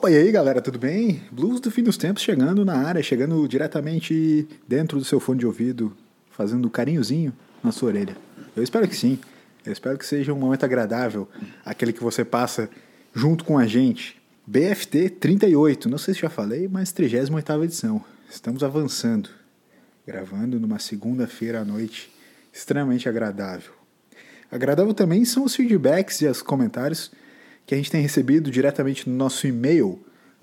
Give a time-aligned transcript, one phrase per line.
[0.00, 1.22] Opa, e aí galera, tudo bem?
[1.30, 5.44] Blues do fim dos tempos chegando na área, chegando diretamente dentro do seu fone de
[5.44, 5.94] ouvido,
[6.30, 8.16] fazendo um carinhozinho na sua orelha.
[8.56, 9.18] Eu espero que sim.
[9.62, 11.28] Eu espero que seja um momento agradável,
[11.62, 12.70] aquele que você passa
[13.14, 14.18] junto com a gente.
[14.46, 18.02] BFT 38, não sei se já falei, mas 38 edição.
[18.30, 19.28] Estamos avançando,
[20.06, 22.10] gravando numa segunda-feira à noite,
[22.50, 23.72] extremamente agradável.
[24.50, 27.10] Agradável também são os feedbacks e os comentários
[27.70, 30.00] que a gente tem recebido diretamente no nosso e-mail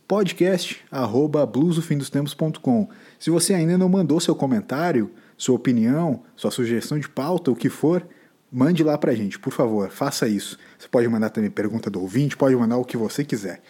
[0.07, 2.87] podcast@bluesofindostempos.com.
[3.19, 7.67] Se você ainda não mandou seu comentário, sua opinião, sua sugestão de pauta, o que
[7.67, 8.07] for,
[8.49, 10.57] mande lá pra gente, por favor, faça isso.
[10.79, 13.61] Você pode mandar também pergunta do ouvinte, pode mandar o que você quiser.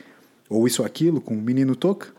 [0.48, 2.10] Ou isso ou aquilo com o menino Toca,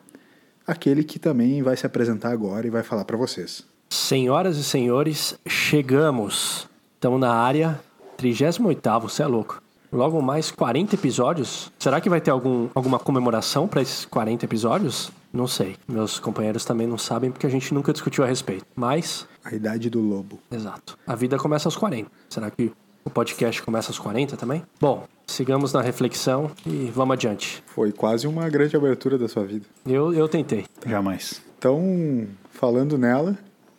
[0.66, 3.64] aquele que também vai se apresentar agora e vai falar para vocês.
[3.90, 6.68] Senhoras e senhores, chegamos.
[6.96, 7.80] Estamos na área
[8.16, 8.60] 38,
[9.00, 9.62] você é louco.
[9.90, 11.72] Logo mais 40 episódios.
[11.78, 15.10] Será que vai ter algum, alguma comemoração para esses 40 episódios?
[15.32, 15.76] Não sei.
[15.88, 18.66] Meus companheiros também não sabem porque a gente nunca discutiu a respeito.
[18.76, 19.26] Mas.
[19.44, 20.38] A idade do lobo.
[20.50, 20.98] Exato.
[21.06, 22.10] A vida começa aos 40.
[22.28, 22.70] Será que
[23.02, 24.62] o podcast começa aos 40 também?
[24.78, 27.64] Bom, sigamos na reflexão e vamos adiante.
[27.66, 29.64] Foi quase uma grande abertura da sua vida.
[29.86, 30.66] Eu, eu tentei.
[30.86, 31.40] Jamais.
[31.58, 33.38] Então, falando nela,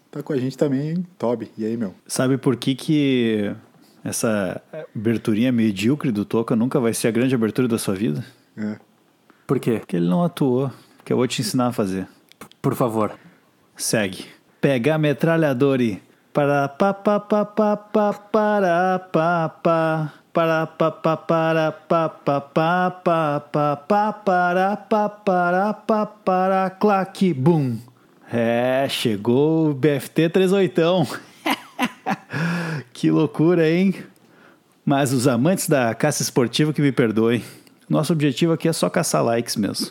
[0.09, 1.51] tá com a gente também Toby.
[1.55, 1.93] E aí, meu?
[2.07, 3.55] Sabe por que que
[4.03, 4.61] essa
[4.95, 8.23] aberturinha medíocre do Toca nunca vai ser a grande abertura da sua vida?
[8.57, 8.77] É.
[9.45, 9.79] Por quê?
[9.79, 10.71] Porque ele não atuou.
[11.03, 12.07] Que eu vou te ensinar a fazer.
[12.61, 13.17] Por favor.
[13.75, 14.25] Segue.
[14.61, 16.01] Pega a metralhadora e.
[16.31, 22.39] Para pa pa pa pa pa para pa pa para pa pa para pa pa
[22.39, 27.77] pa pa pa pa para pa para pa para claque bum.
[28.31, 31.19] É, chegou o BFT 38.
[32.93, 33.93] que loucura, hein?
[34.85, 37.43] Mas os amantes da caça esportiva que me perdoem.
[37.89, 39.87] Nosso objetivo aqui é só caçar likes mesmo.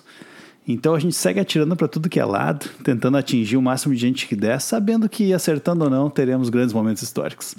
[0.66, 4.00] Então a gente segue atirando para tudo que é lado, tentando atingir o máximo de
[4.00, 7.54] gente que der, sabendo que acertando ou não, teremos grandes momentos históricos.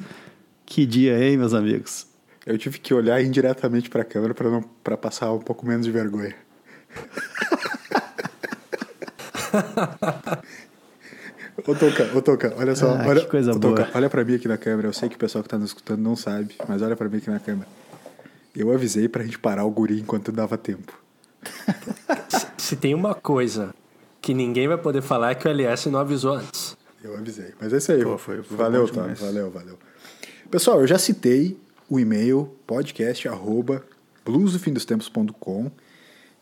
[0.66, 2.06] Que dia, hein, meus amigos?
[2.46, 5.86] Eu tive que olhar indiretamente para a câmera para não para passar um pouco menos
[5.86, 6.36] de vergonha.
[11.69, 12.96] Ô Toca, ô Toca, olha só.
[12.96, 13.75] Ah, olha, que coisa ô, boa.
[13.75, 14.88] Toca, olha pra mim aqui na câmera.
[14.88, 17.18] Eu sei que o pessoal que tá nos escutando não sabe, mas olha pra mim
[17.18, 17.68] aqui na câmera.
[18.56, 21.00] Eu avisei pra gente parar o guri enquanto dava tempo.
[22.57, 23.74] Se tem uma coisa
[24.22, 26.75] que ninguém vai poder falar é que o LS não avisou antes.
[27.03, 27.53] Eu avisei.
[27.62, 28.03] Mas é isso aí.
[28.03, 29.00] Pô, foi- foi valeu, Toby.
[29.00, 29.19] demais.
[29.19, 29.78] Valeu, valeu.
[30.51, 31.57] Pessoal, eu já citei
[31.90, 33.84] o e-mail podcast arroba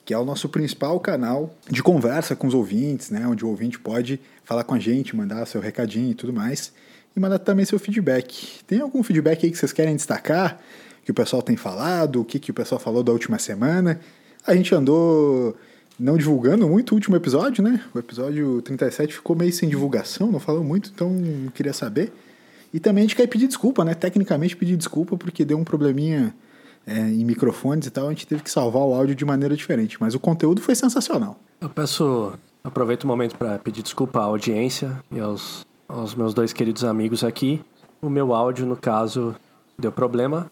[0.07, 3.27] que é o nosso principal canal de conversa com os ouvintes, né?
[3.27, 6.71] Onde o ouvinte pode falar com a gente, mandar seu recadinho e tudo mais.
[7.13, 8.63] E mandar também seu feedback.
[8.65, 10.61] Tem algum feedback aí que vocês querem destacar?
[11.03, 12.21] Que o pessoal tem falado?
[12.21, 13.99] O que, que o pessoal falou da última semana?
[14.45, 15.57] A gente andou
[15.99, 17.83] não divulgando muito o último episódio, né?
[17.93, 21.11] O episódio 37 ficou meio sem divulgação, não falou muito, então
[21.53, 22.13] queria saber.
[22.73, 23.93] E também a gente quer pedir desculpa, né?
[23.93, 26.33] Tecnicamente pedir desculpa porque deu um probleminha
[26.87, 29.97] é, em microfones e tal, a gente teve que salvar o áudio de maneira diferente,
[29.99, 31.37] mas o conteúdo foi sensacional.
[31.61, 32.33] Eu peço,
[32.63, 37.23] aproveito o momento para pedir desculpa à audiência e aos, aos meus dois queridos amigos
[37.23, 37.61] aqui.
[38.01, 39.35] O meu áudio, no caso,
[39.77, 40.49] deu problema.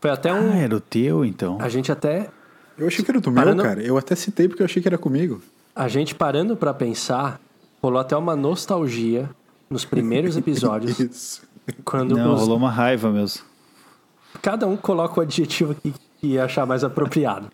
[0.00, 0.52] Foi até um.
[0.52, 1.58] Ah, era o teu, então.
[1.60, 2.28] A gente até.
[2.78, 3.82] Eu achei que era do meu, Parando- cara.
[3.82, 5.42] Eu até citei porque eu achei que era comigo.
[5.74, 7.40] A gente parando para pensar,
[7.82, 9.28] rolou até uma nostalgia
[9.70, 11.42] nos primeiros episódios, Isso.
[11.84, 13.42] quando Não, os- rolou uma raiva mesmo.
[14.40, 17.50] Cada um coloca o adjetivo que, que achar mais apropriado.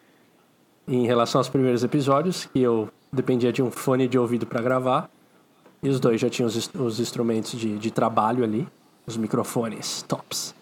[0.87, 5.11] Em relação aos primeiros episódios, que eu dependia de um fone de ouvido para gravar,
[5.83, 8.66] e os dois já tinham os, os instrumentos de, de trabalho ali,
[9.06, 10.55] os microfones tops.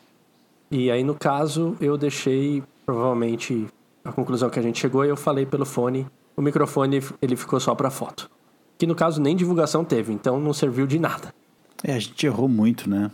[0.70, 3.66] E aí, no caso, eu deixei, provavelmente,
[4.04, 6.06] a conclusão que a gente chegou, eu falei pelo fone,
[6.36, 8.30] o microfone ele ficou só para foto.
[8.78, 11.34] Que no caso nem divulgação teve, então não serviu de nada.
[11.82, 13.10] É, a gente errou muito, né?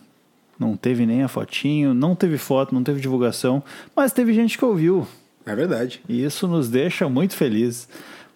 [0.63, 3.65] Não teve nem a fotinho, não teve foto, não teve divulgação,
[3.97, 5.09] mas teve gente que ouviu.
[5.45, 6.01] É verdade.
[6.09, 7.89] E isso nos deixa muito felizes,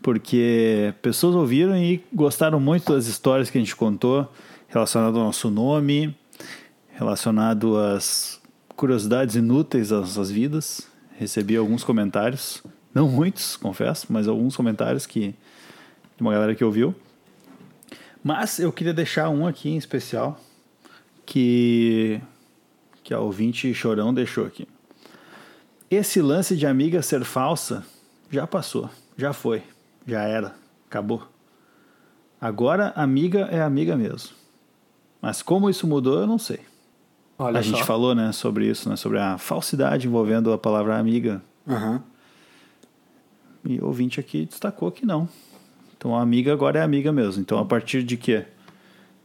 [0.02, 4.28] porque pessoas ouviram e gostaram muito das histórias que a gente contou,
[4.66, 6.16] relacionado ao nosso nome,
[6.94, 8.40] relacionado às
[8.74, 10.88] curiosidades inúteis das nossas vidas.
[11.16, 12.60] Recebi alguns comentários,
[12.92, 15.28] não muitos, confesso, mas alguns comentários que
[16.16, 16.92] de uma galera que ouviu.
[18.20, 20.40] Mas eu queria deixar um aqui em especial
[21.26, 22.20] que
[23.02, 24.66] que a ouvinte chorão deixou aqui.
[25.90, 27.84] Esse lance de amiga ser falsa
[28.30, 29.62] já passou, já foi,
[30.06, 30.54] já era,
[30.88, 31.22] acabou.
[32.40, 34.34] Agora amiga é amiga mesmo.
[35.22, 36.60] Mas como isso mudou, eu não sei.
[37.38, 37.84] Olha a gente só.
[37.84, 41.42] falou, né, sobre isso, né, sobre a falsidade envolvendo a palavra amiga.
[41.68, 42.02] Aham.
[43.64, 45.28] E o ouvinte aqui destacou que não.
[45.96, 47.40] Então a amiga agora é amiga mesmo.
[47.40, 48.46] Então a partir de quê?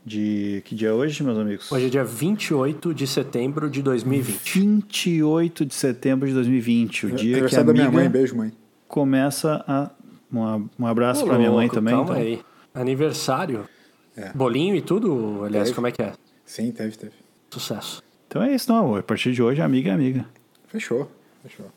[0.03, 1.71] De que dia é hoje, meus amigos?
[1.71, 4.59] Hoje é dia 28 de setembro de 2020.
[4.59, 8.35] 28 de setembro de 2020, o dia que a Aniversário da minha amiga mãe, beijo,
[8.35, 8.51] mãe.
[8.87, 9.91] começa a
[10.33, 11.93] um, um abraço para minha mãe louco, também.
[11.93, 12.23] Calma então.
[12.23, 12.41] aí.
[12.73, 13.67] Aniversário.
[14.15, 14.31] É.
[14.33, 15.75] Bolinho e tudo, aliás, Teve.
[15.75, 16.13] como é que é?
[16.45, 17.13] Sim, teve, teve.
[17.49, 18.01] Sucesso.
[18.27, 18.95] Então é isso, não.
[18.95, 20.25] A partir de hoje, amiga é amiga.
[20.67, 21.09] Fechou,
[21.43, 21.67] fechou.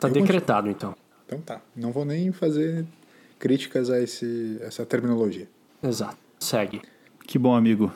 [0.00, 0.94] Tá Eu decretado, então.
[1.26, 1.60] Então tá.
[1.76, 2.84] Não vou nem fazer
[3.38, 5.48] críticas a esse, essa terminologia.
[5.82, 6.16] Exato.
[6.38, 6.80] Segue.
[7.26, 7.92] Que bom, amigo.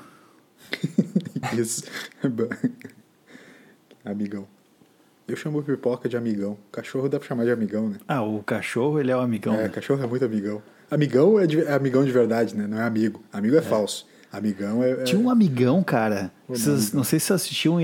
[1.56, 1.84] Isso.
[4.04, 4.46] amigão.
[5.26, 6.56] Eu chamo pipoca de amigão.
[6.72, 7.98] Cachorro dá pra chamar de amigão, né?
[8.08, 9.54] Ah, o cachorro, ele é o amigão.
[9.54, 9.68] É, né?
[9.68, 10.62] cachorro é muito amigão.
[10.90, 12.66] Amigão é, de- é amigão de verdade, né?
[12.66, 13.22] Não é amigo.
[13.30, 14.06] Amigo é, falso.
[14.32, 14.92] Amigão é.
[14.92, 16.32] é- Tinha um amigão, cara.
[16.48, 17.78] O Vocês- não sei se vocês assistiam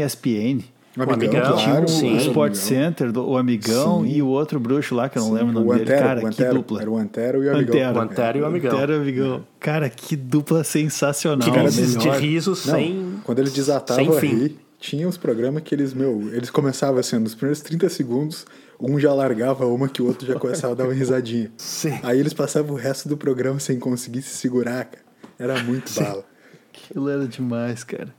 [0.97, 1.11] o ESPN.
[1.11, 2.15] um amigão, claro, sim.
[2.15, 2.55] o Sport amigão.
[2.69, 4.11] Center, do- o amigão Sim.
[4.11, 5.83] e o outro bruxo lá, que eu não Sim, lembro o nome o dele.
[5.83, 6.55] Antero, Cara, o que Antero.
[6.55, 6.81] dupla.
[6.83, 7.75] Era o Antero e o amigão.
[7.75, 7.99] Antero.
[7.99, 8.73] O Antero e o amigão.
[8.77, 9.47] Antero e o amigão.
[9.59, 11.51] Cara, que dupla sensacional.
[11.53, 13.15] Que crises de riso Não, sem.
[13.25, 14.37] quando eles desatavam sem fim.
[14.37, 18.47] rir, tinha uns programas que eles, meu, eles começavam assim, nos primeiros 30 segundos,
[18.79, 21.51] um já largava uma que o outro já começava a dar uma risadinha.
[21.59, 21.99] Sim.
[22.03, 25.03] Aí eles passavam o resto do programa sem conseguir se segurar, cara.
[25.39, 26.25] Era muito bala.
[26.73, 28.15] Aquilo era demais, cara.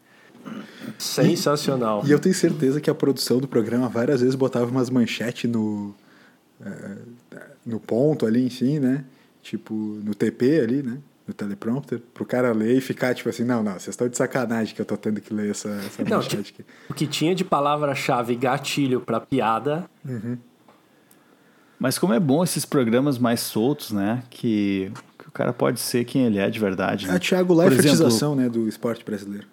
[0.97, 2.03] Sensacional.
[2.06, 5.94] E eu tenho certeza que a produção do programa várias vezes botava umas manchetes no,
[6.65, 6.97] eh,
[7.65, 9.03] no ponto ali, enfim, né?
[9.42, 10.97] Tipo, no TP ali, né?
[11.27, 14.75] No teleprompter, pro cara ler e ficar tipo assim, não, não, vocês estão de sacanagem
[14.75, 16.71] que eu tô tendo que ler essa, essa Não, manchete tipo, aqui.
[16.88, 19.89] o que tinha de palavra-chave gatilho pra piada.
[21.80, 24.24] Mas como é bom esses programas mais soltos, né?
[24.30, 27.06] Que, que o cara pode ser quem ele é de verdade.
[27.06, 27.15] É Né?
[27.15, 29.47] a Thiago Por exemplo, Leifertização, né, do esporte brasileiro.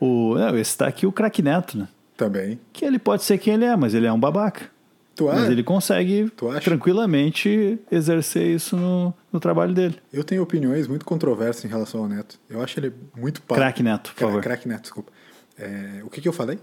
[0.00, 1.88] O, não, esse tá aqui o craque Neto, né?
[2.16, 2.58] Também.
[2.72, 4.70] Que ele pode ser quem ele é, mas ele é um babaca.
[5.14, 5.50] Tu Mas acha?
[5.50, 6.60] ele consegue Tu acha?
[6.60, 9.96] tranquilamente exercer isso no, no trabalho dele.
[10.12, 12.38] Eu tenho opiniões muito controversas em relação ao Neto.
[12.48, 13.56] Eu acho ele muito pá.
[13.56, 14.40] Craque Neto, por favor.
[14.40, 15.10] Craque Neto, desculpa.
[15.58, 16.60] É, o que, que eu falei?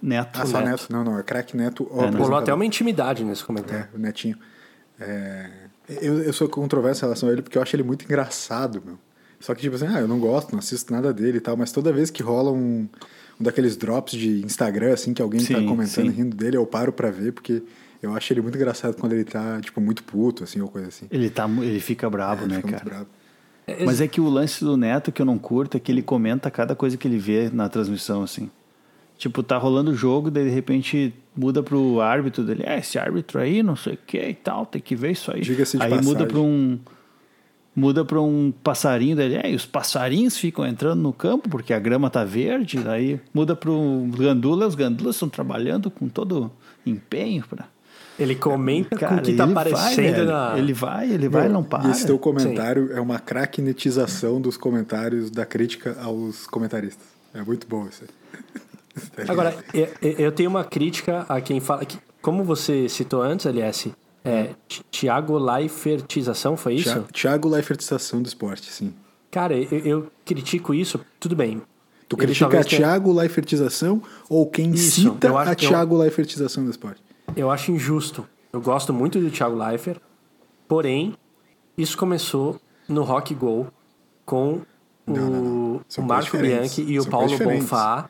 [0.00, 0.40] Neto.
[0.40, 0.70] Ah, só Neto.
[0.70, 0.86] Neto.
[0.90, 1.86] Não, não, é craque Neto.
[1.92, 2.18] É, né?
[2.18, 3.88] Rolou até uma intimidade nesse comentário.
[3.92, 4.38] É, o Netinho.
[4.98, 5.50] É,
[6.00, 8.98] eu, eu sou controverso em relação a ele porque eu acho ele muito engraçado, meu.
[9.40, 11.70] Só que, tipo assim, ah, eu não gosto, não assisto nada dele e tal, mas
[11.70, 12.88] toda vez que rola um,
[13.40, 16.10] um daqueles drops de Instagram, assim, que alguém tá Sim, comentando, sim.
[16.10, 17.62] rindo dele, eu paro pra ver, porque
[18.02, 21.06] eu acho ele muito engraçado quando ele tá, tipo, muito puto, assim, ou coisa assim.
[21.10, 22.82] Ele, tá, ele fica brabo, Ele né, fica cara?
[22.84, 23.84] muito bravo.
[23.84, 26.50] Mas é que o lance do Neto que eu não curto é que ele comenta
[26.50, 28.50] cada coisa que ele vê na transmissão, assim.
[29.18, 32.62] Tipo, tá rolando o jogo, daí de repente muda pro árbitro dele.
[32.64, 35.42] É, esse árbitro aí, não sei o que e tal, tem que ver isso aí.
[35.42, 36.28] Diga-se de aí muda passagem.
[36.28, 36.78] pra um.
[37.78, 39.36] Muda pra um passarinho dele.
[39.36, 42.80] É, e os passarinhos ficam entrando no campo porque a grama tá verde.
[42.80, 46.50] Daí muda pro gandula, os gandulas estão trabalhando com todo
[46.84, 47.66] empenho pra.
[48.18, 50.26] Ele comenta Cara, com o que tá ele vai, aparecendo velho.
[50.26, 50.58] na.
[50.58, 51.88] Ele vai, ele vai, Meu, não para.
[51.88, 57.06] Esse teu comentário é uma craquenetização dos comentários da crítica aos comentaristas.
[57.32, 58.02] É muito bom isso?
[59.28, 61.84] Agora, eu, eu tenho uma crítica a quem fala.
[61.84, 63.92] Que, como você citou antes, LS,
[64.24, 67.02] é, Ti- Tiago Leifertização, foi isso?
[67.12, 68.92] Thiago Leifertização do esporte, sim.
[69.30, 71.00] Cara, eu, eu critico isso.
[71.20, 71.62] Tudo bem.
[72.08, 75.66] Tu Ele critica a talvez tenha- Thiago Leifertização ou quem Isso, cita acho a que
[75.66, 77.02] eu- Thiago Leifertização do esporte?
[77.36, 78.26] Eu acho injusto.
[78.52, 80.00] Eu gosto muito do Thiago Leifert,
[80.66, 81.14] porém,
[81.76, 82.58] isso começou
[82.88, 83.66] no Rock Go
[84.24, 84.54] com
[85.06, 85.80] o, Não, não, não.
[85.98, 86.38] o Marco.
[86.38, 87.38] Bianchi e o São Paulo.
[87.38, 88.08] Bonfá.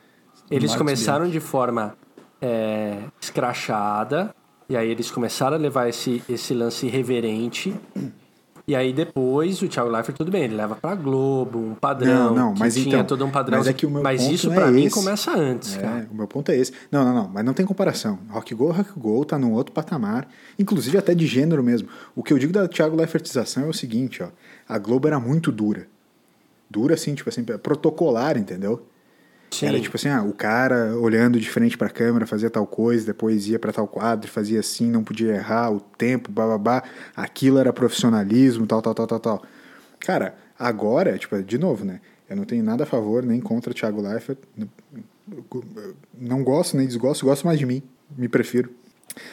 [0.49, 1.95] Eles Marcos começaram de forma
[2.41, 4.33] é, escrachada,
[4.69, 7.73] e aí eles começaram a levar esse, esse lance irreverente.
[8.67, 12.35] E aí depois o Thiago Leifert, tudo bem, ele leva pra Globo, um padrão.
[12.35, 13.57] Não, não, que mas tinha então, todo um padrão.
[13.57, 14.93] mas é que o meu mas ponto isso pra é mim esse.
[14.93, 16.07] começa antes, É, cara.
[16.11, 16.71] o meu ponto é esse.
[16.91, 18.19] Não, não, não, mas não tem comparação.
[18.29, 20.27] Rock Go, Rock Go tá num outro patamar,
[20.59, 21.89] inclusive até de gênero mesmo.
[22.15, 24.27] O que eu digo da Thiago Leifertização é o seguinte, ó.
[24.67, 25.87] A Globo era muito dura.
[26.69, 28.85] Dura, assim, tipo assim, protocolar, entendeu?
[29.51, 29.67] Sim.
[29.67, 33.47] Era tipo assim, ah, o cara olhando de frente pra câmera, fazia tal coisa, depois
[33.47, 36.83] ia pra tal quadro, fazia assim, não podia errar, o tempo, bababá.
[37.15, 39.43] Aquilo era profissionalismo, tal, tal, tal, tal, tal.
[39.99, 41.99] Cara, agora, tipo, de novo, né?
[42.29, 44.37] Eu não tenho nada a favor nem contra o Thiago Leifert.
[46.17, 47.81] Não gosto nem desgosto, gosto mais de mim.
[48.15, 48.69] Me prefiro.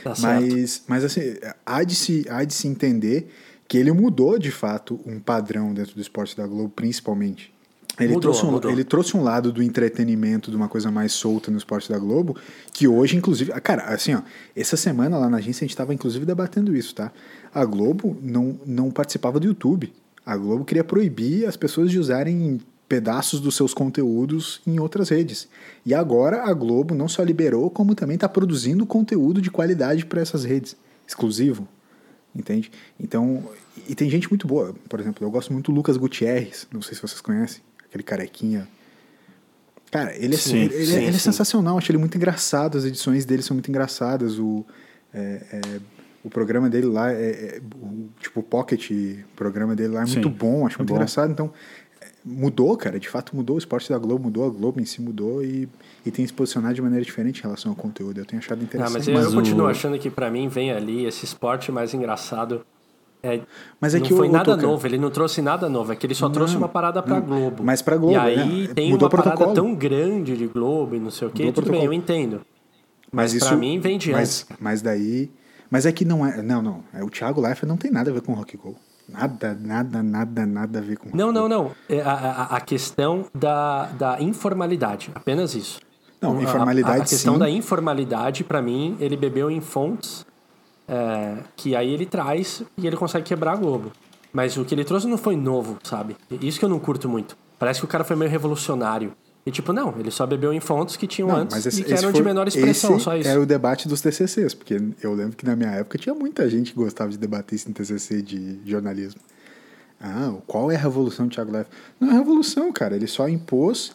[0.03, 0.15] Tá.
[0.19, 3.31] Mas, mas assim, há de, se, há de se entender
[3.69, 7.53] que ele mudou de fato um padrão dentro do esporte da Globo, principalmente.
[7.99, 8.71] Ele, Mudou, trouxe um, mudou.
[8.71, 12.37] ele trouxe um lado do entretenimento, de uma coisa mais solta no esporte da Globo,
[12.73, 13.53] que hoje, inclusive.
[13.53, 14.21] ah, Cara, assim, ó,
[14.55, 17.11] essa semana lá na agência a gente estava inclusive debatendo isso, tá?
[17.55, 19.93] A Globo não, não participava do YouTube.
[20.27, 25.49] A Globo queria proibir as pessoas de usarem pedaços dos seus conteúdos em outras redes.
[25.85, 30.21] E agora a Globo não só liberou, como também está produzindo conteúdo de qualidade para
[30.21, 30.77] essas redes,
[31.07, 31.67] exclusivo.
[32.35, 32.71] Entende?
[33.01, 33.43] Então,
[33.89, 34.75] e tem gente muito boa.
[34.89, 38.69] Por exemplo, eu gosto muito do Lucas Gutierrez, não sei se vocês conhecem, aquele carequinha.
[39.91, 41.19] Cara, ele é, Sim, ele, ele- sim, ele é sim.
[41.19, 44.39] sensacional, acho ele muito engraçado, as edições dele são muito engraçadas.
[44.39, 44.65] O,
[45.15, 45.81] é, é,
[46.25, 50.07] o programa dele lá, é, é- o, tipo, o Pocket, o programa dele lá é
[50.07, 50.97] muito Sim, bom, acho é muito bom.
[50.97, 51.31] engraçado.
[51.31, 51.53] Então,
[52.03, 53.55] é, mudou, cara, de fato mudou.
[53.57, 55.69] O esporte da Globo mudou, a Globo em si mudou e,
[56.05, 58.19] e tem se posicionado de maneira diferente em relação ao conteúdo.
[58.21, 58.93] Eu tenho achado Ah, interessante.
[58.93, 61.95] mas eu, Mas eu o- continuo achando que pra mim vem ali esse esporte mais
[61.95, 62.67] engraçado.
[63.27, 63.41] É,
[63.81, 65.93] Mas é não que o- foi o nada Tuca- novo, ele não trouxe nada novo,
[65.93, 67.65] é que ele só trouxe Não, uma parada pra não, Globo.
[67.65, 68.75] mas pra Globo, E aí né?
[68.75, 71.53] tem Mudou uma o parada tão grande de Globo e não sei o Mudou o
[71.53, 72.41] tudo bem, eu entendo.
[73.13, 75.31] Mas, pra mim vem de mas, mas daí.
[75.71, 76.43] Mas é que não é.
[76.43, 76.81] Não, não.
[76.95, 78.77] É, o Thiago Leifert não tem nada a ver com rock go.
[79.09, 81.71] Nada, nada, nada, nada a ver com Não, não, não.
[81.89, 85.81] É a, a, a questão da, da informalidade, apenas isso.
[86.21, 87.39] Não, informalidade A, a questão sim.
[87.41, 90.27] da informalidade, pra mim, ele bebeu em fontes
[90.89, 93.93] é, que aí ele traz e ele consegue quebrar a Globo.
[94.33, 96.17] Mas o que ele trouxe não foi novo, sabe?
[96.43, 97.37] Isso que eu não curto muito.
[97.59, 99.13] Parece que o cara foi meio revolucionário.
[99.47, 101.93] E tipo, não, ele só bebeu em fontes que tinham Não, antes esse, e que
[101.93, 103.29] eram foi- de menor expressão, só isso.
[103.29, 106.73] Era o debate dos TCCs, porque eu lembro que na minha época tinha muita gente
[106.73, 109.21] que gostava de debater isso em TCC de jornalismo.
[110.01, 111.73] Ah, qual é a revolução do Thiago Leifert?
[111.99, 112.97] Não é revolução, cara.
[112.97, 113.93] Ele só impôs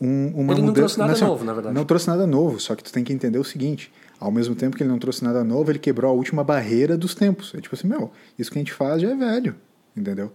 [0.00, 0.72] um, uma Ele não mudança.
[0.74, 1.74] trouxe nada assim, ó, novo, na verdade.
[1.74, 3.92] Não trouxe nada novo, só que tu tem que entender o seguinte.
[4.18, 7.14] Ao mesmo tempo que ele não trouxe nada novo, ele quebrou a última barreira dos
[7.14, 7.52] tempos.
[7.54, 9.54] É tipo assim, meu, isso que a gente faz já é velho,
[9.96, 10.32] entendeu?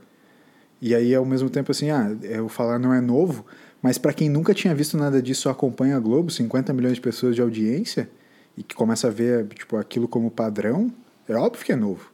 [0.81, 3.45] E aí, ao mesmo tempo, assim, ah, eu falar não é novo,
[3.81, 7.35] mas para quem nunca tinha visto nada disso, acompanha a Globo, 50 milhões de pessoas
[7.35, 8.09] de audiência,
[8.57, 10.91] e que começa a ver tipo, aquilo como padrão,
[11.27, 12.11] é óbvio que é novo.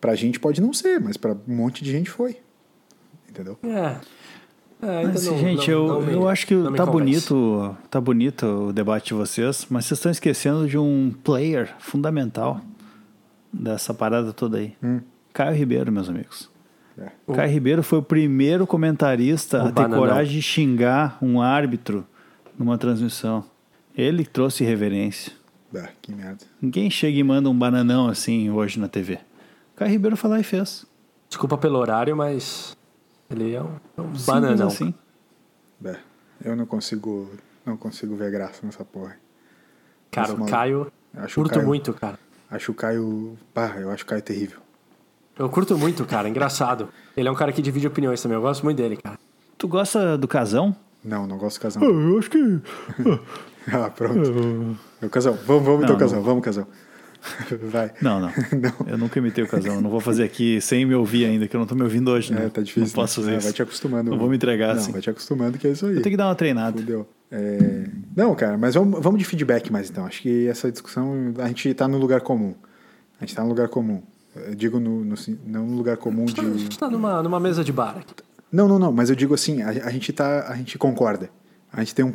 [0.00, 2.38] Pra gente pode não ser, mas pra um monte de gente foi.
[3.28, 3.58] Entendeu?
[3.62, 4.00] É.
[4.80, 6.90] É, ainda Mas, não- gente, não- eu, não me- eu acho que tá convence.
[6.92, 12.60] bonito, tá bonito o debate de vocês, mas vocês estão esquecendo de um player fundamental
[13.52, 14.74] dessa parada toda aí.
[14.82, 15.00] Hum.
[15.32, 16.48] Caio Ribeiro, meus amigos.
[16.96, 17.10] É.
[17.34, 19.98] Caio Ribeiro foi o primeiro comentarista O a ter bananão.
[19.98, 22.04] coragem de xingar um árbitro
[22.58, 23.44] numa transmissão.
[23.96, 25.32] Ele trouxe reverência.
[25.74, 26.44] Ah, que merda.
[26.62, 29.18] Ninguém chega e manda um bananão assim hoje na TV.
[29.76, 30.86] Caio Ribeiro foi lá e fez.
[31.28, 32.76] Desculpa pelo horário, mas
[33.30, 34.66] ele é um, é um bananão.
[34.68, 34.94] assim.
[35.84, 35.96] É,
[36.44, 37.30] eu não consigo,
[37.64, 39.16] não consigo ver graça nessa porra.
[40.10, 40.46] Cara, Esse o.
[40.46, 42.18] Caio, Eu acho o curto Caio- muito, cara.
[42.50, 43.36] Acho o Caio.
[43.52, 44.58] Pá, eu acho o Caio terrível.
[45.38, 46.88] Eu curto muito, cara, engraçado.
[47.16, 49.18] Ele é um cara que divide opiniões também, eu gosto muito dele, cara.
[49.56, 50.74] Tu gosta do casão?
[51.04, 51.82] Não, não gosto do casal.
[51.84, 52.38] eu acho que.
[53.70, 54.18] Ah, pronto.
[54.98, 56.24] Meu casal, vamos, vamos então, Não, casal, não.
[56.26, 56.66] vamos, casal.
[57.70, 57.92] Vai.
[58.00, 58.32] Não, não.
[58.86, 59.74] Eu nunca imitei o casão.
[59.76, 62.10] Eu não vou fazer aqui sem me ouvir ainda, que eu não tô me ouvindo
[62.10, 62.46] hoje, né?
[62.46, 62.86] É, tá difícil.
[62.88, 63.24] Não posso né?
[63.26, 63.46] fazer É, isso.
[63.46, 64.10] Vai te acostumando.
[64.10, 64.92] Não vou me entregar Não, assim.
[64.92, 65.96] vai te acostumando que é isso aí.
[65.96, 66.78] Eu tenho que dar uma treinada.
[66.78, 67.08] Fudeu.
[67.30, 67.84] É,
[68.16, 70.06] Não, cara, mas vamos, vamos de feedback mais então.
[70.06, 72.54] Acho que essa discussão, a gente tá no lugar comum.
[73.20, 74.02] A gente tá no lugar comum.
[74.34, 75.14] Eu digo no, no-
[75.46, 76.58] não no lugar comum A de.
[76.58, 78.14] gente tá numa, numa mesa de bar aqui.
[78.50, 80.46] Não, não, não, mas eu digo assim, a, a gente tá.
[80.48, 81.28] A gente concorda.
[81.70, 82.12] A gente tem um, um,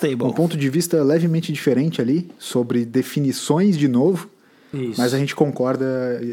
[0.00, 0.24] table.
[0.24, 4.28] um ponto de vista levemente diferente ali sobre definições de novo.
[4.72, 5.00] Isso.
[5.00, 5.86] Mas a gente concorda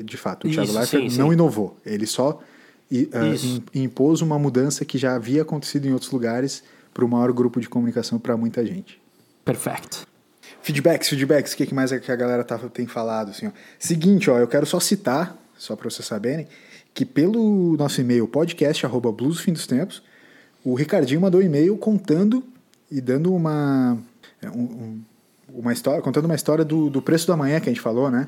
[0.04, 0.48] de fato.
[0.48, 1.34] O Thiago Leifert sim, não sim.
[1.34, 1.78] inovou.
[1.86, 2.40] Ele só
[2.92, 6.64] im- impôs uma mudança que já havia acontecido em outros lugares
[6.94, 9.00] para o maior grupo de comunicação para muita gente.
[9.44, 10.06] Perfect.
[10.62, 13.30] Feedbacks, feedbacks, o que mais é que a galera tá, tem falado?
[13.32, 13.52] Assim, ó.
[13.80, 16.48] Seguinte, ó, eu quero só citar, só para vocês saberem,
[16.94, 20.02] que pelo nosso e-mail podcast.bluesfindostempos,
[20.64, 22.44] o Ricardinho mandou um e-mail contando
[22.92, 23.98] e dando uma,
[24.42, 25.02] é, um- um-
[25.60, 28.28] uma história, contando uma história do, do preço do amanhã que a gente falou, né?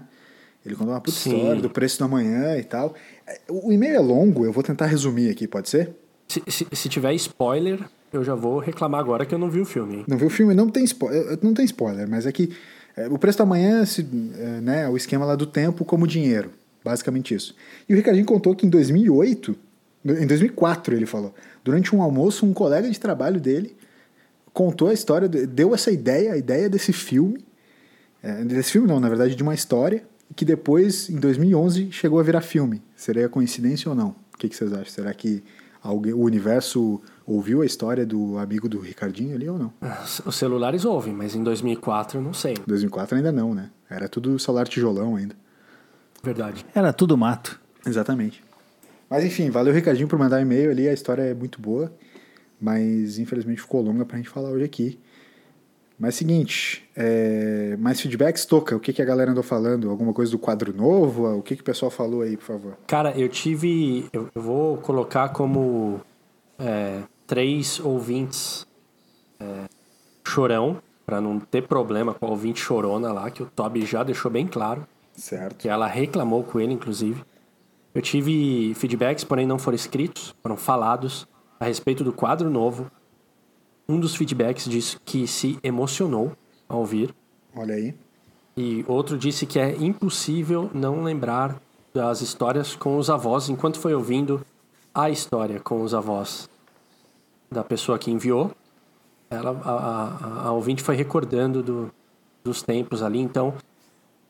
[0.65, 1.37] Ele contou uma puta Sim.
[1.37, 2.93] história do preço do amanhã e tal.
[3.25, 5.95] É, O e-mail é longo, eu vou tentar resumir aqui, pode ser?
[6.27, 7.79] Se, se, se tiver spoiler,
[8.11, 10.05] eu já vou reclamar agora que eu não vi o filme, hein?
[10.07, 10.53] Não viu o filme?
[10.53, 12.51] Não tem spoiler, não tem spoiler mas é que
[12.95, 14.05] é, o preço da manhã, se,
[14.37, 16.51] é, né, o esquema lá do tempo como dinheiro,
[16.83, 17.55] basicamente isso.
[17.87, 19.55] E o Ricardinho contou que em 2008,
[20.05, 21.33] em 2004 ele falou,
[21.63, 23.75] durante um almoço, um colega de trabalho dele
[24.59, 27.45] contou a história, deu essa ideia, a ideia desse filme,
[28.21, 30.03] é, desse filme não, na verdade, de uma história,
[30.35, 32.81] que depois, em 2011, chegou a virar filme.
[32.93, 34.09] Seria coincidência ou não?
[34.33, 34.87] O que, que vocês acham?
[34.87, 35.41] Será que
[35.81, 39.71] alguém, o universo ouviu a história do amigo do Ricardinho ali ou não?
[40.25, 42.55] Os celulares ouvem, mas em 2004 eu não sei.
[42.67, 43.69] 2004 ainda não, né?
[43.89, 45.35] Era tudo celular tijolão ainda.
[46.21, 46.65] Verdade.
[46.75, 47.57] Era tudo mato.
[47.87, 48.43] Exatamente.
[49.09, 51.89] Mas enfim, valeu Ricardinho por mandar e-mail ali, a história é muito boa,
[52.59, 54.99] mas infelizmente ficou longa pra gente falar hoje aqui.
[55.99, 59.89] Mas seguinte, é, mais feedbacks, Toca, o que, que a galera andou falando?
[59.89, 61.27] Alguma coisa do quadro novo?
[61.37, 62.77] O que, que o pessoal falou aí, por favor?
[62.87, 64.07] Cara, eu tive.
[64.13, 65.99] Eu, vou colocar como
[66.57, 68.65] é, três ouvintes
[69.41, 69.65] é,
[70.25, 74.31] chorão, pra não ter problema com a ouvinte chorona lá, que o Toby já deixou
[74.31, 74.87] bem claro.
[75.13, 75.57] Certo.
[75.57, 77.25] que ela reclamou com ele, inclusive.
[77.93, 81.27] Eu tive feedbacks, porém não foram escritos, foram falados
[81.59, 82.89] a respeito do quadro novo.
[83.87, 86.31] Um dos feedbacks disse que se emocionou
[86.67, 87.13] ao ouvir,
[87.55, 87.95] Olha aí.
[88.55, 91.59] e outro disse que é impossível não lembrar
[91.93, 94.45] das histórias com os avós enquanto foi ouvindo
[94.93, 96.47] a história com os avós
[97.51, 98.51] da pessoa que enviou.
[99.29, 101.91] Ela, a, a, a ouvinte foi recordando do,
[102.43, 103.53] dos tempos ali, então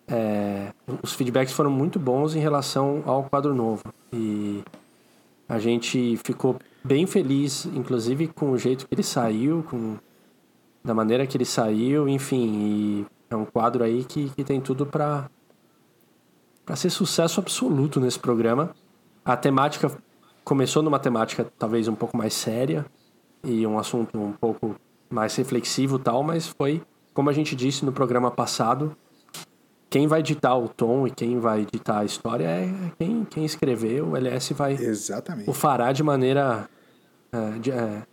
[0.07, 0.71] é,
[1.03, 3.83] os feedbacks foram muito bons em relação ao quadro novo.
[4.11, 4.63] E
[5.49, 9.97] a gente ficou bem feliz, inclusive com o jeito que ele saiu, com
[10.83, 13.05] da maneira que ele saiu, enfim.
[13.31, 15.27] É um quadro aí que, que tem tudo para
[16.65, 18.75] para ser sucesso absoluto nesse programa.
[19.25, 19.91] A temática
[20.43, 22.85] começou numa temática talvez um pouco mais séria
[23.43, 24.75] e um assunto um pouco
[25.09, 28.95] mais reflexivo tal, mas foi, como a gente disse no programa passado,
[29.89, 34.09] quem vai ditar o tom e quem vai ditar a história é quem, quem escreveu.
[34.09, 35.49] O LS vai Exatamente.
[35.49, 36.69] o fará de maneira
[37.31, 38.03] é, de- é,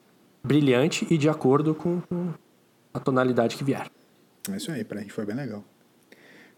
[0.43, 2.33] brilhante e de acordo com, com
[2.95, 3.89] a tonalidade que vier.
[4.51, 5.63] É isso aí, pra gente foi bem legal.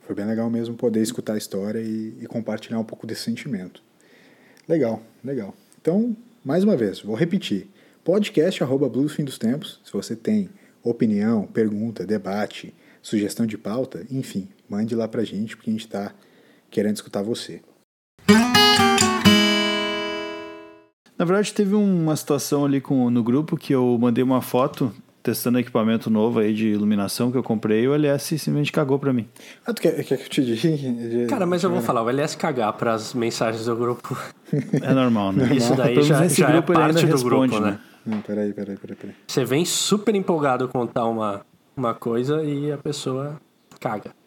[0.06, 3.82] Foi bem legal mesmo poder escutar a história e, e compartilhar um pouco desse sentimento.
[4.68, 5.54] Legal, legal.
[5.80, 7.68] Então, mais uma vez, vou repetir.
[8.04, 9.80] Podcast arroba Blues Fim dos Tempos.
[9.84, 10.48] Se você tem
[10.82, 16.12] opinião, pergunta, debate, sugestão de pauta, enfim, mande lá pra gente, porque a gente tá
[16.70, 17.60] querendo escutar você.
[21.18, 25.58] Na verdade, teve uma situação ali com, no grupo que eu mandei uma foto testando
[25.58, 29.28] equipamento novo aí de iluminação que eu comprei e o LS simplesmente cagou pra mim.
[29.66, 31.26] Ah, tu quer, quer que eu te diga?
[31.26, 34.16] Cara, mas eu vou falar, o LS cagar para as mensagens do grupo.
[34.80, 35.54] É normal, né?
[35.54, 37.78] Isso daí Pelo já, já é parte do responde, grupo, né?
[38.06, 39.14] Não, peraí, peraí, peraí, peraí.
[39.26, 41.44] Você vem super empolgado contar uma,
[41.76, 43.38] uma coisa e a pessoa
[43.78, 44.17] caga.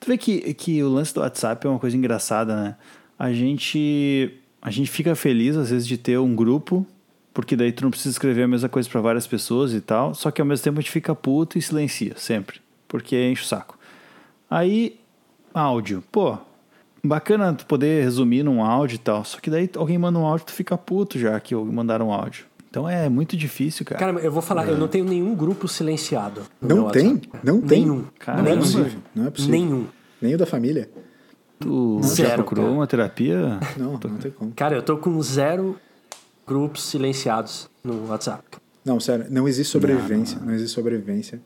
[0.00, 2.76] Tu vê que, que o lance do WhatsApp é uma coisa engraçada, né?
[3.18, 6.86] A gente, a gente fica feliz, às vezes, de ter um grupo,
[7.32, 10.30] porque daí tu não precisa escrever a mesma coisa para várias pessoas e tal, só
[10.30, 13.78] que ao mesmo tempo a gente fica puto e silencia, sempre, porque enche o saco.
[14.48, 14.98] Aí,
[15.52, 16.02] áudio.
[16.12, 16.38] Pô,
[17.02, 20.46] bacana tu poder resumir num áudio e tal, só que daí alguém manda um áudio
[20.46, 22.46] tu fica puto já que mandaram um áudio.
[22.74, 24.00] Então é muito difícil, cara.
[24.00, 26.42] Cara, eu vou falar, eu não tenho nenhum grupo silenciado.
[26.60, 27.18] Não tem?
[27.18, 27.44] Cara.
[27.44, 27.82] Não tem?
[27.82, 28.04] Nenhum.
[28.18, 28.42] Caramba.
[28.42, 28.66] Não é Nenhum.
[28.66, 29.00] possível.
[29.14, 29.52] Não é possível.
[29.52, 29.86] Nenhum.
[30.20, 30.90] Nem o da família?
[31.60, 32.76] tu já Zero, procurou cara.
[32.76, 33.60] uma terapia?
[33.76, 34.50] Não, não tem como.
[34.56, 35.78] Cara, eu tô com zero
[36.44, 38.42] grupos silenciados no WhatsApp.
[38.84, 40.40] Não, sério, não existe sobrevivência.
[40.44, 41.40] Não, existe sobrevivência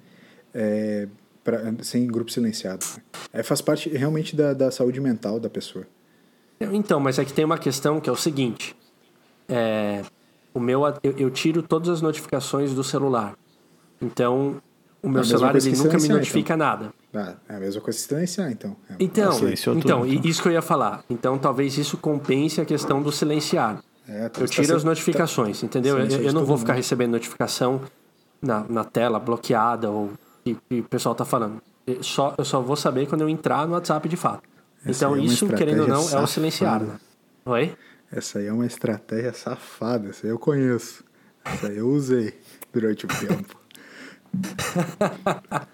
[0.54, 1.08] é,
[1.44, 2.86] pra- sem grupo silenciado.
[3.34, 5.86] É, faz parte realmente da, da saúde mental da pessoa.
[6.58, 8.74] Então, mas é que tem uma questão que é o seguinte.
[9.46, 10.02] É,
[10.54, 13.34] o meu, eu, eu tiro todas as notificações do celular.
[14.00, 14.61] Então,
[15.02, 16.92] o meu É celular coisa ele nunca me notifica nada.
[17.14, 18.76] Ah, é a mesma coisa silenciar, então.
[18.90, 18.94] É.
[19.00, 20.24] Então, silenciou tudo, então, então.
[20.24, 21.02] e isso que eu ia falar.
[21.08, 23.78] Então, talvez isso compense a questão do silenciar.
[24.08, 25.98] É, tá- Eu tá tiro se- as notificações, entendeu?
[25.98, 26.78] Eu, eu não vou ficar mundo.
[26.82, 27.80] recebendo notificação
[28.40, 30.11] na, na tela bloqueada ou
[30.44, 31.61] que, que o pessoal tá falando.
[31.87, 34.42] Eu só, eu só vou saber quando eu entrar no WhatsApp de fato.
[34.84, 36.96] Essa então, é isso, querendo ou não, é o silenciar, né?
[37.46, 37.74] Oi?
[38.11, 40.09] Essa aí é uma estratégia safada.
[40.09, 41.05] Essa aí eu conheço.
[41.44, 42.35] Essa aí eu usei
[42.73, 43.57] durante o tempo.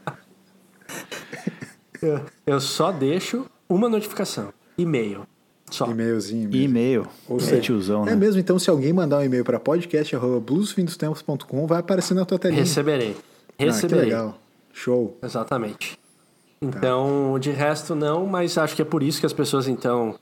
[2.02, 4.52] Eu, eu só deixo uma notificação.
[4.76, 5.26] E-mail.
[5.70, 5.90] Só.
[5.90, 6.62] E-mailzinho mesmo.
[6.62, 7.08] E-mail.
[7.26, 8.16] Ou é seja, tiozão, é né?
[8.16, 12.60] mesmo, então se alguém mandar um e-mail para podcast.bluesfindostempos.com vai aparecer na tua telinha.
[12.60, 13.16] Receberei.
[13.16, 13.22] Ah,
[13.56, 14.04] que Receberei.
[14.04, 14.38] legal.
[14.72, 15.16] Show.
[15.22, 15.98] Exatamente.
[16.60, 20.18] Então, de resto não, mas acho que é por isso que as pessoas então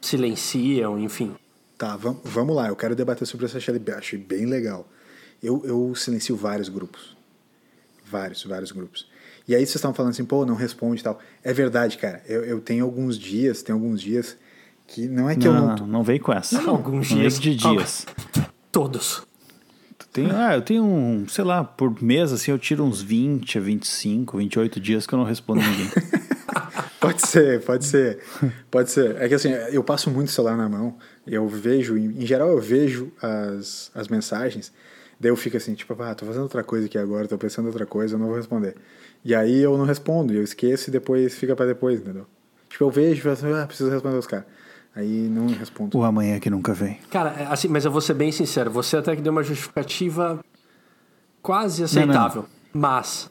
[0.00, 1.34] silenciam, enfim.
[1.76, 2.68] Tá, vam- vamos lá.
[2.68, 3.98] Eu quero debater sobre essa Shelly Bell.
[3.98, 4.88] Achei bem legal.
[5.42, 7.16] Eu, eu silencio vários grupos.
[8.10, 9.06] Vários, vários grupos.
[9.46, 11.18] E aí vocês estavam falando assim, pô, não responde e tal.
[11.42, 12.22] É verdade, cara.
[12.26, 14.36] Eu, eu tenho alguns dias, tem alguns dias
[14.86, 15.76] que não é que eu Não, não.
[15.76, 16.60] não, não vem com essa.
[16.68, 18.06] Alguns não dias- de dias.
[18.70, 19.22] Todos.
[20.12, 23.60] Tem, ah, eu tenho um, sei lá, por mês, assim, eu tiro uns 20 a
[23.60, 25.90] 25, 28 dias que eu não respondo ninguém.
[27.00, 28.18] Pode ser, pode ser.
[28.70, 29.16] Pode ser.
[29.20, 33.12] É que assim, eu passo muito celular na mão, eu vejo, em, geral eu vejo
[33.20, 34.72] as, as mensagens,
[35.18, 37.68] daí eu fico assim, tipo, ah, tô fazendo outra coisa aqui agora, tô pensando em
[37.68, 38.76] outra coisa, eu não vou responder.
[39.24, 42.26] E aí eu não respondo, eu esqueço e depois fica pra depois, entendeu?
[42.68, 44.46] Tipo, eu vejo e falo assim, ah, preciso responder os caras.
[44.94, 45.98] Aí não respondo.
[45.98, 46.98] o amanhã que nunca vem.
[47.10, 50.38] Cara, é assim, mas eu vou ser bem sincero, você até que deu uma justificativa
[51.42, 52.46] quase aceitável.
[52.72, 53.30] Mas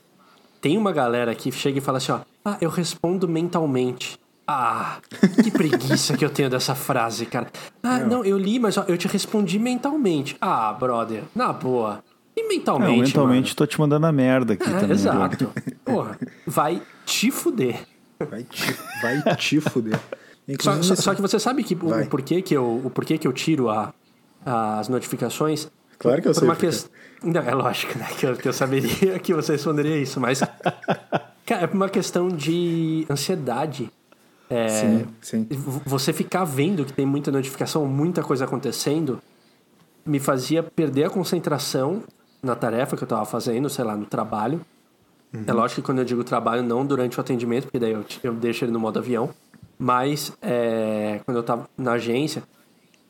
[0.62, 4.20] tem uma galera que chega e fala assim, ó, ah, eu respondo mentalmente.
[4.46, 4.98] Ah,
[5.42, 7.48] que preguiça que eu tenho dessa frase, cara.
[7.82, 10.36] Ah, não, eu li, mas ó, eu te respondi mentalmente.
[10.42, 12.04] Ah, brother, na boa.
[12.36, 13.56] E mentalmente, Não, mentalmente mano?
[13.56, 14.92] tô te mandando a merda aqui É, também.
[14.92, 15.50] exato.
[15.86, 17.86] Porra, vai te fuder.
[18.30, 20.00] Vai te, vai te fuder.
[20.60, 23.32] Só, só, só, que você sabe que o, porquê que eu, o porquê que eu
[23.32, 23.94] tiro a,
[24.46, 25.70] as notificações?
[26.00, 26.44] Claro que eu sei.
[26.44, 26.68] Uma que...
[27.24, 30.42] Não, é lógico né, que, eu, que eu saberia que você responderia isso, mas
[31.46, 33.90] cara, é por uma questão de ansiedade.
[34.54, 35.48] É, sim, sim.
[35.84, 39.20] Você ficar vendo que tem muita notificação, muita coisa acontecendo,
[40.06, 42.04] me fazia perder a concentração
[42.42, 44.62] na tarefa que eu estava fazendo, sei lá, no trabalho.
[45.34, 45.44] Uhum.
[45.48, 48.34] É lógico que quando eu digo trabalho, não durante o atendimento, porque daí eu, eu
[48.34, 49.32] deixo ele no modo avião.
[49.80, 52.44] Mas é, quando eu estava na agência,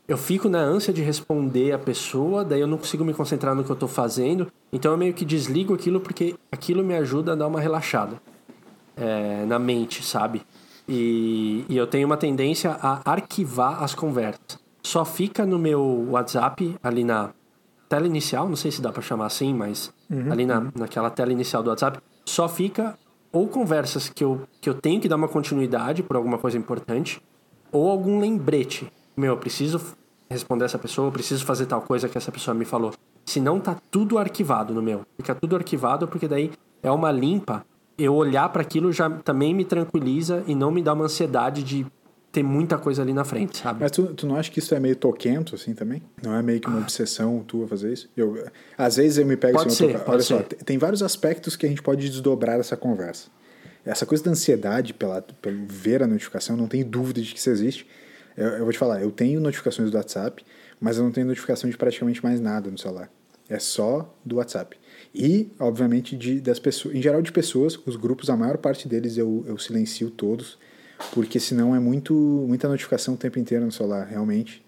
[0.08, 3.62] eu fico na ânsia de responder a pessoa, daí eu não consigo me concentrar no
[3.62, 4.50] que eu estou fazendo.
[4.72, 8.16] Então eu meio que desligo aquilo porque aquilo me ajuda a dar uma relaxada
[8.96, 10.42] é, na mente, sabe?
[10.88, 14.58] E, e eu tenho uma tendência a arquivar as conversas.
[14.82, 17.30] Só fica no meu WhatsApp, ali na
[17.88, 20.30] tela inicial, não sei se dá para chamar assim, mas uhum.
[20.30, 22.98] ali na, naquela tela inicial do WhatsApp, só fica
[23.32, 27.20] ou conversas que eu, que eu tenho que dar uma continuidade por alguma coisa importante,
[27.72, 28.90] ou algum lembrete.
[29.16, 29.80] Meu, eu preciso
[30.30, 32.92] responder essa pessoa, eu preciso fazer tal coisa que essa pessoa me falou.
[33.24, 35.02] Se não, tá tudo arquivado no meu.
[35.16, 37.64] Fica tudo arquivado porque daí é uma limpa.
[37.96, 41.86] Eu olhar para aquilo já também me tranquiliza e não me dá uma ansiedade de
[42.34, 43.78] ter muita coisa ali na frente, sabe?
[43.80, 46.02] Mas tu, tu não acha que isso é meio toquento, assim, também?
[46.20, 48.10] Não é meio que uma obsessão tua fazer isso?
[48.16, 48.44] Eu,
[48.76, 50.26] às vezes eu me pego pode assim, ser, olha ser.
[50.26, 53.28] só, tem vários aspectos que a gente pode desdobrar essa conversa.
[53.84, 57.50] Essa coisa da ansiedade pela, pelo ver a notificação, não tenho dúvida de que isso
[57.50, 57.86] existe.
[58.36, 60.44] Eu, eu vou te falar, eu tenho notificações do WhatsApp,
[60.80, 63.08] mas eu não tenho notificação de praticamente mais nada no celular.
[63.48, 64.76] É só do WhatsApp.
[65.14, 69.16] E, obviamente, de, das pessoas, em geral de pessoas, os grupos, a maior parte deles
[69.16, 70.58] eu, eu silencio todos
[71.12, 74.64] porque senão é muito muita notificação o tempo inteiro no celular, realmente.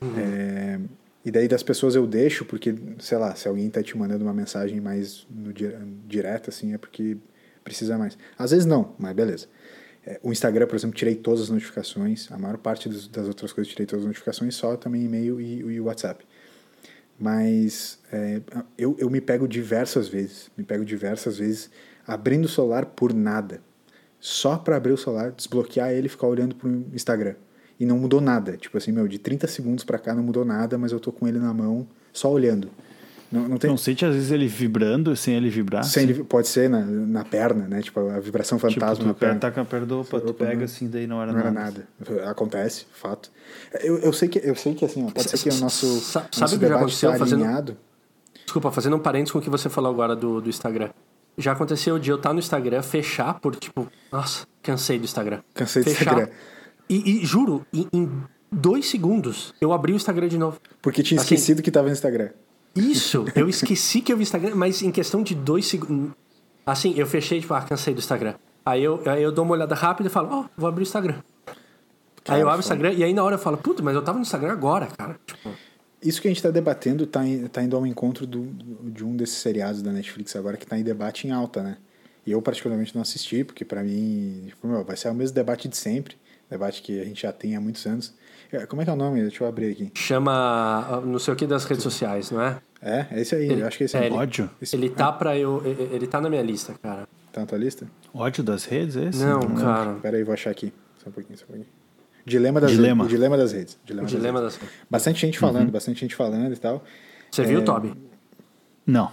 [0.00, 0.18] Uhum.
[0.18, 0.80] É,
[1.24, 4.32] e daí das pessoas eu deixo, porque, sei lá, se alguém tá te mandando uma
[4.32, 5.52] mensagem mais no,
[6.06, 7.16] direta, assim, é porque
[7.62, 8.16] precisa mais.
[8.38, 9.46] Às vezes não, mas beleza.
[10.04, 13.52] É, o Instagram, por exemplo, tirei todas as notificações, a maior parte dos, das outras
[13.52, 16.24] coisas tirei todas as notificações, só também e-mail e, e WhatsApp.
[17.20, 18.40] Mas é,
[18.78, 21.70] eu, eu me pego diversas vezes, me pego diversas vezes
[22.06, 23.60] abrindo o celular por nada
[24.20, 27.34] só para abrir o celular, desbloquear ele e ficar olhando pro Instagram.
[27.78, 28.58] E não mudou nada.
[28.58, 31.26] Tipo assim, meu, de 30 segundos para cá não mudou nada, mas eu tô com
[31.26, 32.70] ele na mão, só olhando.
[33.30, 33.70] Não, não, tem...
[33.70, 35.84] não sente às vezes ele vibrando sem ele vibrar?
[35.84, 37.80] Sem ele, pode ser na, na perna, né?
[37.80, 39.38] Tipo, a vibração tipo, fantasma tipo, tu na perna.
[39.38, 41.86] Tá com a perna do opa, tu pega assim, daí não era não nada.
[41.98, 42.30] Não era nada.
[42.30, 43.30] Acontece, fato.
[43.82, 46.28] Eu, eu, sei, que, eu sei que assim, ó, pode ser que o nosso, sabe
[46.40, 47.76] nosso o que já aconteceu fazendo...
[48.50, 50.90] Desculpa, fazendo um parênteses com o que você falou agora do, do Instagram.
[51.38, 55.40] Já aconteceu de eu estar no Instagram, fechar por tipo, nossa, cansei do Instagram.
[55.54, 56.36] Cansei fechar, do Instagram.
[56.88, 58.10] E, e juro, em, em,
[58.50, 60.60] dois segundos eu abri o Instagram de novo.
[60.82, 62.30] Porque tinha assim, esquecido que estava no Instagram.
[62.74, 66.12] Isso, eu esqueci que eu vi Instagram, mas em questão de dois segundos.
[66.64, 68.34] Assim, eu fechei, tipo, ah, cansei do Instagram.
[68.64, 70.84] Aí eu, aí eu dou uma olhada rápida e falo, ó, oh, vou abrir o
[70.84, 71.16] Instagram.
[72.24, 74.02] Cara, aí eu abro o Instagram e aí na hora eu falo, puta, mas eu
[74.02, 75.18] tava no Instagram agora, cara.
[75.26, 75.50] Tipo,
[76.02, 78.46] isso que a gente está debatendo está tá indo ao encontro do,
[78.90, 81.76] de um desses seriados da Netflix agora que está em debate em alta, né?
[82.26, 85.68] E eu particularmente não assisti, porque para mim tipo, meu, vai ser o mesmo debate
[85.68, 86.16] de sempre,
[86.50, 88.14] debate que a gente já tem há muitos anos.
[88.52, 89.22] É, como é que é o nome?
[89.22, 89.92] Deixa eu abrir aqui.
[89.94, 92.58] Chama ah, não sei o que das redes sociais, não é?
[92.82, 94.06] É, é esse aí, ele, eu acho que é esse é, aí.
[94.06, 94.50] Ele, Ódio?
[94.60, 95.62] Esse, ele tá para eu.
[95.64, 97.06] Ele tá na minha lista, cara.
[97.32, 97.86] Tá na tua lista?
[98.12, 99.22] Ódio das redes, é esse?
[99.22, 99.92] Não, não cara.
[99.94, 100.72] Pera aí, vou achar aqui.
[101.02, 101.68] Só um pouquinho, só um pouquinho.
[102.26, 103.04] Dilema das, Dilema.
[103.04, 103.78] Redes, dilema das redes.
[103.84, 104.74] Dilema, dilema das, redes.
[104.90, 105.70] Bastante gente falando, uhum.
[105.70, 106.84] bastante gente falando e tal.
[107.30, 107.44] Você é...
[107.44, 107.94] viu, Toby?
[108.86, 109.10] Não,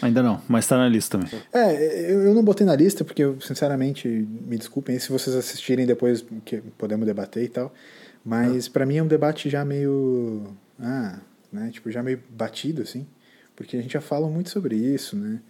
[0.00, 1.40] ainda não, mas tá na lista também.
[1.52, 5.86] É, eu, eu não botei na lista porque eu, sinceramente, me desculpem se vocês assistirem
[5.86, 7.72] depois, que podemos debater e tal.
[8.24, 10.54] Mas para mim é um debate já meio.
[10.78, 11.18] Ah,
[11.52, 11.70] né?
[11.72, 13.06] Tipo, já meio batido, assim.
[13.56, 15.40] Porque a gente já fala muito sobre isso, né?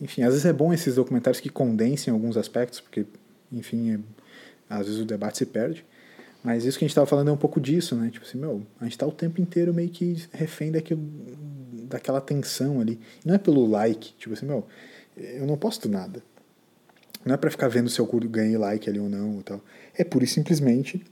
[0.00, 3.06] Enfim, às vezes é bom esses documentários que condensem alguns aspectos, porque,
[3.50, 3.98] enfim, é,
[4.68, 5.84] às vezes o debate se perde.
[6.44, 8.10] Mas isso que a gente estava falando é um pouco disso, né?
[8.10, 11.02] Tipo assim, meu, a gente está o tempo inteiro meio que refém daquilo,
[11.88, 13.00] daquela tensão ali.
[13.24, 14.66] não é pelo like, tipo assim, meu,
[15.16, 16.22] eu não posto nada.
[17.24, 19.60] Não é para ficar vendo se eu ganhei like ali ou não ou tal.
[19.94, 21.04] É pura e simplesmente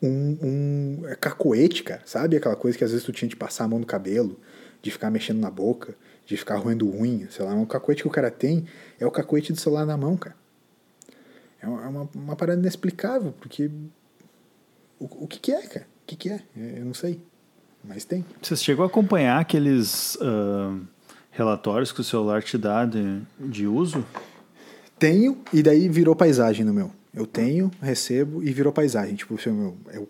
[0.00, 2.02] um, um é cacoete, cara.
[2.04, 4.38] Sabe aquela coisa que às vezes tu tinha de passar a mão no cabelo,
[4.80, 5.94] de ficar mexendo na boca,
[6.26, 7.54] de ficar roendo unha, sei lá.
[7.54, 8.66] Um cacoete que o cara tem
[9.00, 10.36] é o cacoete do celular na mão, cara.
[11.60, 13.70] É uma, uma parada inexplicável, porque
[14.98, 15.86] o, o que, que é, cara?
[16.02, 16.42] O que, que é?
[16.56, 17.20] Eu não sei.
[17.84, 18.24] Mas tem.
[18.40, 20.80] Você chegou a acompanhar aqueles uh,
[21.30, 24.04] relatórios que o celular te dá de, de uso?
[24.98, 26.90] Tenho, e daí virou paisagem no meu.
[27.12, 29.14] Eu tenho, recebo e virou paisagem.
[29.14, 30.08] Tipo, o meu, eu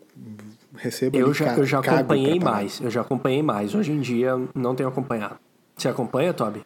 [0.76, 1.16] recebo.
[1.16, 2.80] Eu já, eu já acompanhei mais.
[2.80, 3.74] Eu já acompanhei mais.
[3.74, 5.36] Hoje em dia não tenho acompanhado.
[5.76, 6.62] Você acompanha, Toby?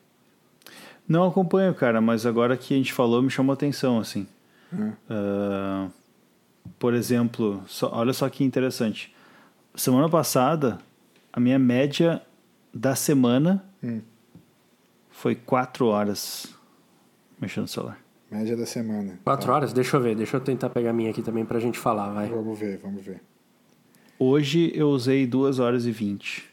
[1.09, 4.27] Não acompanho, cara, mas agora que a gente falou me chamou atenção, assim.
[4.73, 5.91] Uh,
[6.79, 9.15] por exemplo, só, olha só que interessante.
[9.75, 10.79] Semana passada,
[11.37, 12.23] a minha média
[12.73, 14.01] da semana Hum.
[15.11, 16.47] foi 4 horas
[17.41, 17.99] mexendo no celular.
[18.31, 19.21] Média da semana.
[19.23, 19.53] Quatro Tá.
[19.55, 19.73] horas?
[19.73, 22.29] Deixa eu ver, deixa eu tentar pegar a minha aqui também pra gente falar, vai.
[22.29, 23.21] Vamos ver, vamos ver.
[24.19, 26.45] Hoje eu usei 2 horas e 20.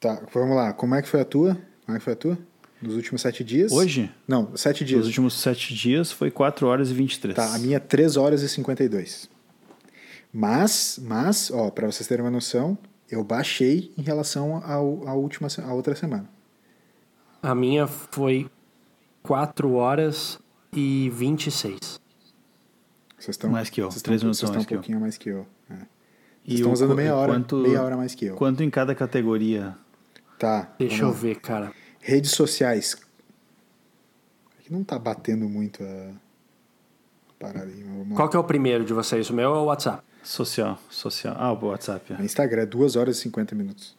[0.00, 0.72] Tá, vamos lá.
[0.72, 1.58] Como é que foi a tua?
[1.84, 2.38] Como é que foi a tua?
[2.80, 3.70] Nos últimos sete dias?
[3.72, 4.98] Hoje, Não, sete dias.
[5.00, 7.36] nos últimos 7 dias, foi 4 horas e 23.
[7.36, 9.28] Tá, a minha é 3 horas e 52.
[10.32, 12.76] Mas, mas, ó, pra vocês terem uma noção,
[13.14, 16.28] eu baixei em relação ao, à última, à outra semana.
[17.42, 18.50] A minha foi
[19.22, 20.38] 4 horas
[20.72, 21.78] e 26.
[23.18, 24.78] Vocês estão Mais que eu, Vocês três estão, minutos mais um que eu.
[24.78, 25.46] pouquinho mais que eu.
[25.70, 25.74] É.
[25.74, 25.86] Vocês
[26.46, 28.34] E estão usando meia hora, quanto- meia hora mais que eu.
[28.36, 29.76] Quanto em cada categoria?
[30.38, 30.72] Tá.
[30.78, 31.14] Deixa eu lá.
[31.14, 31.72] ver, cara.
[32.00, 32.96] Redes sociais.
[34.58, 37.84] Aqui não tá batendo muito a a parada aí.
[38.14, 39.28] Qual que é o primeiro de vocês?
[39.30, 40.02] O meu é o WhatsApp.
[40.22, 41.34] Social, social.
[41.38, 42.12] Ah, o WhatsApp.
[42.12, 42.22] é.
[42.22, 43.96] Instagram, 2 horas e 50 minutos.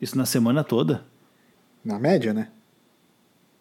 [0.00, 1.04] Isso na semana toda?
[1.84, 2.48] Na média, né?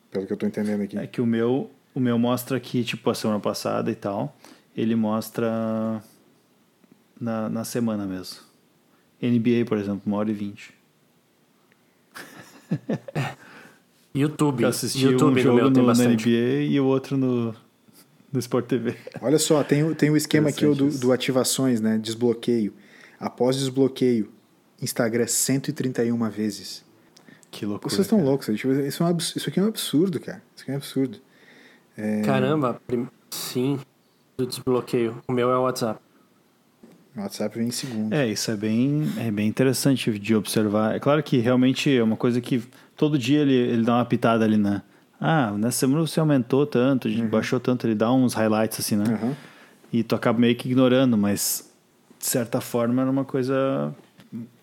[0.09, 0.97] Pelo que eu tô entendendo aqui.
[0.97, 4.35] É que o meu, o meu mostra aqui, tipo, a semana passada e tal.
[4.75, 6.01] Ele mostra
[7.19, 8.39] na, na semana mesmo.
[9.21, 10.73] NBA, por exemplo, uma hora e vinte.
[14.13, 14.63] YouTube.
[14.63, 16.03] Eu assisti YouTube um no jogo tem no, na.
[16.05, 17.55] NBA e o outro no,
[18.33, 18.95] no Sport TV.
[19.21, 21.97] Olha só, tem, o- tem o esquema aqui do, do ativações, né?
[21.97, 22.73] Desbloqueio.
[23.19, 24.29] Após desbloqueio,
[24.81, 26.83] Instagram 131 vezes.
[27.51, 27.89] Que loucura.
[27.93, 28.29] Vocês estão cara.
[28.29, 28.49] loucos.
[28.49, 30.41] Isso, é um abs- isso aqui é um absurdo, cara.
[30.55, 31.19] Isso aqui é um absurdo.
[32.25, 33.79] Caramba, prim- sim,
[34.35, 35.21] do desbloqueio.
[35.27, 35.99] O meu é o WhatsApp.
[37.15, 38.11] O WhatsApp vem em segundo.
[38.11, 40.95] É, isso é bem, é bem interessante de observar.
[40.95, 42.63] É claro que realmente é uma coisa que
[42.97, 44.81] todo dia ele, ele dá uma pitada ali, né?
[45.25, 49.05] Ah, nessa semana você aumentou tanto, gente baixou tanto, ele dá uns highlights assim, né?
[49.13, 49.35] Aham.
[49.91, 51.71] E tu acaba meio que ignorando, mas
[52.19, 53.93] de certa forma era uma coisa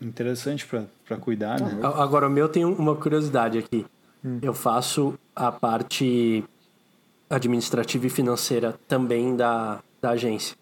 [0.02, 1.78] interessante pra cuidar, né?
[1.82, 3.86] A- Agora, o meu tem um- uma curiosidade aqui.
[4.24, 4.38] Hum.
[4.42, 6.44] Eu faço a parte
[7.28, 10.56] administrativa e financeira também da, da agência.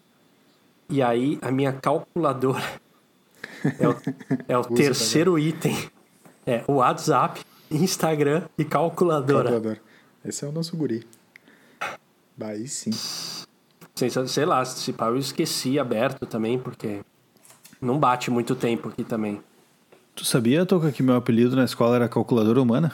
[0.89, 2.63] E aí, a minha calculadora
[3.79, 3.95] é o,
[4.47, 5.75] é o terceiro item.
[6.45, 9.49] É o WhatsApp, Instagram e calculadora.
[9.51, 9.77] Calculador.
[10.23, 11.05] Esse é o nosso guri.
[12.37, 12.91] Bah, Aí sim.
[13.95, 17.01] Sei, sei lá, se pá, eu esqueci aberto também, porque
[17.81, 19.41] não bate muito tempo aqui também.
[20.15, 22.93] Tu sabia, Toca, que meu apelido na escola era calculadora humana?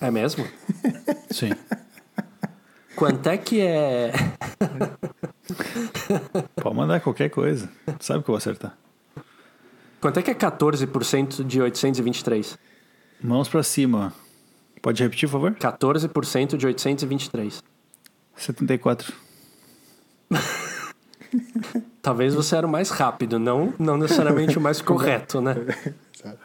[0.00, 0.46] É mesmo?
[1.30, 1.50] Sim.
[2.96, 4.12] Quanto é que é.
[6.56, 7.68] Pode mandar qualquer coisa.
[7.98, 8.76] Tu sabe que eu vou acertar.
[10.00, 12.58] Quanto é que é 14% de 823?
[13.22, 14.14] Mãos pra cima.
[14.82, 15.54] Pode repetir, por favor?
[15.54, 17.62] 14% de 823.
[18.36, 19.12] 74.
[22.02, 25.54] Talvez você era o mais rápido, não, não necessariamente o mais correto, né?
[26.12, 26.38] Sabe?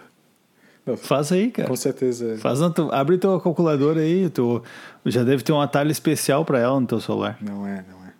[0.97, 1.67] Faz aí, cara.
[1.67, 2.37] Com certeza.
[2.37, 4.61] Faz na tu- abre tua calculadora aí, tu
[5.05, 7.37] já deve ter um atalho especial pra ela no teu celular.
[7.41, 8.13] Não é, não é.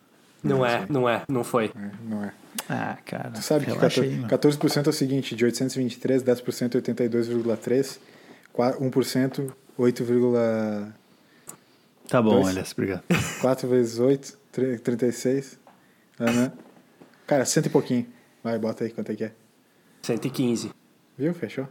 [0.44, 1.66] Não é, não é, não foi.
[1.76, 2.32] É, Não é.
[2.70, 3.32] Ah, cara.
[3.32, 4.28] Tu sabe que relaxa 14%, aí, mano.
[4.30, 8.00] 14% é o seguinte, de 823, 10% 82,3,
[8.56, 10.88] 1% 8,4
[12.08, 12.48] Tá bom.
[12.48, 13.04] Elias, obrigado.
[13.68, 15.58] vezes 8, tre- 36.
[16.20, 16.52] Ah, né?
[17.26, 18.06] Cara, cento e pouquinho.
[18.44, 19.32] Vai, bota aí quanto é que é.
[20.04, 20.70] 115.
[21.18, 21.34] Viu?
[21.34, 21.68] Fechou?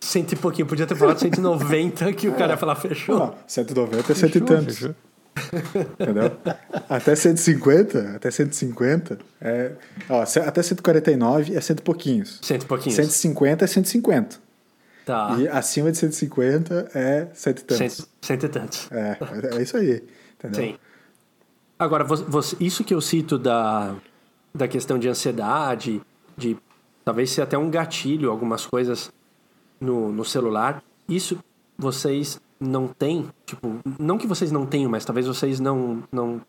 [0.00, 3.18] Cento e pouquinho, podia ter falado 190 que o cara ia falar fechou.
[3.18, 4.76] Não, 190 é cento e tantos.
[4.78, 4.94] fechou.
[5.98, 6.32] Entendeu?
[6.88, 9.72] Até 150, até 150 é.
[10.08, 12.40] Ó, até 149 é cento e pouquinhos.
[12.42, 12.96] Cento e pouquinhos.
[12.96, 14.36] 150 é 150.
[15.04, 15.36] Tá.
[15.38, 17.94] E acima de 150 é cento e tantos.
[17.94, 18.88] Cento, cento e tantos.
[18.92, 19.18] É,
[19.56, 20.02] é isso aí.
[20.38, 20.62] Entendeu?
[20.62, 20.78] Sim.
[21.78, 23.94] Agora, você, isso que eu cito da,
[24.54, 26.00] da questão de ansiedade,
[26.36, 26.56] de
[27.04, 29.10] talvez ser até um gatilho, algumas coisas
[29.80, 31.38] no, no celular, isso
[31.78, 36.42] vocês não têm, tipo, não que vocês não tenham, mas talvez vocês não, não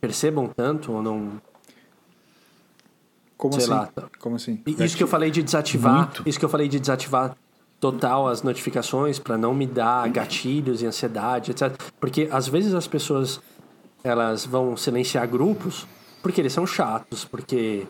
[0.00, 1.40] percebam tanto ou não...
[3.38, 3.70] Como Sei assim?
[3.72, 3.88] lá.
[4.18, 4.62] Como assim?
[4.66, 6.22] Isso que eu falei de desativar, Muito.
[6.28, 7.34] isso que eu falei de desativar
[7.84, 11.70] total as notificações para não me dar gatilhos e ansiedade, etc.
[12.00, 13.38] Porque às vezes as pessoas
[14.02, 15.86] elas vão silenciar grupos
[16.22, 17.86] porque eles são chatos, porque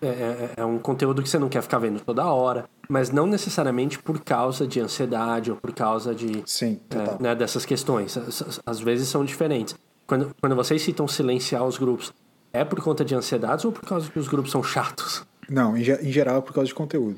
[0.00, 3.26] é, é- é um conteúdo que você não quer ficar vendo toda hora, mas não
[3.26, 8.16] necessariamente por causa de ansiedade ou por causa de Sim, é, né, dessas questões.
[8.16, 9.74] Às- às- vezes são diferentes.
[10.06, 12.12] Quando, quando vocês citam silenciar os grupos,
[12.52, 15.24] é por conta de ansiedades ou por causa que os grupos são chatos?
[15.50, 17.16] Não, em, em geral é por causa de conteúdo.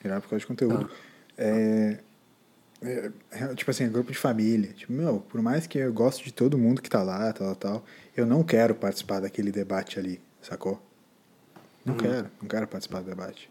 [0.00, 0.90] Em geral é por causa de conteúdo.
[0.90, 1.05] Ah.
[1.38, 1.98] É,
[2.82, 4.72] é, é, tipo assim, grupo de família.
[4.72, 7.84] Tipo, meu, por mais que eu goste de todo mundo que tá lá, tal, tal,
[8.16, 10.80] eu não quero participar daquele debate ali, sacou?
[11.84, 11.98] Não Uhum.
[12.00, 13.50] quero, não quero participar do debate.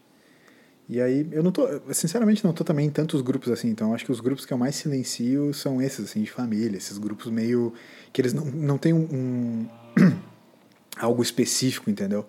[0.88, 4.04] E aí, eu não tô, sinceramente, não tô também em tantos grupos assim, então acho
[4.04, 7.72] que os grupos que eu mais silencio são esses, assim, de família, esses grupos meio.
[8.12, 9.08] que eles não, não têm um.
[9.10, 9.68] um
[10.96, 12.24] algo específico, entendeu?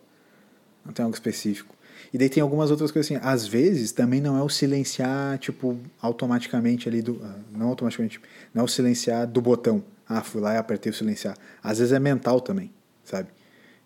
[0.84, 1.76] Não tem algo específico.
[2.14, 5.78] E daí tem algumas outras coisas assim, às vezes também não é o silenciar, tipo,
[6.02, 7.20] automaticamente ali do.
[7.24, 8.20] ah, Não automaticamente,
[8.54, 9.84] não é o silenciar do botão.
[10.08, 11.38] Ah, fui lá e apertei o silenciar.
[11.62, 12.72] Às vezes é mental também,
[13.04, 13.30] sabe?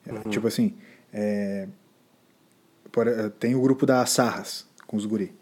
[0.06, 0.74] É, Tipo assim,
[1.12, 1.68] é,
[2.92, 5.34] por- eh, tem o grupo das sarras com os guri.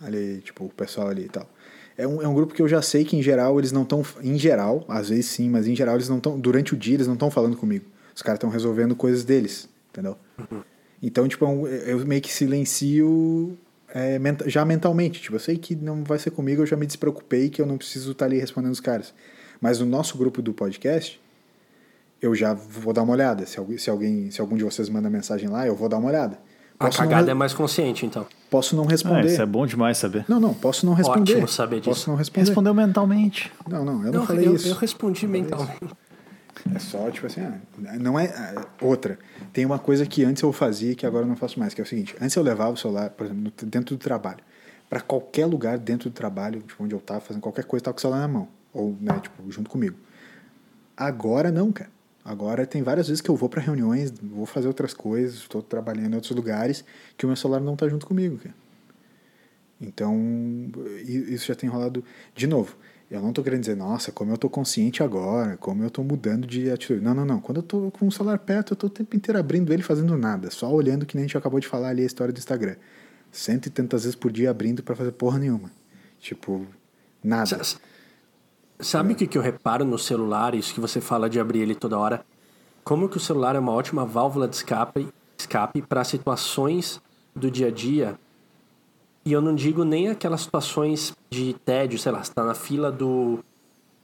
[0.00, 1.48] Ali, tipo, o pessoal ali e tal.
[1.96, 4.02] É um, é um grupo que eu já sei que em geral eles não estão.
[4.22, 6.38] Em geral, às vezes sim, mas em geral eles não estão.
[6.38, 7.84] Durante o dia eles não estão falando comigo.
[8.14, 10.16] Os caras estão resolvendo coisas deles, entendeu?
[11.02, 13.56] Então, tipo, é um- eu meio que silencio
[13.94, 15.20] é, menta- já mentalmente.
[15.22, 17.78] Tipo, eu sei que não vai ser comigo, eu já me despreocupei que eu não
[17.78, 19.14] preciso estar ali respondendo os caras.
[19.60, 21.18] Mas no nosso grupo do podcast,
[22.20, 23.46] eu já vou dar uma olhada.
[23.46, 26.08] Se alguém, se alguém, se algum de vocês manda mensagem lá, eu vou dar uma
[26.08, 26.38] olhada.
[26.78, 28.24] A Posso não, cagada re- é mais consciente, então.
[28.50, 29.26] posso não Ah, responder.
[29.26, 30.24] isso é bom demais saber.
[30.28, 31.32] Não, não, posso não responder.
[31.32, 31.88] Ótimo saber disso.
[31.90, 32.46] Posso não responder.
[32.46, 33.50] Respondeu mentalmente.
[33.68, 34.68] Não, não, eu não, falei eu, isso.
[34.68, 35.80] eu respondi mentalmente.
[36.74, 37.60] É só, tipo assim, ah,
[37.98, 38.26] não é.
[38.26, 39.18] ah, Outra.
[39.52, 41.84] Tem uma coisa que antes eu fazia que agora eu não faço mais, que é
[41.84, 44.40] o seguinte: antes eu levava o celular, por exemplo, dentro do trabalho.
[44.88, 47.98] Pra qualquer lugar dentro do trabalho, tipo, onde eu tava fazendo qualquer coisa, tava com
[47.98, 48.48] o celular na mão.
[48.72, 49.96] Ou, né, tipo, junto comigo.
[50.96, 51.90] Agora não, cara.
[52.24, 56.12] Agora tem várias vezes que eu vou pra reuniões, vou fazer outras coisas, estou trabalhando
[56.12, 56.84] em outros lugares,
[57.16, 58.54] que o meu celular não tá junto comigo, cara.
[59.80, 60.14] Então,
[61.06, 62.76] isso já tem rolado de novo.
[63.10, 66.46] Eu não tô querendo dizer, nossa, como eu tô consciente agora, como eu tô mudando
[66.46, 67.00] de atitude.
[67.00, 67.40] Não, não, não.
[67.40, 70.16] Quando eu tô com o celular perto, eu tô o tempo inteiro abrindo ele fazendo
[70.16, 72.76] nada, só olhando que nem a gente acabou de falar ali a história do Instagram.
[73.32, 75.70] Cento e tantas vezes por dia abrindo pra fazer porra nenhuma.
[76.20, 76.66] Tipo,
[77.24, 77.64] nada.
[77.64, 77.78] Sa-
[78.80, 81.74] Sabe o que, que eu reparo no celular, isso que você fala de abrir ele
[81.74, 82.24] toda hora?
[82.84, 87.00] Como que o celular é uma ótima válvula de escape, escape para situações
[87.34, 88.16] do dia a dia.
[89.28, 92.90] E eu não digo nem aquelas situações de tédio, sei lá, você tá na fila
[92.90, 93.44] do.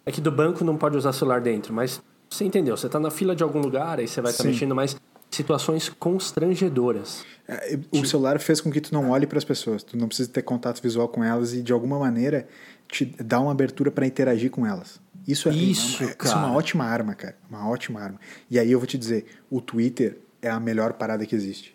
[0.05, 2.77] É que do banco não pode usar celular dentro, mas você entendeu?
[2.77, 4.51] Você tá na fila de algum lugar, aí você vai estar Sim.
[4.51, 4.95] mexendo, mas
[5.31, 7.25] situações constrangedoras.
[7.49, 10.29] É, O celular fez com que tu não olhe para as pessoas, tu não precisa
[10.29, 12.47] ter contato visual com elas e de alguma maneira
[12.87, 15.01] te dá uma abertura para interagir com elas.
[15.27, 18.21] Isso é, Isso, é, isso é uma ótima arma, cara, uma ótima arma.
[18.51, 21.74] E aí eu vou te dizer, o Twitter é a melhor parada que existe.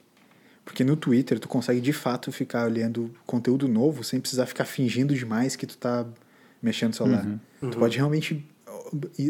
[0.69, 5.15] Porque no Twitter tu consegue de fato ficar olhando conteúdo novo sem precisar ficar fingindo
[5.15, 6.05] demais que tu tá
[6.61, 7.25] mexendo no celular.
[7.59, 8.47] Tu pode realmente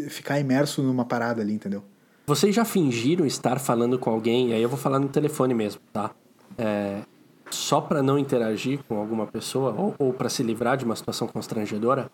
[0.10, 1.82] ficar imerso numa parada ali, entendeu?
[2.28, 6.12] Vocês já fingiram estar falando com alguém, aí eu vou falar no telefone mesmo, tá?
[6.58, 7.04] É,
[7.50, 11.26] só para não interagir com alguma pessoa ou, ou para se livrar de uma situação
[11.26, 12.12] constrangedora?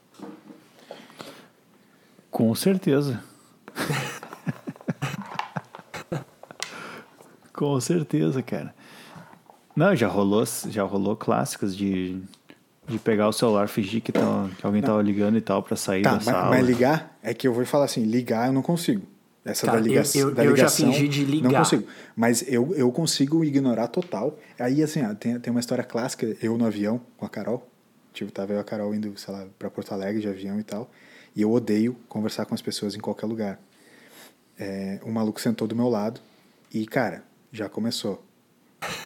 [2.30, 3.24] Com certeza.
[7.52, 8.76] Com certeza, cara.
[9.76, 12.22] Não, já rolou, já rolou clássicos de,
[12.88, 16.02] de pegar o celular, fingir que, tá, que alguém tava ligando e tal pra sair
[16.02, 16.50] Tá, da mas, sala.
[16.50, 19.06] mas ligar, é que eu vou falar assim, ligar eu não consigo.
[19.44, 20.92] Essa Cara, da, eu- liga eu- da eu já ligação.
[20.94, 21.60] fingi de Não ligar.
[21.60, 21.84] consigo.
[22.16, 24.40] Mas eu, eu consigo ignorar total.
[24.58, 27.68] Aí, assim, ó, tem, tem uma história clássica, eu no avião com a Carol.
[28.12, 30.64] Tipo, tava eu e a Carol indo, sei lá, pra Porto Alegre de avião e
[30.64, 30.90] tal.
[31.36, 33.60] E eu odeio conversar com as pessoas em qualquer lugar.
[34.58, 36.20] É, um maluco sentou do meu lado
[36.74, 38.24] e, cara, já começou.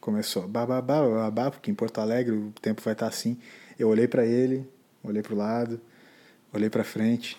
[0.02, 0.48] Começou.
[0.48, 3.38] Bababá, bababá, porque em Porto Alegre o tempo vai estar assim.
[3.78, 4.68] Eu olhei pra ele,
[5.04, 5.80] olhei pro lado,
[6.54, 7.38] olhei pra frente,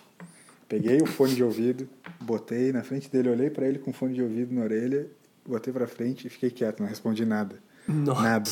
[0.68, 1.88] peguei o fone de ouvido,
[2.20, 5.07] botei na frente dele, olhei pra ele com o fone de ouvido na orelha,
[5.46, 7.57] botei pra frente e fiquei quieto, não respondi nada.
[7.87, 8.22] Nossa.
[8.22, 8.50] Nada.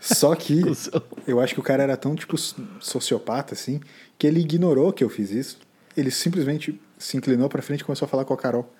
[0.00, 0.62] Só que
[1.26, 3.80] eu acho que o cara era tão, tipo, sociopata, assim,
[4.18, 5.58] que ele ignorou que eu fiz isso.
[5.96, 8.72] Ele simplesmente se inclinou pra frente e começou a falar com a Carol.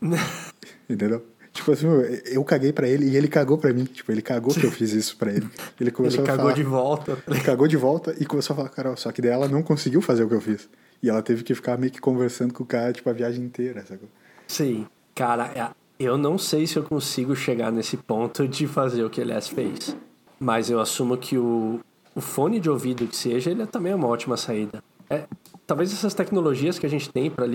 [0.88, 1.24] Entendeu?
[1.58, 1.86] Tipo assim,
[2.26, 3.84] eu- caguei pra ele e ele cagou pra mim.
[3.84, 5.48] Tipo, ele cagou que eu fiz isso pra ele.
[5.80, 7.18] Ele começou Ele a cagou falar, de volta.
[7.26, 8.96] Ele cagou de volta e começou a falar Carol.
[8.96, 10.68] Só que daí ela não conseguiu fazer o que eu fiz.
[11.02, 13.84] E ela teve que ficar meio que conversando com o cara, tipo, a viagem inteira,
[13.84, 14.08] sacou?
[14.46, 14.86] Sim.
[15.16, 19.20] Cara, é- eu não sei se eu consigo chegar nesse ponto de fazer o que
[19.20, 19.96] ele fez.
[20.38, 21.80] Mas eu assumo que o,
[22.14, 24.80] o fone de ouvido que seja, ele é também uma ótima saída.
[25.10, 25.24] É,
[25.66, 27.46] talvez essas tecnologias que a gente tem para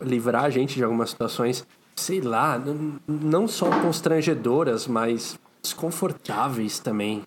[0.00, 1.64] livrar a gente de algumas situações,
[1.96, 2.62] sei lá,
[3.06, 7.22] não só constrangedoras, mas desconfortáveis também.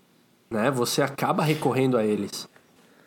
[0.49, 0.69] Né?
[0.71, 2.47] Você acaba recorrendo a eles.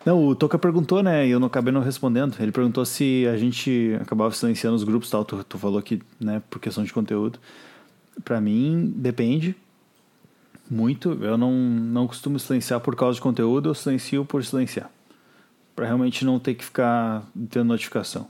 [0.05, 1.27] Não, o Toca perguntou, né?
[1.27, 2.35] E eu não acabei não respondendo.
[2.39, 5.25] Ele perguntou se a gente acabava silenciando os grupos tal.
[5.25, 7.39] Tu, tu falou que, né, por questão de conteúdo.
[8.23, 9.55] Pra mim, depende
[10.69, 11.17] muito.
[11.21, 14.89] Eu não, não costumo silenciar por causa de conteúdo, eu silencio por silenciar.
[15.75, 18.27] para realmente não ter que ficar tendo notificação.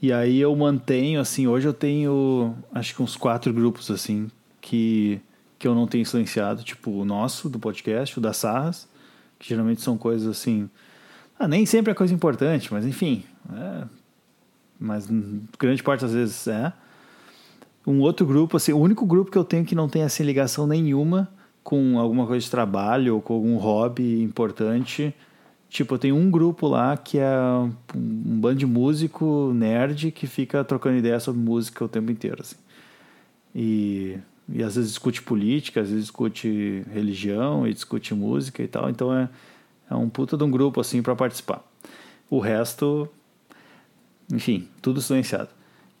[0.00, 4.28] E aí eu mantenho, assim, hoje eu tenho acho que uns quatro grupos, assim,
[4.60, 5.20] que,
[5.58, 8.88] que eu não tenho silenciado, tipo o nosso, do podcast, o da Sarras,
[9.38, 10.68] que geralmente são coisas assim.
[11.38, 13.24] Ah, nem sempre é coisa importante, mas enfim.
[13.54, 13.84] É,
[14.78, 15.08] mas
[15.58, 16.72] grande parte das vezes é.
[17.86, 20.66] Um outro grupo, assim, o único grupo que eu tenho que não tem assim ligação
[20.66, 21.28] nenhuma
[21.62, 25.14] com alguma coisa de trabalho ou com algum hobby importante.
[25.68, 27.38] Tipo, eu tenho um grupo lá que é
[27.94, 32.56] um bando de músico nerd que fica trocando ideia sobre música o tempo inteiro, assim.
[33.54, 38.88] E, e às vezes discute política, às vezes discute religião e discute música e tal.
[38.88, 39.28] Então é,
[39.90, 41.64] é um puta de um grupo, assim, para participar.
[42.30, 43.08] O resto,
[44.32, 45.48] enfim, tudo silenciado.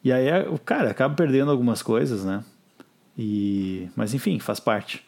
[0.02, 2.44] E aí é, o cara acaba perdendo algumas coisas, né?
[3.18, 5.04] E, mas enfim, faz parte.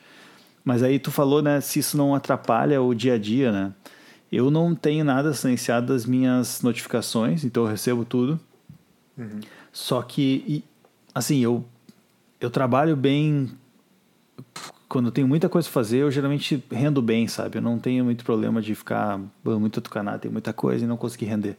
[0.64, 3.72] Mas aí tu falou, né, se isso não atrapalha o dia a dia, né?
[4.30, 8.38] Eu não tenho nada silenciado das minhas notificações, então eu recebo tudo.
[9.16, 9.40] Uhum.
[9.72, 10.62] Só que,
[11.14, 11.64] assim, eu,
[12.40, 13.50] eu trabalho bem.
[14.88, 17.58] Quando eu tenho muita coisa a fazer, eu geralmente rendo bem, sabe?
[17.58, 21.26] Eu não tenho muito problema de ficar muito tucanado, tem muita coisa e não conseguir
[21.26, 21.56] render.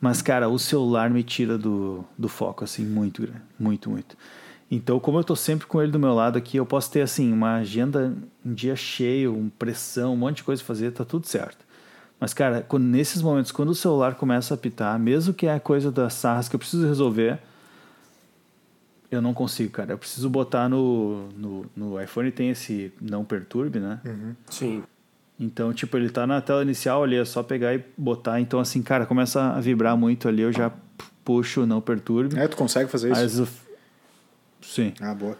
[0.00, 3.28] Mas, cara, o celular me tira do, do foco, assim, muito,
[3.58, 4.16] muito, muito.
[4.70, 7.32] Então, como eu tô sempre com ele do meu lado aqui, eu posso ter, assim,
[7.32, 11.26] uma agenda, um dia cheio, uma pressão, um monte de coisa a fazer, tá tudo
[11.26, 11.66] certo.
[12.20, 15.90] Mas, cara, quando, nesses momentos, quando o celular começa a apitar, mesmo que é coisa
[15.92, 17.38] das sarras que eu preciso resolver,
[19.10, 19.92] eu não consigo, cara.
[19.92, 24.00] Eu preciso botar no, no, no iPhone, tem esse não perturbe, né?
[24.04, 24.34] Uhum.
[24.50, 24.82] Sim.
[25.38, 28.40] Então, tipo, ele tá na tela inicial ali, é só pegar e botar.
[28.40, 30.72] Então, assim, cara, começa a vibrar muito ali, eu já
[31.24, 32.36] puxo não perturbe.
[32.38, 33.42] É, tu consegue fazer isso?
[33.42, 33.48] Eu...
[34.60, 34.92] Sim.
[35.00, 35.38] Ah, boa.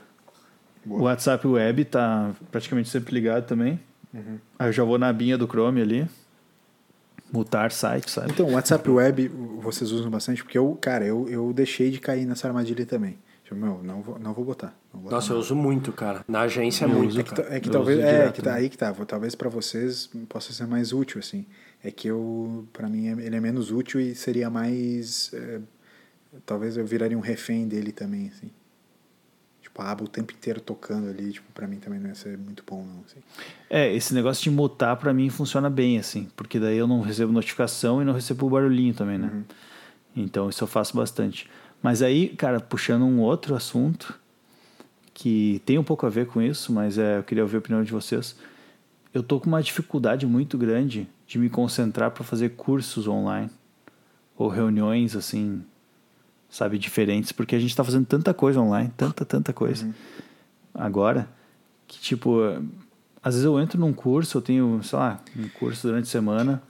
[0.84, 1.00] boa.
[1.00, 3.80] O WhatsApp Web tá praticamente sempre ligado também.
[4.14, 4.38] Uhum.
[4.58, 6.08] Aí eu já vou na binha do Chrome ali.
[7.32, 8.30] Mutar site, sabe?
[8.32, 9.28] Então, o WhatsApp Web
[9.60, 13.18] vocês usam bastante, porque eu, cara, eu, eu deixei de cair nessa armadilha também.
[13.44, 14.74] Tipo, meu, não vou, não vou botar.
[14.92, 16.24] Não vou Nossa, botar eu uso muito, cara.
[16.28, 17.18] Na agência é muito.
[17.18, 17.98] É que, é que talvez.
[17.98, 18.92] É, que tá, aí que tá.
[18.92, 21.46] Talvez para vocês possa ser mais útil, assim.
[21.82, 25.30] É que eu, para mim, ele é menos útil e seria mais.
[25.32, 25.60] É,
[26.44, 28.50] talvez eu viraria um refém dele também, assim
[29.80, 32.84] aba o tempo inteiro tocando ali, tipo, pra mim também não ia ser muito bom,
[32.84, 33.20] não, assim.
[33.70, 37.32] É, esse negócio de mutar pra mim funciona bem, assim, porque daí eu não recebo
[37.32, 39.30] notificação e não recebo o barulhinho também, né?
[39.32, 39.44] Uhum.
[40.16, 41.48] Então isso eu faço bastante.
[41.82, 44.18] Mas aí, cara, puxando um outro assunto
[45.14, 47.82] que tem um pouco a ver com isso, mas é, eu queria ouvir a opinião
[47.82, 48.36] de vocês.
[49.12, 53.50] Eu tô com uma dificuldade muito grande de me concentrar para fazer cursos online
[54.36, 55.64] ou reuniões assim
[56.48, 59.84] sabe, diferentes, porque a gente está fazendo tanta coisa online, tanta, tanta coisa.
[59.84, 59.92] Uhum.
[60.74, 61.28] Agora,
[61.86, 62.40] que tipo,
[63.22, 66.62] às vezes eu entro num curso, eu tenho, sei lá, um curso durante a semana,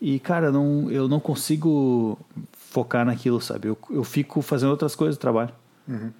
[0.00, 2.18] e cara, não, eu não consigo
[2.52, 3.68] focar naquilo, sabe?
[3.68, 5.52] Eu, eu fico fazendo outras coisas do trabalho.
[5.88, 6.10] Uhum.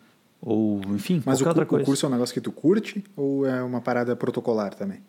[0.40, 1.82] Ou, enfim, Mas o, outra coisa.
[1.82, 5.00] o curso é um negócio que tu curte ou é uma parada protocolar também?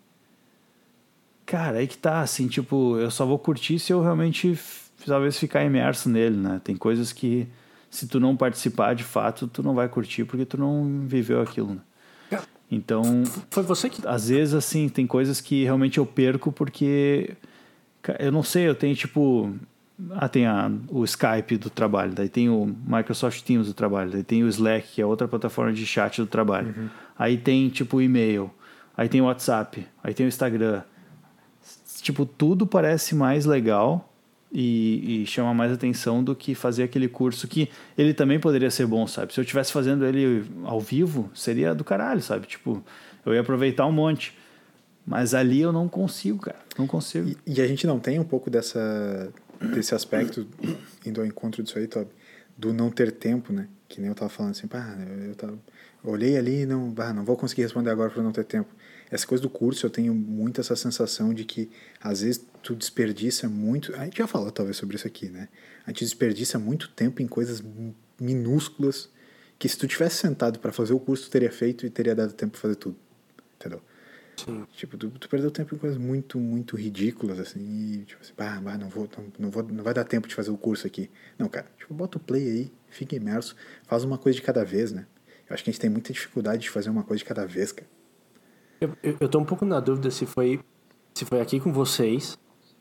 [1.44, 4.58] Cara, aí que tá, assim, tipo, eu só vou curtir se eu realmente
[5.06, 6.60] talvez ficar imerso nele, né?
[6.64, 7.46] Tem coisas que
[7.96, 11.76] se tu não participar de fato, tu não vai curtir porque tu não viveu aquilo.
[11.76, 11.80] Né?
[12.30, 12.38] É.
[12.70, 13.02] Então,
[13.50, 17.34] foi você que às vezes assim, tem coisas que realmente eu perco porque
[18.18, 19.50] eu não sei, eu tenho tipo
[20.10, 24.22] ah, tem a, o Skype do trabalho, daí tem o Microsoft Teams do trabalho, daí
[24.22, 26.74] tem o Slack, que é outra plataforma de chat do trabalho.
[26.76, 26.88] Uhum.
[27.18, 28.50] Aí tem tipo o e-mail,
[28.94, 30.82] aí tem o WhatsApp, aí tem o Instagram.
[32.02, 34.12] Tipo, tudo parece mais legal
[34.58, 38.86] e, e, chama mais atenção do que fazer aquele curso que ele também poderia ser
[38.86, 39.34] bom, sabe?
[39.34, 42.46] Se eu estivesse fazendo ele ao vivo, seria do caralho, sabe?
[42.46, 42.82] Tipo,
[43.26, 44.34] eu ia aproveitar um monte.
[45.06, 46.58] Mas ali eu não consigo, cara.
[46.78, 47.28] Não consigo.
[47.28, 49.30] E, e a gente não tem um pouco dessa,
[49.74, 50.46] desse aspecto,
[51.04, 52.10] indo ao encontro disso aí, Toby,
[52.56, 53.68] do não ter tempo, né?
[53.86, 54.96] Que nem eu tava falando assim, pá,
[55.28, 55.52] eu, tava,
[56.02, 58.70] eu olhei ali e não, ah, não vou conseguir responder agora por não ter tempo
[59.10, 63.48] essa coisa do curso eu tenho muito essa sensação de que às vezes tu desperdiça
[63.48, 63.94] muito.
[63.94, 65.48] A gente já falou talvez sobre isso aqui, né?
[65.86, 67.62] A gente desperdiça muito tempo em coisas
[68.20, 69.08] minúsculas
[69.58, 72.32] que se tu tivesse sentado para fazer o curso tu teria feito e teria dado
[72.32, 72.96] tempo para fazer tudo,
[73.56, 73.80] entendeu?
[74.36, 74.66] Sim.
[74.76, 78.60] Tipo, tu, tu, perdeu tempo em coisas muito, muito ridículas, assim, e, tipo assim, bah,
[78.60, 81.10] bah, não vou, não, não, vou, não vai dar tempo de fazer o curso aqui.
[81.38, 84.92] Não, cara, tipo, bota o play aí, fica imerso, faz uma coisa de cada vez,
[84.92, 85.06] né?
[85.48, 87.72] Eu acho que a gente tem muita dificuldade de fazer uma coisa de cada vez,
[87.72, 87.88] cara.
[88.80, 90.60] Eu, eu, eu tô um pouco na dúvida se foi,
[91.14, 92.38] se foi aqui com vocês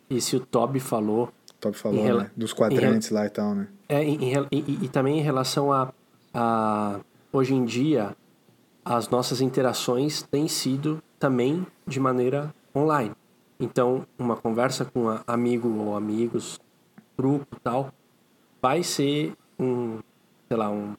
[0.10, 1.30] e se o Toby falou.
[1.50, 2.24] O Toby falou, rela...
[2.24, 2.32] né?
[2.36, 3.68] Dos quadrantes lá e tal, né?
[3.88, 5.94] É, em, em, e, e, também em relação a,
[6.34, 7.00] a.
[7.32, 8.16] Hoje em dia,
[8.84, 13.14] as nossas interações têm sido também de maneira online.
[13.60, 16.60] Então, uma conversa com um amigo ou amigos,
[17.18, 17.92] grupo tal,
[18.62, 20.00] vai ser um,
[20.48, 20.96] sei lá, um,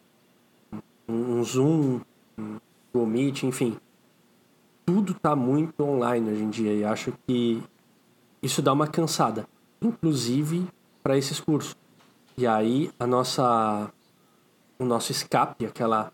[1.09, 2.01] um, um Zoom,
[2.39, 2.59] um
[2.93, 3.77] Google Meet, enfim.
[4.87, 7.61] Tudo está muito online hoje em dia e acho que
[8.41, 9.45] isso dá uma cansada,
[9.83, 10.65] inclusive
[11.03, 11.75] para esses cursos.
[12.39, 13.91] E aí a nossa
[14.79, 16.13] o nosso escape, aquela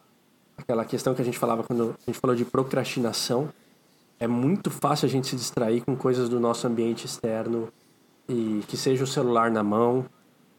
[0.56, 3.50] aquela questão que a gente falava quando a gente falou de procrastinação,
[4.18, 7.68] é muito fácil a gente se distrair com coisas do nosso ambiente externo
[8.26, 10.06] e que seja o celular na mão,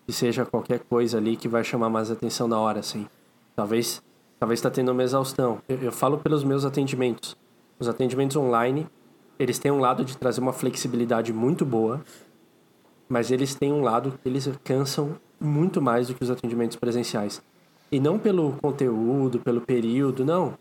[0.05, 3.07] que seja qualquer coisa ali que vai chamar mais atenção na hora, assim.
[3.55, 4.03] Talvez
[4.39, 5.63] talvez está tendo uma exaustão.
[5.67, 7.35] Eu, eu falo pelos meus atendimentos.
[7.79, 8.87] Os atendimentos online,
[9.37, 12.01] eles têm um lado de trazer uma flexibilidade muito boa,
[13.09, 17.41] mas eles têm um lado que eles cansam muito mais do que os atendimentos presenciais.
[17.91, 20.57] E não pelo conteúdo, pelo período, não.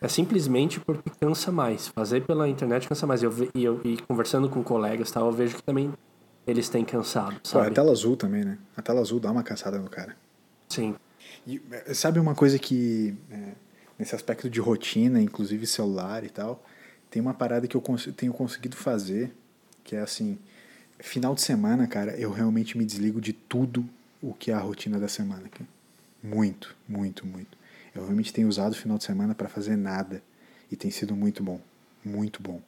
[0.00, 1.88] É simplesmente porque cansa mais.
[1.88, 3.22] Fazer pela internet cansa mais.
[3.22, 5.92] Eu, e, eu, e conversando com colegas tal, eu vejo que também
[6.46, 7.66] eles têm cansado, sabe?
[7.66, 8.58] Pô, a tela azul também, né?
[8.76, 10.16] A tela azul dá uma cansada no cara.
[10.68, 10.94] Sim.
[11.46, 11.62] E,
[11.94, 13.52] sabe uma coisa que, é,
[14.00, 16.64] nesse aspecto de rotina, inclusive celular e tal,
[17.10, 17.82] tem uma parada que eu
[18.16, 19.30] tenho conseguido fazer,
[19.84, 20.38] que é assim,
[20.98, 23.86] final de semana, cara, eu realmente me desligo de tudo
[24.22, 25.42] o que é a rotina da semana.
[26.22, 27.58] Muito, muito, muito.
[27.94, 30.22] Eu realmente tenho usado o final de semana para fazer nada
[30.72, 31.60] e tem sido muito bom,
[32.02, 32.58] muito bom.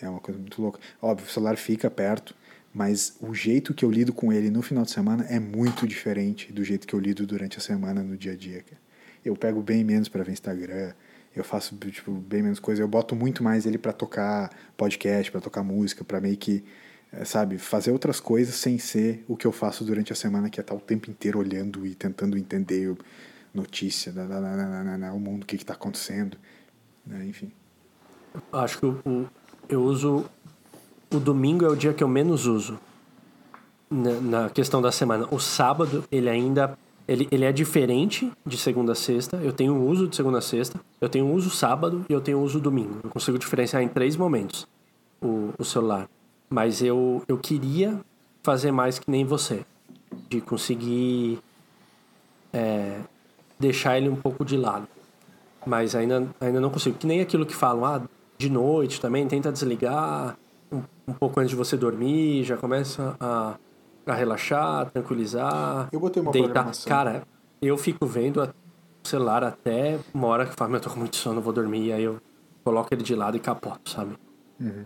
[0.00, 0.80] É uma coisa muito louca.
[1.00, 2.34] Óbvio, o celular fica perto,
[2.74, 6.52] mas o jeito que eu lido com ele no final de semana é muito diferente
[6.52, 8.62] do jeito que eu lido durante a semana no dia a dia.
[8.62, 8.85] Cara.
[9.26, 10.92] Eu pego bem menos para ver Instagram,
[11.34, 15.40] eu faço tipo bem menos coisa, eu boto muito mais ele para tocar podcast, para
[15.40, 16.64] tocar música, para meio que
[17.12, 20.60] é, sabe, fazer outras coisas sem ser o que eu faço durante a semana, que
[20.60, 22.96] é estar o tempo inteiro olhando e tentando entender
[23.54, 24.40] notícia, da, da,
[24.96, 26.36] da, o mundo, o que está acontecendo,
[27.06, 27.24] né?
[27.26, 27.50] enfim.
[28.52, 29.28] Acho que eu,
[29.68, 30.26] eu uso.
[31.10, 32.78] O domingo é o dia que eu menos uso
[33.90, 35.26] na, na questão da semana.
[35.30, 36.76] O sábado, ele ainda.
[37.08, 39.36] Ele, ele é diferente de segunda a sexta.
[39.36, 42.58] Eu tenho uso de segunda a sexta, eu tenho uso sábado e eu tenho uso
[42.58, 42.98] domingo.
[43.04, 44.66] Eu consigo diferenciar em três momentos
[45.20, 46.08] o, o celular.
[46.50, 48.00] Mas eu, eu queria
[48.42, 49.64] fazer mais que nem você.
[50.28, 51.38] De conseguir
[52.52, 53.00] é,
[53.58, 54.88] deixar ele um pouco de lado.
[55.64, 56.96] Mas ainda, ainda não consigo.
[56.96, 58.02] Que nem aquilo que falam, ah,
[58.38, 60.36] de noite também, tenta desligar
[60.70, 63.54] um, um pouco antes de você dormir, já começa a,
[64.06, 65.88] a relaxar, tranquilizar.
[65.92, 66.48] Eu botei uma deitar.
[66.48, 66.88] programação.
[66.88, 67.22] Cara,
[67.60, 71.16] eu fico vendo o celular até uma hora que fala, meu, eu tô com muito
[71.16, 71.92] sono, vou dormir.
[71.92, 72.20] Aí eu
[72.64, 74.16] coloco ele de lado e capoto, sabe?
[74.60, 74.84] Uhum.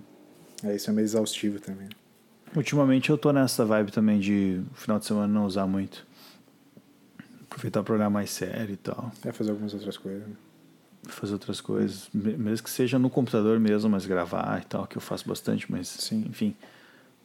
[0.65, 1.89] É, isso é meio exaustivo também.
[2.55, 6.07] Ultimamente eu tô nessa vibe também de final de semana não usar muito.
[7.43, 9.13] Aproveitar pra olhar mais sério e tal.
[9.25, 10.27] É fazer algumas outras coisas.
[10.27, 10.35] Né?
[11.05, 12.09] Fazer outras coisas.
[12.13, 15.89] Mesmo que seja no computador mesmo, mas gravar e tal, que eu faço bastante, mas
[15.89, 16.27] Sim.
[16.29, 16.55] enfim.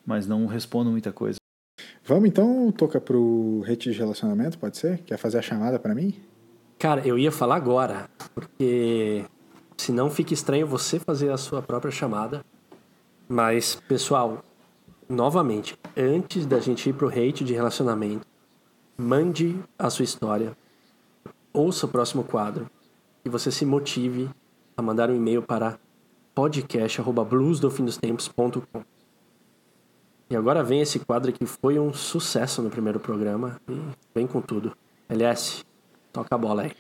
[0.06, 1.38] Mas não respondo muita coisa.
[2.04, 5.00] Vamos então tocar pro rede de relacionamento, pode ser?
[5.00, 6.14] Quer fazer a chamada para mim?
[6.78, 9.26] Cara, eu ia falar agora, porque
[9.76, 12.46] senão fica estranho você fazer a sua própria chamada.
[13.28, 14.44] Mas, pessoal,
[15.10, 18.28] novamente, antes da gente ir pro hate de relacionamento,
[18.96, 20.56] mande a sua história,
[21.52, 22.70] ouça o próximo quadro
[23.26, 24.30] e você se motive
[24.78, 25.80] a mandar um e-mail para
[26.36, 28.95] podcast@bluesdofindostempos.com.
[30.28, 33.80] E agora vem esse quadro que foi um sucesso no primeiro programa e
[34.14, 34.76] vem com tudo.
[35.08, 35.64] LS,
[36.12, 36.72] toca a bola aí.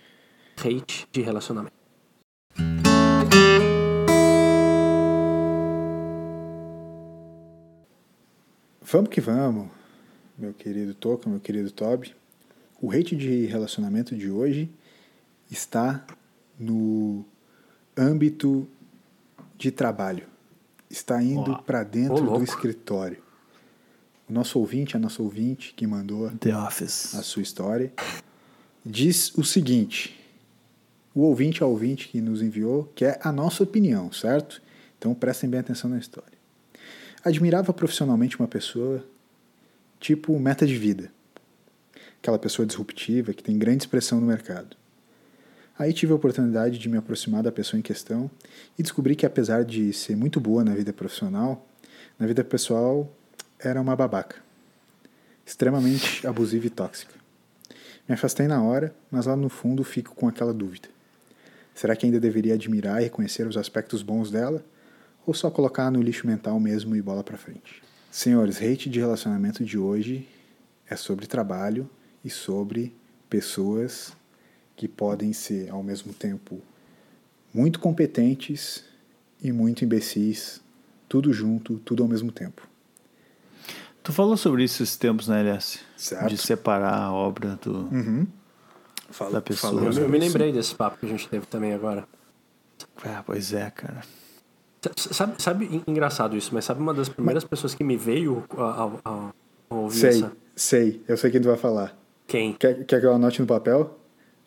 [0.57, 1.75] Hate de relacionamento.
[8.81, 9.69] Vamos que vamos,
[10.35, 12.15] meu querido Toca, meu querido Toby.
[12.81, 14.71] O hate de relacionamento de hoje
[15.51, 16.03] está
[16.57, 17.23] no
[17.95, 18.67] âmbito
[19.55, 20.25] de trabalho.
[20.89, 23.24] Está indo para dentro Ô, do escritório.
[24.27, 26.31] O nosso ouvinte, a nossa ouvinte que mandou
[27.13, 27.93] a sua história,
[28.83, 30.19] diz o seguinte:
[31.13, 34.61] o ouvinte a ouvinte que nos enviou quer a nossa opinião, certo?
[34.97, 36.33] Então prestem bem atenção na história.
[37.23, 39.05] Admirava profissionalmente uma pessoa
[39.99, 41.11] tipo meta de vida.
[42.19, 44.75] Aquela pessoa disruptiva que tem grande expressão no mercado.
[45.77, 48.31] Aí tive a oportunidade de me aproximar da pessoa em questão
[48.79, 51.67] e descobri que, apesar de ser muito boa na vida profissional,
[52.17, 53.11] na vida pessoal
[53.67, 54.37] era uma babaca.
[55.45, 57.13] Extremamente abusiva e tóxica.
[58.07, 60.87] Me afastei na hora, mas lá no fundo fico com aquela dúvida.
[61.73, 64.63] Será que ainda deveria admirar e reconhecer os aspectos bons dela?
[65.25, 67.83] Ou só colocar no lixo mental mesmo e bola pra frente?
[68.11, 70.27] Senhores, hate de relacionamento de hoje
[70.87, 71.89] é sobre trabalho
[72.23, 72.95] e sobre
[73.29, 74.15] pessoas
[74.75, 76.61] que podem ser, ao mesmo tempo,
[77.53, 78.83] muito competentes
[79.41, 80.61] e muito imbecis
[81.09, 82.67] tudo junto, tudo ao mesmo tempo.
[84.05, 85.79] Tu falou sobre isso esses tempos, né, LS?
[85.97, 86.29] Certo.
[86.29, 88.27] De separar a obra do, Uhum.
[89.09, 89.73] Fala, da pessoa.
[89.81, 92.07] fala Eu, me lembrei desse papo que a gente teve também agora.
[93.03, 94.01] Ah, pois é, cara.
[94.95, 98.63] Sabe, sabe, en- engraçado isso, mas sabe uma das primeiras pessoas que me veio a,
[98.63, 99.29] a, a-
[99.71, 100.31] a ouvir Sei, essa?
[100.55, 101.03] sei.
[101.07, 101.97] Eu sei quem tu vai falar.
[102.27, 102.53] Quem?
[102.53, 103.97] Quer, quer que eu anote no papel?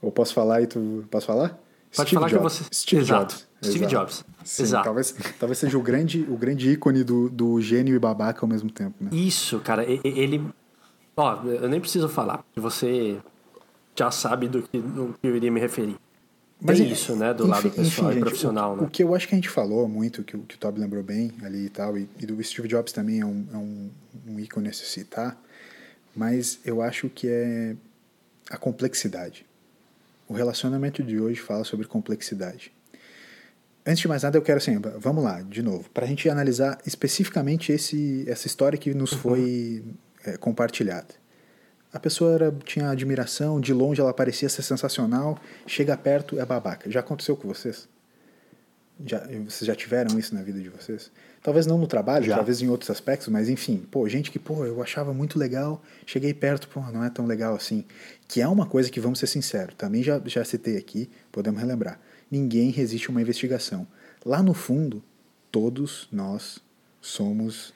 [0.00, 1.04] Ou posso falar e tu...
[1.10, 1.58] Posso falar?
[1.96, 2.58] Pode falar que Jobs.
[2.58, 2.64] você...
[2.72, 3.34] Steve Exato.
[3.34, 3.47] Jobs.
[3.62, 3.90] Steve Exato.
[3.94, 4.24] Jobs.
[4.44, 4.84] Sim, Exato.
[4.84, 8.70] Talvez, talvez seja o grande, o grande ícone do, do gênio e babaca ao mesmo
[8.70, 9.10] tempo, né?
[9.12, 10.44] Isso, cara, e- e- ele.
[11.16, 13.18] Ó, eu nem preciso falar, porque você
[13.96, 15.96] já sabe do que, do que eu iria me referir.
[16.64, 18.82] Tem en- isso, né, do lado pessoal e gente, profissional, o, né?
[18.84, 21.02] O que eu acho que a gente falou muito, que, o- que o Toby lembrou
[21.02, 23.90] bem ali e tal, e, e do Steve Jobs também é um, é um,
[24.28, 25.36] um ícone a se citar,
[26.14, 27.76] mas eu acho que é
[28.50, 29.44] a complexidade.
[30.28, 32.72] O relacionamento de hoje fala sobre complexidade.
[33.88, 36.78] Antes de mais nada, eu quero assim, vamos lá, de novo, para a gente analisar
[36.84, 39.82] especificamente esse, essa história que nos foi
[40.26, 41.08] é, compartilhada.
[41.90, 46.90] A pessoa era, tinha admiração, de longe ela parecia ser sensacional, chega perto, é babaca.
[46.90, 47.88] Já aconteceu com vocês?
[49.06, 51.10] Já, vocês já tiveram isso na vida de vocês?
[51.42, 52.34] Talvez não no trabalho, Já.
[52.36, 56.34] talvez em outros aspectos, mas enfim, pô, gente que, pô, eu achava muito legal, cheguei
[56.34, 57.86] perto, pô, não é tão legal assim.
[58.26, 61.98] Que é uma coisa que, vamos ser sinceros, também já, já citei aqui, podemos relembrar.
[62.30, 63.86] Ninguém resiste a uma investigação.
[64.24, 65.02] Lá no fundo,
[65.50, 66.62] todos nós
[67.00, 67.72] somos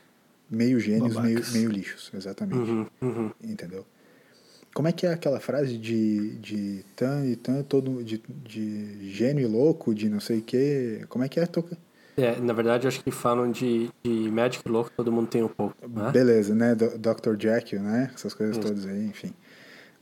[0.51, 2.71] meio gênios, meio, meio lixos, exatamente.
[2.71, 3.31] Uhum, uhum.
[3.43, 3.87] Entendeu?
[4.75, 9.45] Como é que é aquela frase de, de tan e tan, todo, de, de gênio
[9.45, 11.05] e louco, de não sei o quê?
[11.09, 11.47] Como é que é?
[11.47, 11.77] Toca?
[12.17, 15.75] É, na verdade, acho que falam de, de médico louco, todo mundo tem um pouco,
[15.89, 16.11] né?
[16.11, 16.75] Beleza, né?
[16.75, 17.37] Do- Dr.
[17.39, 18.11] Jekyll, né?
[18.15, 18.67] Essas coisas Isso.
[18.67, 19.33] todas aí, enfim.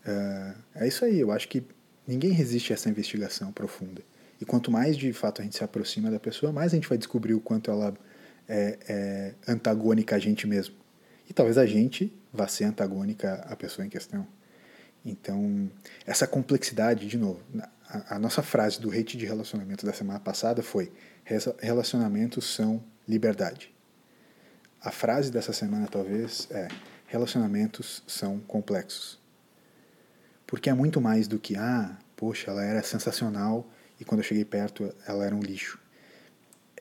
[0.05, 1.62] Ah, é isso aí, eu acho que
[2.07, 4.03] ninguém resiste a essa investigação profunda.
[4.41, 6.97] E quanto mais de fato a gente se aproxima da pessoa, mais a gente vai
[6.97, 7.95] descobrir o quanto ela
[8.49, 10.74] é, é antagônica a gente mesmo.
[11.28, 14.26] E talvez a gente vá ser antagônica à pessoa em questão.
[15.05, 15.70] Então,
[16.07, 17.41] essa complexidade, de novo,
[17.88, 20.93] a, a nossa frase do hate de relacionamento da semana passada foi:
[21.24, 23.74] "Resa- relacionamentos são liberdade.
[24.82, 26.68] A frase dessa semana, talvez, é:
[27.07, 29.18] relacionamentos são complexos.
[30.47, 33.70] Porque é muito mais do que, ah, poxa, ela era sensacional
[34.01, 35.78] e quando eu cheguei perto ela era um lixo.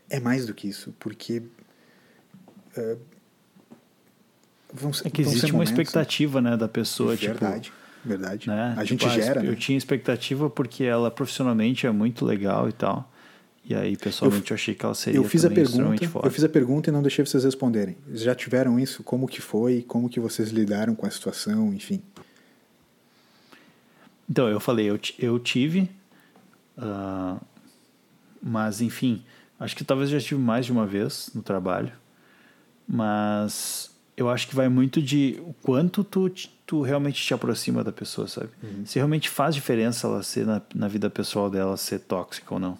[0.10, 1.44] É mais do que isso, porque.
[2.76, 2.98] eh,
[4.74, 7.76] vão É que existe uma expectativa, né, da pessoa, Verdade, tipo...
[8.06, 8.48] verdade.
[8.48, 8.74] Né?
[8.78, 9.44] A Tipo, gente ah, gera.
[9.46, 9.58] Eu né?
[9.58, 13.12] tinha expectativa porque ela profissionalmente é muito legal e tal.
[13.66, 16.34] E aí, pessoalmente, eu, achei que ela seria Eu fiz a pergunta, extremamente eu forte.
[16.34, 17.96] fiz a pergunta e não deixei vocês responderem.
[18.14, 19.04] Já tiveram isso?
[19.04, 19.84] Como que foi?
[19.88, 21.72] Como que vocês lidaram com a situação?
[21.72, 22.02] Enfim.
[24.28, 25.90] Então, eu falei, eu, eu tive,
[26.80, 27.38] ah,
[28.42, 29.24] mas enfim,
[29.60, 31.92] acho que talvez já tive mais de uma vez no trabalho,
[32.88, 36.32] mas eu acho que vai muito de o quanto tu,
[36.66, 38.50] tu realmente te aproxima da pessoa, sabe?
[38.86, 42.78] Se realmente faz diferença ela ser na, na vida pessoal dela ser tóxica ou não.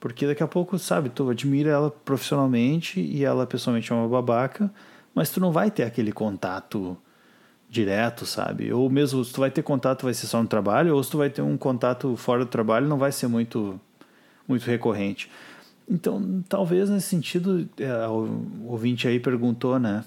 [0.00, 4.72] Porque daqui a pouco, sabe, tu admira ela profissionalmente e ela pessoalmente é uma babaca,
[5.12, 6.96] mas tu não vai ter aquele contato
[7.70, 8.72] direto, sabe?
[8.72, 11.18] Ou mesmo se tu vai ter contato vai ser só no trabalho, ou se tu
[11.18, 13.78] vai ter um contato fora do trabalho, não vai ser muito
[14.46, 15.30] muito recorrente.
[15.88, 20.04] Então, talvez nesse sentido, é, o ouvinte aí perguntou, né?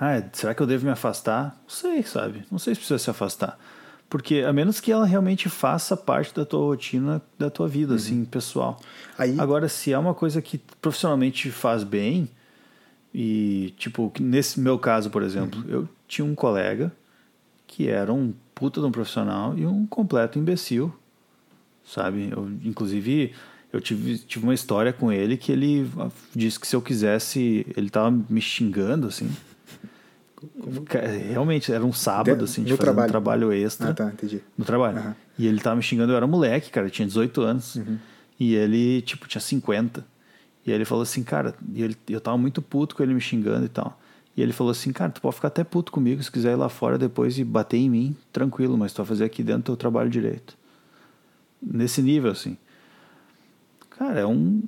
[0.00, 1.56] Ah, será que eu devo me afastar?
[1.62, 2.44] Não sei, sabe?
[2.50, 3.58] Não sei se precisa se afastar.
[4.08, 8.24] Porque a menos que ela realmente faça parte da tua rotina, da tua vida, assim,
[8.24, 8.80] pessoal.
[9.18, 12.30] Aí- Agora, se é uma coisa que profissionalmente faz bem,
[13.12, 16.90] e, tipo, nesse meu caso, por exemplo, eu tinha um colega
[17.66, 20.92] que era um puta de um profissional e um completo imbecil,
[21.84, 22.30] sabe?
[22.32, 23.32] Eu, inclusive,
[23.72, 27.66] eu tive, tive uma história com ele que ele ah, disse que se eu quisesse,
[27.76, 29.30] ele tava me xingando, assim.
[30.86, 33.08] Ca- Realmente, era um sábado, assim, de no fazer trabalho.
[33.08, 34.40] um trabalho extra Ah, tá, entendi.
[34.56, 34.98] no trabalho.
[34.98, 35.16] Aham.
[35.38, 37.76] E ele tava me xingando, eu era moleque, cara, tinha 18 anos.
[37.76, 37.98] Uhum.
[38.38, 40.04] E ele, tipo, tinha 50.
[40.64, 43.20] E aí ele falou assim, cara, e ele, eu tava muito puto com ele me
[43.20, 43.98] xingando e tal.
[44.38, 46.68] E ele falou assim, cara, tu pode ficar até puto comigo se quiser ir lá
[46.68, 49.76] fora depois e bater em mim, tranquilo, mas tu vai fazer aqui dentro do teu
[49.76, 50.56] trabalho direito.
[51.60, 52.56] Nesse nível, assim.
[53.90, 54.62] Cara, é um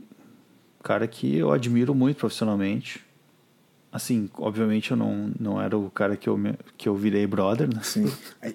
[0.82, 3.00] cara que eu admiro muito profissionalmente.
[3.92, 7.72] Assim, obviamente eu não, não era o cara que eu, me- que eu virei brother,
[7.72, 7.80] né?
[7.84, 8.12] Sim.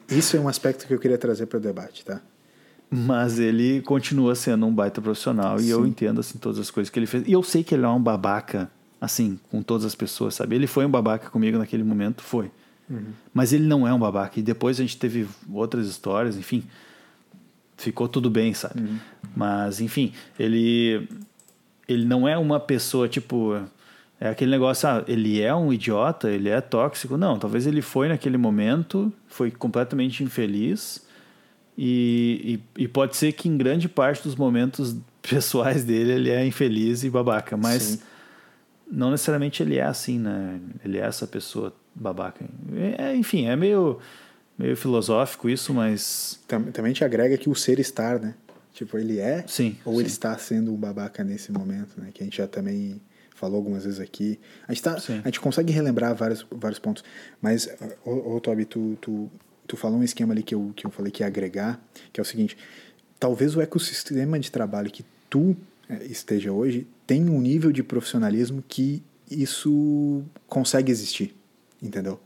[0.09, 2.20] Isso é um aspecto que eu queria trazer para o debate, tá?
[2.89, 5.91] Mas ele continua sendo um baita profissional e eu Sim.
[5.91, 7.26] entendo assim todas as coisas que ele fez.
[7.26, 8.70] E eu sei que ele é um babaca,
[9.06, 10.56] assim, com todas as pessoas, sabe?
[10.56, 12.51] Ele foi um babaca comigo naquele momento, foi.
[13.34, 14.39] Mas ele não é um babaca.
[14.39, 16.64] E depois a gente teve outras histórias, enfim.
[17.78, 18.82] Ficou tudo bem, sabe?
[19.36, 21.08] Mas, enfim, ele
[21.88, 23.62] ele não é uma pessoa, tipo,
[24.20, 27.18] é aquele negócio, ah, ele é um idiota, ele é tóxico.
[27.18, 31.06] Não, talvez ele foi naquele momento, foi completamente infeliz.
[31.78, 36.45] E, e, e pode ser que em grande parte dos momentos pessoais dele ele é
[36.45, 37.99] infeliz e babaca, mas Sim.
[38.90, 40.60] Não necessariamente ele é assim, né?
[40.84, 42.46] Ele é essa pessoa babaca.
[42.98, 44.00] É, enfim, é meio,
[44.58, 46.40] meio filosófico isso, mas.
[46.74, 48.36] Também te agrega que o ser estar, né?
[48.74, 50.00] Tipo, ele é sim, ou sim.
[50.00, 52.10] ele está sendo um babaca nesse momento, né?
[52.14, 53.02] Que a gente já também
[53.34, 54.40] falou algumas vezes aqui.
[54.68, 57.04] A gente, tá, a gente consegue relembrar vários, vários pontos,
[57.42, 57.70] mas,
[58.04, 59.32] ô, ô Toby, tu, tu,
[59.66, 61.80] tu falou um esquema ali que eu, que eu falei que ia agregar,
[62.12, 62.58] que é o seguinte,
[63.18, 65.56] talvez o ecossistema de trabalho que tu
[66.10, 71.36] esteja hoje tenha um nível de profissionalismo que isso consegue existir,
[71.82, 72.20] entendeu?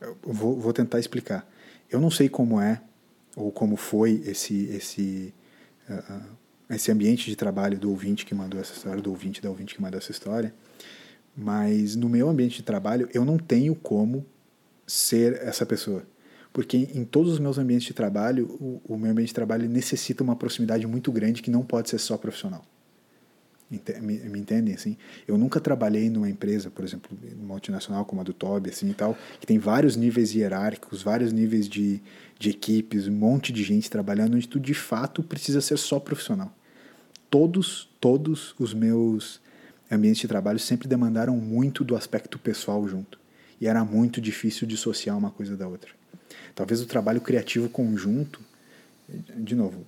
[0.00, 1.48] Eu vou, vou tentar explicar.
[1.90, 2.80] Eu não sei como é
[3.36, 5.34] ou como foi esse esse
[5.88, 6.22] uh,
[6.70, 9.80] esse ambiente de trabalho do ouvinte que mandou essa história, do ouvinte da ouvinte que
[9.80, 10.54] mandou essa história,
[11.34, 14.24] mas no meu ambiente de trabalho eu não tenho como
[14.86, 16.04] ser essa pessoa.
[16.58, 20.24] Porque em todos os meus ambientes de trabalho, o, o meu ambiente de trabalho necessita
[20.24, 22.66] uma proximidade muito grande que não pode ser só profissional.
[23.70, 24.96] Me, me, entendem assim?
[25.28, 29.16] Eu nunca trabalhei numa empresa, por exemplo, multinacional como a do Toby, assim e tal,
[29.38, 32.02] que tem vários níveis hierárquicos, vários níveis de,
[32.40, 36.52] de equipes, um monte de gente trabalhando, onde tu de fato precisa ser só profissional.
[37.30, 39.40] Todos, todos os meus
[39.88, 43.16] ambientes de trabalho sempre demandaram muito do aspecto pessoal junto.
[43.60, 45.97] E era muito difícil dissociar uma coisa da outra.
[46.58, 48.40] Talvez o trabalho criativo conjunto,
[49.36, 49.86] de novo,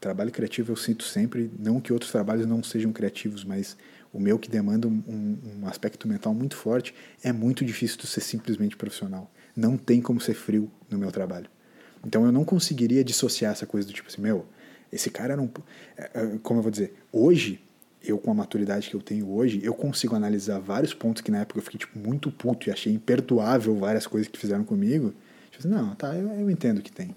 [0.00, 3.76] trabalho criativo eu sinto sempre, não que outros trabalhos não sejam criativos, mas
[4.12, 6.92] o meu que demanda um, um aspecto mental muito forte,
[7.22, 9.30] é muito difícil de ser simplesmente profissional.
[9.54, 11.48] Não tem como ser frio no meu trabalho.
[12.04, 14.44] Então eu não conseguiria dissociar essa coisa do tipo assim, meu,
[14.90, 15.48] esse cara não.
[15.96, 17.60] É, é, como eu vou dizer, hoje,
[18.02, 21.42] eu com a maturidade que eu tenho hoje, eu consigo analisar vários pontos que na
[21.42, 25.14] época eu fiquei tipo, muito puto e achei imperdoável várias coisas que fizeram comigo.
[25.64, 27.14] Não, tá, eu, eu entendo que tem.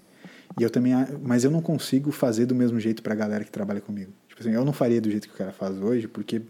[0.58, 3.50] E eu também, mas eu não consigo fazer do mesmo jeito para a galera que
[3.50, 4.12] trabalha comigo.
[4.28, 6.42] Tipo assim, eu não faria do jeito que o cara faz hoje, porque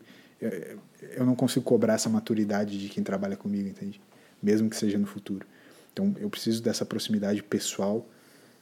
[1.16, 4.00] eu não consigo cobrar essa maturidade de quem trabalha comigo, entende?
[4.42, 5.46] Mesmo que seja no futuro.
[5.92, 8.06] Então eu preciso dessa proximidade pessoal,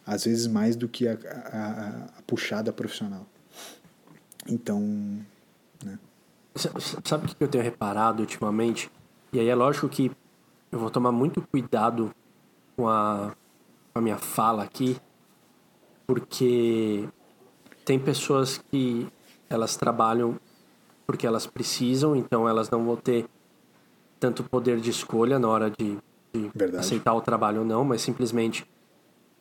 [0.06, 3.26] às vezes mais do que a, a, a puxada profissional.
[4.46, 4.80] Então,
[5.84, 5.98] né?
[7.04, 8.90] Sabe o que eu tenho reparado ultimamente?
[9.32, 10.10] E aí é lógico que
[10.72, 12.14] eu vou tomar muito cuidado
[12.76, 13.34] com a,
[13.92, 14.96] com a minha fala aqui,
[16.06, 17.08] porque
[17.84, 19.08] tem pessoas que
[19.48, 20.38] elas trabalham
[21.06, 23.26] porque elas precisam, então elas não vão ter
[24.20, 25.98] tanto poder de escolha na hora de,
[26.32, 28.64] de aceitar o trabalho ou não, mas simplesmente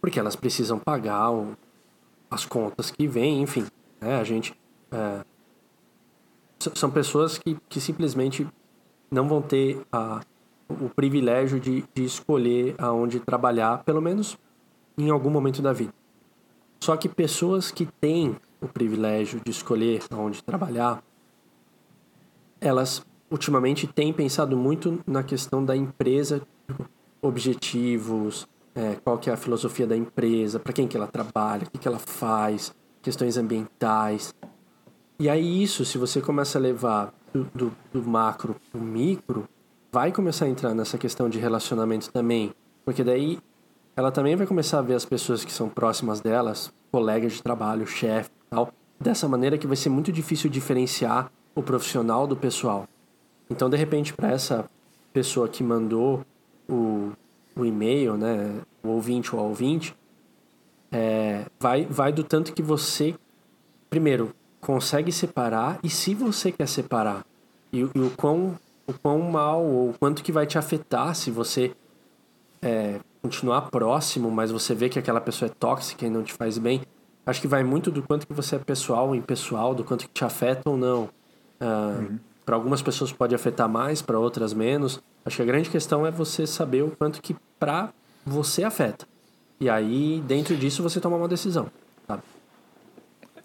[0.02, 1.56] porque elas precisam pagar o,
[2.32, 3.66] as contas que vêm, enfim.
[4.00, 4.20] Né?
[4.20, 4.56] A gente.
[4.92, 5.24] É,
[6.76, 8.48] são pessoas que, que simplesmente
[9.10, 10.22] não vão ter a,
[10.70, 14.38] o privilégio de, de escolher aonde trabalhar, pelo menos
[14.98, 15.94] em algum momento da vida.
[16.80, 21.04] Só que pessoas que têm o privilégio de escolher onde trabalhar,
[22.62, 26.42] elas ultimamente têm pensado muito na questão da empresa,
[27.22, 31.70] objetivos, é, qual que é a filosofia da empresa, para quem que ela trabalha, o
[31.70, 34.34] que, que ela faz, questões ambientais.
[35.20, 39.48] E aí isso, se você começa a levar do, do, do macro para o micro,
[39.92, 42.54] vai começar a entrar nessa questão de relacionamento também.
[42.86, 43.40] Porque daí
[43.96, 47.86] ela também vai começar a ver as pessoas que são próximas delas, colegas de trabalho,
[47.86, 52.88] chefe tal, dessa maneira que vai ser muito difícil diferenciar o profissional do pessoal.
[53.50, 54.66] Então, de repente, para essa
[55.12, 56.24] pessoa que mandou
[56.68, 57.12] o,
[57.56, 59.96] o e-mail, né, o ouvinte ou a ouvinte,
[60.92, 63.16] é, vai, vai do tanto que você,
[63.90, 67.26] primeiro, consegue separar e se você quer separar,
[67.72, 68.58] e, e o, quão,
[68.90, 71.72] o quão mal ou quanto que vai te afetar se você
[72.62, 76.58] é, continuar próximo, mas você vê que aquela pessoa é tóxica e não te faz
[76.58, 76.82] bem,
[77.26, 80.14] acho que vai muito do quanto que você é pessoal ou impessoal, do quanto que
[80.14, 81.04] te afeta ou não.
[81.62, 82.20] Uh, uhum.
[82.46, 85.00] Para algumas pessoas pode afetar mais, para outras menos.
[85.24, 87.94] Acho que a grande questão é você saber o quanto que para
[88.26, 89.08] você afeta.
[89.60, 91.68] E aí, dentro disso, você toma uma decisão.
[92.08, 92.24] Sabe?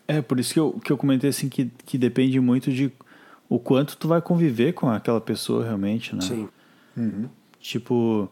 [0.07, 2.92] É, por isso que eu, que eu comentei assim que, que depende muito de
[3.55, 6.22] o quanto tu vai conviver com aquela pessoa realmente, né?
[6.22, 6.48] Sim.
[6.96, 7.28] Uhum.
[7.61, 8.28] Tipo,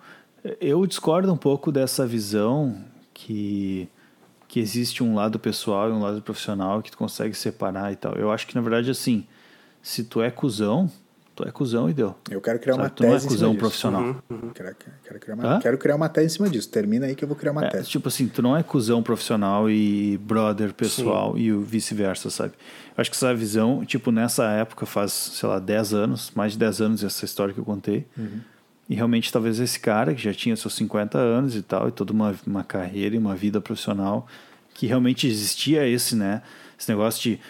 [0.60, 2.76] eu discordo um pouco dessa visão
[3.14, 3.88] que,
[4.48, 8.14] que existe um lado pessoal e um lado profissional que tu consegue separar e tal.
[8.14, 9.24] Eu acho que, na verdade, assim,
[9.80, 10.90] se tu é cuzão,
[11.34, 12.14] tu é cuzão e deu.
[12.30, 12.84] Eu quero criar Sabe?
[12.84, 13.58] uma Tu não é tese em cima cuzão disso.
[13.60, 14.22] profissional.
[14.54, 15.58] Quero, quero criar uma, Hã?
[15.60, 16.68] quero criar uma tese em cima disso.
[16.68, 17.88] Termina aí que eu vou criar uma É, tese.
[17.88, 22.52] tipo assim, tu não é cuzão profissional e brother pessoal e o vice-versa, sabe?
[22.96, 26.58] Eu acho que essa visão, tipo, nessa época, faz, sei lá, 10 anos, mais de
[26.58, 28.06] 10 anos essa história que eu contei.
[28.88, 32.12] E realmente, talvez esse cara, que já tinha seus 50 anos e tal, e toda
[32.12, 34.26] uma, uma carreira e uma vida profissional,
[34.74, 36.42] que realmente existia esse, né?
[36.78, 37.40] Esse negócio de.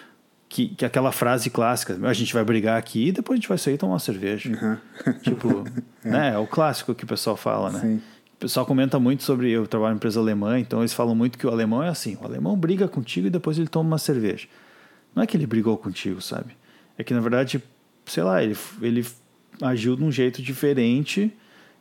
[0.53, 3.57] Que, que aquela frase clássica, a gente vai brigar aqui e depois a gente vai
[3.57, 4.51] sair e tomar uma cerveja.
[5.25, 5.65] Tipo,
[6.05, 6.35] né?
[6.35, 7.81] É o clássico que o pessoal fala, né?
[7.81, 8.03] Sim.
[8.35, 9.51] O pessoal comenta muito sobre.
[9.51, 12.27] Eu trabalho em empresa alemã, então eles falam muito que o alemão é assim: o
[12.27, 14.47] alemão briga contigo e depois ele toma uma cerveja.
[15.15, 16.55] Não é que ele brigou contigo, sabe?
[16.99, 17.63] É que na verdade,
[18.05, 19.07] sei lá, ele, ele
[19.63, 21.33] agiu de um jeito diferente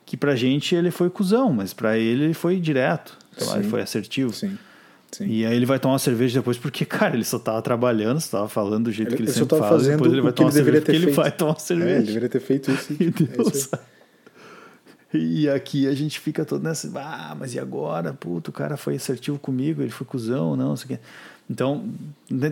[0.05, 3.67] que pra gente ele foi cuzão, mas pra ele ele foi direto, sei lá, ele
[3.67, 4.31] foi assertivo.
[4.31, 4.57] Sim.
[5.11, 5.25] Sim.
[5.27, 8.37] E aí ele vai tomar uma cerveja depois porque, cara, ele só tava trabalhando, só
[8.37, 10.21] tava falando do jeito Ele- que ele, ele só sempre tava fala, fazendo depois ele
[10.21, 11.15] o vai que tomar ele uma cerveja deveria ter porque ele feito.
[11.21, 11.95] vai tomar uma É, cerveja.
[11.97, 12.93] ele deveria ter feito isso.
[13.01, 13.69] E É Deus.
[15.13, 18.13] E aqui a gente fica todo nessa, ah, mas e agora?
[18.13, 20.99] Puto, o cara foi assertivo comigo, ele foi cuzão, não, não sei o quê.
[21.49, 21.83] Então,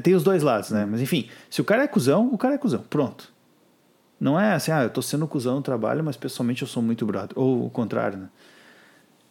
[0.04, 0.86] tem os dois lados, né?
[0.86, 3.32] Mas enfim, se o cara é cuzão, o cara é cuzão, pronto.
[4.20, 7.06] Não é assim, ah, eu tô sendo cuzão no trabalho, mas pessoalmente eu sou muito
[7.06, 7.32] brother.
[7.40, 8.28] Ou o contrário, né?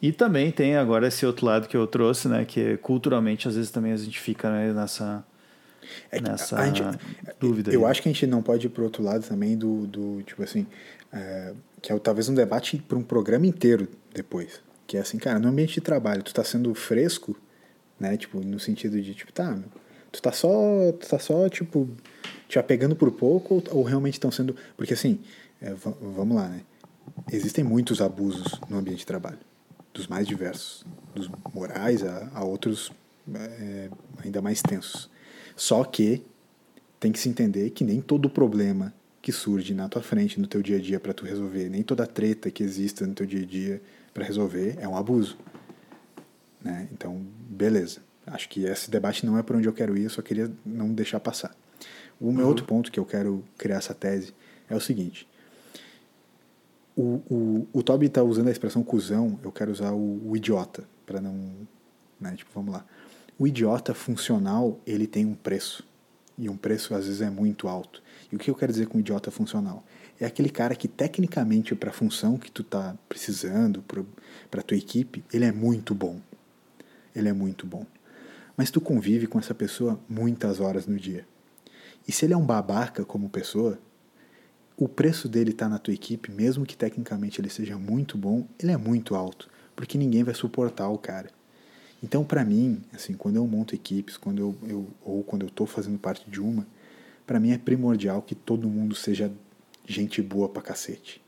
[0.01, 2.45] E também tem agora esse outro lado que eu trouxe, né?
[2.45, 5.25] Que culturalmente, às vezes, também a gente fica né, nessa,
[6.11, 6.83] É nessa a gente-
[7.41, 7.73] dúvida.
[7.73, 7.91] Eu aí.
[7.91, 10.67] acho que a gente não pode ir pro outro lado também do, do tipo assim,
[11.13, 14.61] é, que é talvez um debate para um programa inteiro depois.
[14.87, 17.37] Que é assim, cara, no ambiente de trabalho, tu tá sendo fresco,
[17.99, 18.17] né?
[18.17, 19.65] Tipo, no sentido de, tipo, tá, meu,
[20.13, 20.49] tu tá só,
[20.93, 21.89] tu tá só, tipo,
[22.49, 24.55] te apegando por pouco ou, ou realmente estão sendo...
[24.77, 25.19] Porque assim,
[25.61, 26.61] é, va- vamos lá, né?
[27.33, 29.39] Existem muitos abusos no ambiente de trabalho,
[29.99, 32.93] dos mais diversos, dos morais a, a outros
[33.35, 33.91] é,
[34.25, 35.11] ainda mais tensos.
[35.57, 36.23] Só que
[37.01, 40.63] tem que se entender que nem todo problema que surge na tua frente, no teu
[40.63, 43.45] dia a dia para tu resolver, nem toda treta que exista no teu dia a
[43.45, 43.83] dia
[44.15, 45.37] para resolver é um abuso.
[46.63, 46.89] Né?
[46.93, 47.21] Então,
[47.51, 48.01] beleza.
[48.25, 50.93] Acho que esse debate não é para onde eu quero ir, eu só queria não
[50.93, 51.57] deixar passar.
[52.21, 54.33] O meu outro ponto que eu quero criar essa tese
[54.69, 55.27] é o seguinte.
[56.99, 60.83] O, o, o Toby está usando a expressão cuzão, eu quero usar o, o idiota,
[61.07, 61.53] para não.
[62.21, 62.35] Né?
[62.35, 62.85] Tipo, vamos lá.
[63.39, 65.87] O idiota funcional, ele tem um preço.
[66.37, 68.03] E um preço, às vezes, é muito alto.
[68.33, 69.85] E o que eu quero dizer com idiota funcional?
[70.19, 73.85] É aquele cara que, tecnicamente, para a função que tu tá precisando,
[74.51, 76.21] para tua equipe, ele é muito bom.
[77.15, 77.87] Ele é muito bom.
[78.57, 81.25] Mas tu convive com essa pessoa muitas horas no dia.
[82.09, 83.79] E se ele é um babaca como pessoa,
[84.79, 88.71] o preço dele estar na tua equipe, mesmo que tecnicamente ele seja muito bom, ele
[88.71, 91.31] é muito alto, porque ninguém vai suportar o cara.
[92.01, 95.67] Então, para mim, assim, quando eu monto equipes, quando eu, eu ou quando eu estou
[95.67, 96.65] fazendo parte de uma,
[97.27, 99.33] para mim é primordial que todo mundo seja
[99.85, 101.21] gente boa pra cacete.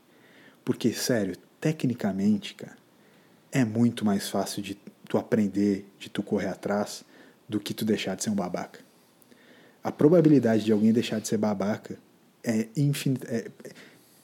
[0.63, 2.77] Porque, sério, tecnicamente, cara,
[3.51, 4.77] é muito mais fácil de
[5.09, 7.03] tu aprender, de tu correr atrás,
[7.49, 8.79] do que tu deixar de ser um babaca.
[9.83, 11.99] A probabilidade de alguém deixar de ser babaca
[12.43, 13.49] é, infin é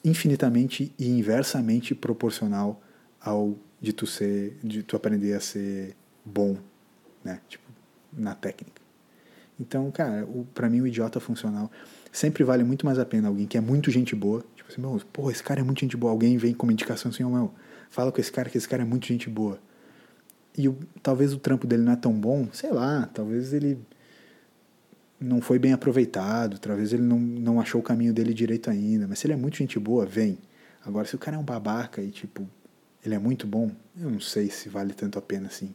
[0.03, 2.82] infinitamente e inversamente proporcional
[3.20, 5.95] ao de tu ser, de tu aprender a ser
[6.26, 6.57] bom,
[7.24, 7.41] né?
[7.47, 7.65] Tipo,
[8.13, 8.82] na técnica.
[9.59, 11.72] Então, cara, o, pra mim o idiota funcional
[12.11, 14.43] sempre vale muito mais a pena alguém que é muito gente boa.
[14.55, 16.11] Tipo assim, meu, pô, esse cara é muito gente boa.
[16.11, 17.53] Alguém vem com uma indicação assim, ó, meu,
[17.89, 19.59] fala com esse cara que esse cara é muito gente boa.
[20.57, 23.78] E o, talvez o trampo dele não é tão bom, sei lá, talvez ele
[25.20, 29.20] não foi bem aproveitado, talvez ele não, não achou o caminho dele direito ainda, mas
[29.20, 30.38] se ele é muito gente boa, vem.
[30.86, 32.47] Agora, se o cara é um babaca e, tipo,
[33.03, 35.74] ele é muito bom, eu não sei se vale tanto a pena assim,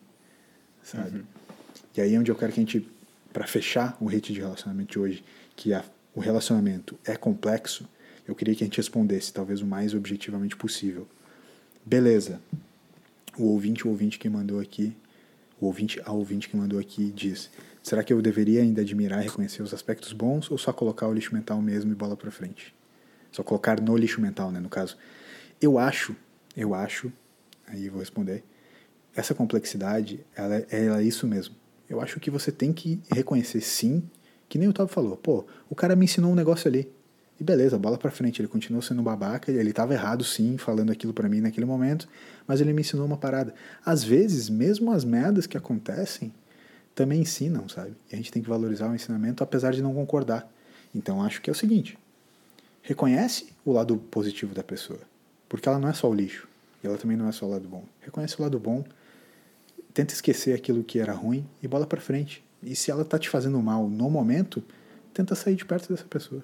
[0.83, 1.25] sabe?
[1.97, 2.89] E aí é onde eu quero que a gente,
[3.33, 5.25] para fechar o hate de relacionamento de hoje,
[5.57, 5.85] que a,
[6.15, 7.89] o relacionamento é complexo,
[8.27, 11.07] eu queria que a gente respondesse, talvez o mais objetivamente possível.
[11.85, 12.41] Beleza,
[13.37, 14.97] o ouvinte, o ouvinte que mandou aqui,
[15.61, 17.51] o ouvinte, a ouvinte que mandou aqui diz:
[17.83, 21.13] será que eu deveria ainda admirar e reconhecer os aspectos bons ou só colocar o
[21.13, 22.75] lixo mental mesmo e bola para frente?
[23.31, 24.97] Só colocar no lixo mental, né, no caso.
[25.61, 26.15] Eu acho,
[26.57, 27.13] eu acho,
[27.67, 28.45] aí eu vou responder,
[29.15, 31.55] essa complexidade, ela, é- ela é isso mesmo.
[31.89, 34.03] Eu acho que você tem que reconhecer sim,
[34.49, 36.91] que nem o Tob falou, pô, o cara me ensinou um negócio ali.
[37.41, 41.13] E beleza, bola pra frente, ele continuou sendo babaca, ele tava errado sim, falando aquilo
[41.13, 42.09] pra mim naquele momento,
[42.47, 43.55] mas ele me ensinou uma parada.
[43.85, 46.33] Às vezes, mesmo as merdas que acontecem,
[46.95, 47.95] também ensinam, sabe?
[48.11, 50.51] E a gente tem que valorizar o ensinamento apesar de não concordar.
[50.95, 51.99] Então acho que é o seguinte:
[52.83, 55.01] reconhece o lado positivo da pessoa,
[55.49, 56.49] porque ela não é só o lixo,
[56.83, 57.85] e ela também não é só o lado bom.
[58.01, 58.85] Reconhece o lado bom,
[59.95, 62.45] tenta esquecer aquilo que era ruim e bola pra frente.
[62.63, 64.63] E se ela tá te fazendo mal no momento,
[65.13, 66.43] tenta sair de perto dessa pessoa.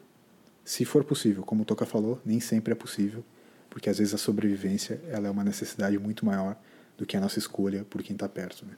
[0.64, 1.42] se for possível.
[1.44, 3.24] Como o Toca falou, nem sempre é possível,
[3.70, 6.56] porque às vezes a sobrevivência ela é uma necessidade muito maior
[6.98, 8.66] do que a nossa escolha por quem está perto.
[8.66, 8.72] Né?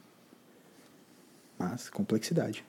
[1.60, 2.64] Mas, complexidade.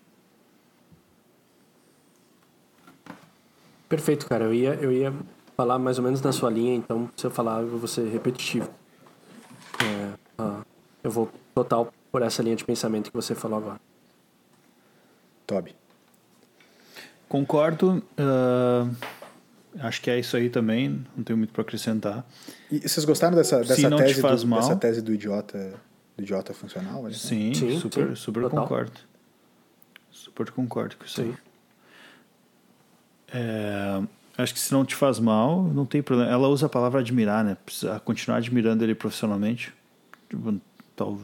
[3.87, 4.43] Perfeito, cara.
[4.43, 5.13] Eu ia, eu ia
[5.55, 8.69] falar mais ou menos na sua linha, então se eu falar, eu vou ser repetitivo.
[9.81, 10.61] É, ah,
[11.01, 13.79] eu vou total por essa linha de pensamento que você falou agora.
[15.47, 15.73] Toby.
[17.29, 18.03] Concordo.
[18.19, 18.93] Uh,
[19.79, 21.05] acho que é isso aí também.
[21.15, 22.25] Não tenho muito para acrescentar.
[22.69, 25.73] E vocês gostaram dessa, dessa, tese, do, dessa tese do idiota,
[26.17, 27.11] do idiota funcional?
[27.11, 28.99] Sim, sim, super, sim, super concordo.
[30.11, 31.29] Super concordo com isso sim.
[31.29, 31.37] aí.
[33.33, 34.01] É,
[34.37, 36.29] acho que se não te faz mal, não tem problema.
[36.29, 37.57] Ela usa a palavra admirar, né?
[37.65, 39.73] Precisa continuar admirando ele profissionalmente.
[40.29, 40.59] Tipo,
[40.95, 41.19] tal,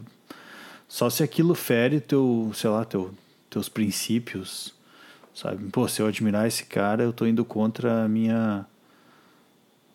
[0.88, 3.14] só se aquilo fere teu, sei lá, teu,
[3.50, 4.74] teus princípios,
[5.34, 5.70] sabe?
[5.70, 8.66] Pô, se eu admirar esse cara, eu tô indo contra a minha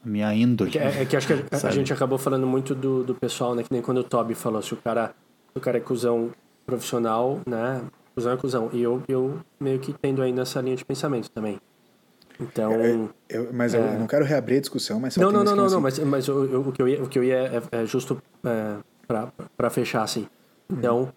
[0.04, 0.76] minha índole.
[0.76, 3.62] É, é que acho que a, a, gente acabou falando muito do, do pessoal, né?
[3.62, 5.14] Que nem quando o Toby falou, se o cara,
[5.52, 6.30] se o cara é cuzão
[6.66, 7.82] profissional, né?
[8.14, 8.70] Cusão é cuzão.
[8.72, 11.60] E eu, eu meio que tendo aí nessa linha de pensamento também.
[12.40, 12.72] Então.
[12.72, 13.78] Eu, eu, mas é...
[13.78, 16.60] eu não quero reabrir a discussão, mas Não, não, não, não, não, mas, mas eu,
[16.60, 18.76] o, que eu ia, o que eu ia é, é justo é,
[19.56, 20.26] para fechar assim.
[20.70, 21.12] Então,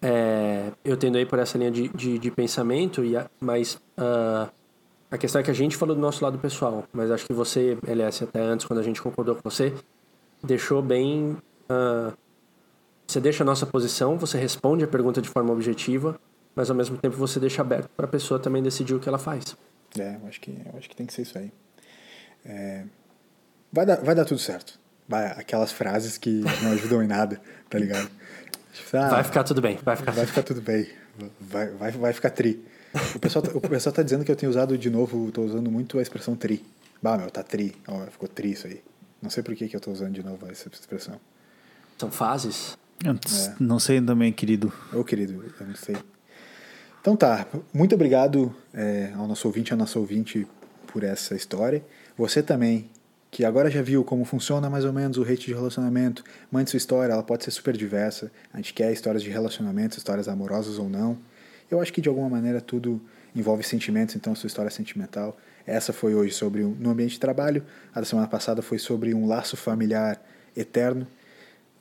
[0.00, 4.50] é, eu tendo aí por essa linha de, de, de pensamento, e a, mas uh,
[5.14, 7.78] a questão é que a gente falou do nosso lado pessoal, mas acho que você,
[7.86, 9.72] LS, até antes, quando a gente concordou com você,
[10.42, 11.36] deixou bem.
[11.70, 12.12] Uh,
[13.06, 16.18] você deixa a nossa posição, você responde a pergunta de forma objetiva,
[16.56, 19.18] mas ao mesmo tempo você deixa aberto para a pessoa também decidir o que ela
[19.18, 19.56] faz.
[19.96, 21.52] É, eu acho que, eu acho que tem que ser isso aí.
[22.44, 22.84] É,
[23.72, 24.80] vai, dar, vai dar tudo certo.
[25.08, 27.40] Vai, aquelas frases que não ajudam em nada,
[27.70, 28.10] tá ligado?
[28.92, 30.88] Ah, vai ficar tudo bem, vai ficar, vai ficar tudo bem.
[31.40, 32.60] Vai, vai, vai ficar tri.
[33.14, 35.70] O pessoal, tá, o pessoal tá dizendo que eu tenho usado de novo, tô usando
[35.70, 36.64] muito a expressão tri.
[37.02, 37.74] Bah, meu, tá tri.
[37.88, 38.82] Ó, ficou tri isso aí.
[39.20, 41.18] Não sei por que, que eu tô usando de novo essa expressão.
[41.98, 42.76] São fases?
[43.04, 43.54] É.
[43.58, 44.72] Não sei também, querido.
[44.92, 45.96] Ô, querido, eu não sei.
[47.00, 50.46] Então tá, muito obrigado é, ao nosso ouvinte, ao nosso ouvinte
[50.86, 51.84] por essa história.
[52.16, 52.88] Você também,
[53.30, 56.78] que agora já viu como funciona mais ou menos o rate de relacionamento, mande sua
[56.78, 58.30] história, ela pode ser super diversa.
[58.52, 61.18] A gente quer histórias de relacionamentos, histórias amorosas ou não.
[61.70, 63.00] Eu acho que de alguma maneira tudo
[63.34, 65.36] envolve sentimentos, então sua história é sentimental.
[65.66, 69.14] Essa foi hoje sobre um, no ambiente de trabalho, a da semana passada foi sobre
[69.14, 70.22] um laço familiar
[70.56, 71.06] eterno.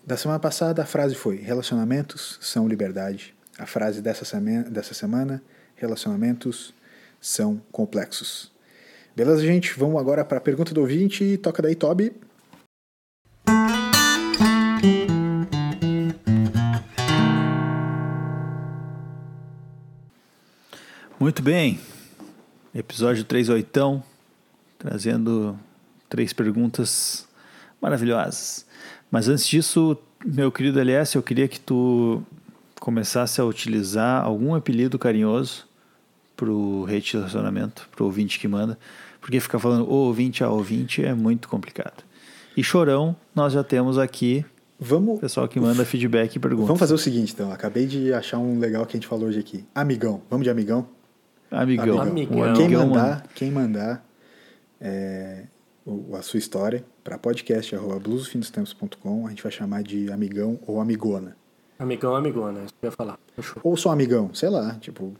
[0.05, 3.35] Da semana passada a frase foi: relacionamentos são liberdade.
[3.57, 5.43] A frase dessa semana, dessa semana:
[5.75, 6.73] relacionamentos
[7.21, 8.51] são complexos.
[9.15, 9.77] Beleza, gente?
[9.77, 11.37] Vamos agora para a pergunta do ouvinte.
[11.37, 12.13] Toca daí, Toby.
[21.23, 21.79] Muito bem.
[22.75, 24.03] Episódio 38,
[24.77, 25.57] trazendo
[26.09, 27.25] três perguntas
[27.81, 28.65] maravilhosas.
[29.09, 32.21] Mas antes disso, meu querido LS, eu queria que tu
[32.77, 35.65] começasse a utilizar algum apelido carinhoso
[36.35, 38.77] pro relacionamento, pro ouvinte que manda,
[39.21, 42.03] porque ficar falando o ouvinte a ouvinte é muito complicado.
[42.57, 44.45] E chorão, nós já temos aqui
[44.77, 46.67] Vamos, pessoal que manda feedback e pergunta.
[46.67, 47.49] Vamos fazer o seguinte, então.
[47.49, 49.63] Acabei de achar um legal que a gente falou hoje aqui.
[49.73, 50.21] Amigão.
[50.29, 50.85] Vamos de amigão?
[51.53, 52.01] Amigão.
[52.01, 52.43] amigão.
[52.43, 52.53] amigão.
[52.53, 54.05] Quem mandar, quem mandar
[54.81, 55.43] é,
[56.17, 61.35] a sua história para podcast blusofindostempos.com, a gente vai chamar de amigão ou amigona.
[61.77, 63.19] Amigão, amigona, é isso que eu ia falar.
[63.35, 63.61] Fechou.
[63.63, 65.13] Ou só amigão, sei lá, tipo.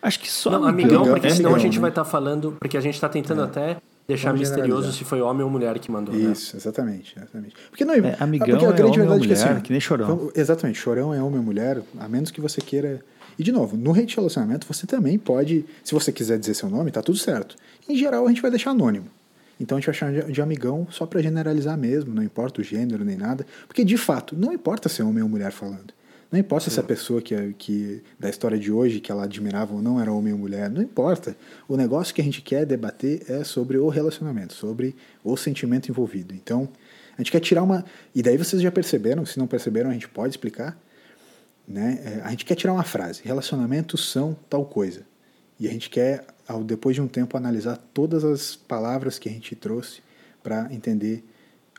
[0.00, 0.98] Acho que só não, amigão.
[0.98, 1.80] amigão porque é senão amigão, a gente né?
[1.80, 2.56] vai estar tá falando.
[2.58, 3.44] Porque a gente está tentando é.
[3.44, 3.76] até
[4.06, 6.14] deixar Vamos misterioso se foi homem ou mulher que mandou.
[6.14, 6.32] Né?
[6.32, 6.60] Isso, né?
[6.60, 7.54] exatamente, exatamente.
[7.68, 8.16] Porque não é.
[8.18, 9.60] amigão porque a grande é verdade mulher, é que assim.
[9.60, 10.30] Que nem chorão.
[10.34, 13.04] Exatamente, chorão é homem ou mulher, a menos que você queira.
[13.38, 16.68] E de novo, no rede de relacionamento você também pode, se você quiser dizer seu
[16.68, 17.56] nome, tá tudo certo.
[17.88, 19.06] Em geral a gente vai deixar anônimo.
[19.60, 23.04] Então a gente vai chamar de amigão só para generalizar mesmo, não importa o gênero
[23.04, 23.46] nem nada.
[23.66, 25.92] Porque de fato, não importa se é homem ou mulher falando.
[26.30, 26.74] Não importa Sim.
[26.74, 30.12] se a pessoa que, que da história de hoje que ela admirava ou não era
[30.12, 31.34] homem ou mulher, não importa.
[31.66, 36.34] O negócio que a gente quer debater é sobre o relacionamento, sobre o sentimento envolvido.
[36.34, 36.68] Então,
[37.16, 37.84] a gente quer tirar uma.
[38.14, 40.78] E daí vocês já perceberam, se não perceberam, a gente pode explicar.
[41.68, 42.00] Né?
[42.02, 45.02] É, a gente quer tirar uma frase: relacionamentos são tal coisa.
[45.60, 49.32] E a gente quer, ao, depois de um tempo, analisar todas as palavras que a
[49.32, 50.00] gente trouxe
[50.42, 51.24] para entender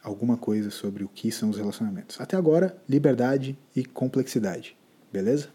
[0.03, 2.19] alguma coisa sobre o que são os relacionamentos.
[2.21, 4.75] Até agora, liberdade e complexidade,
[5.11, 5.49] beleza?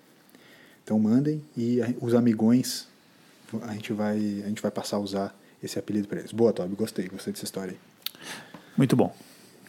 [0.82, 2.88] Então mandem e os amigões
[3.62, 6.32] a gente vai a gente vai passar a usar esse apelido para eles.
[6.32, 7.78] Boa, Toby, gostei, gostei dessa história aí.
[8.76, 9.14] Muito bom.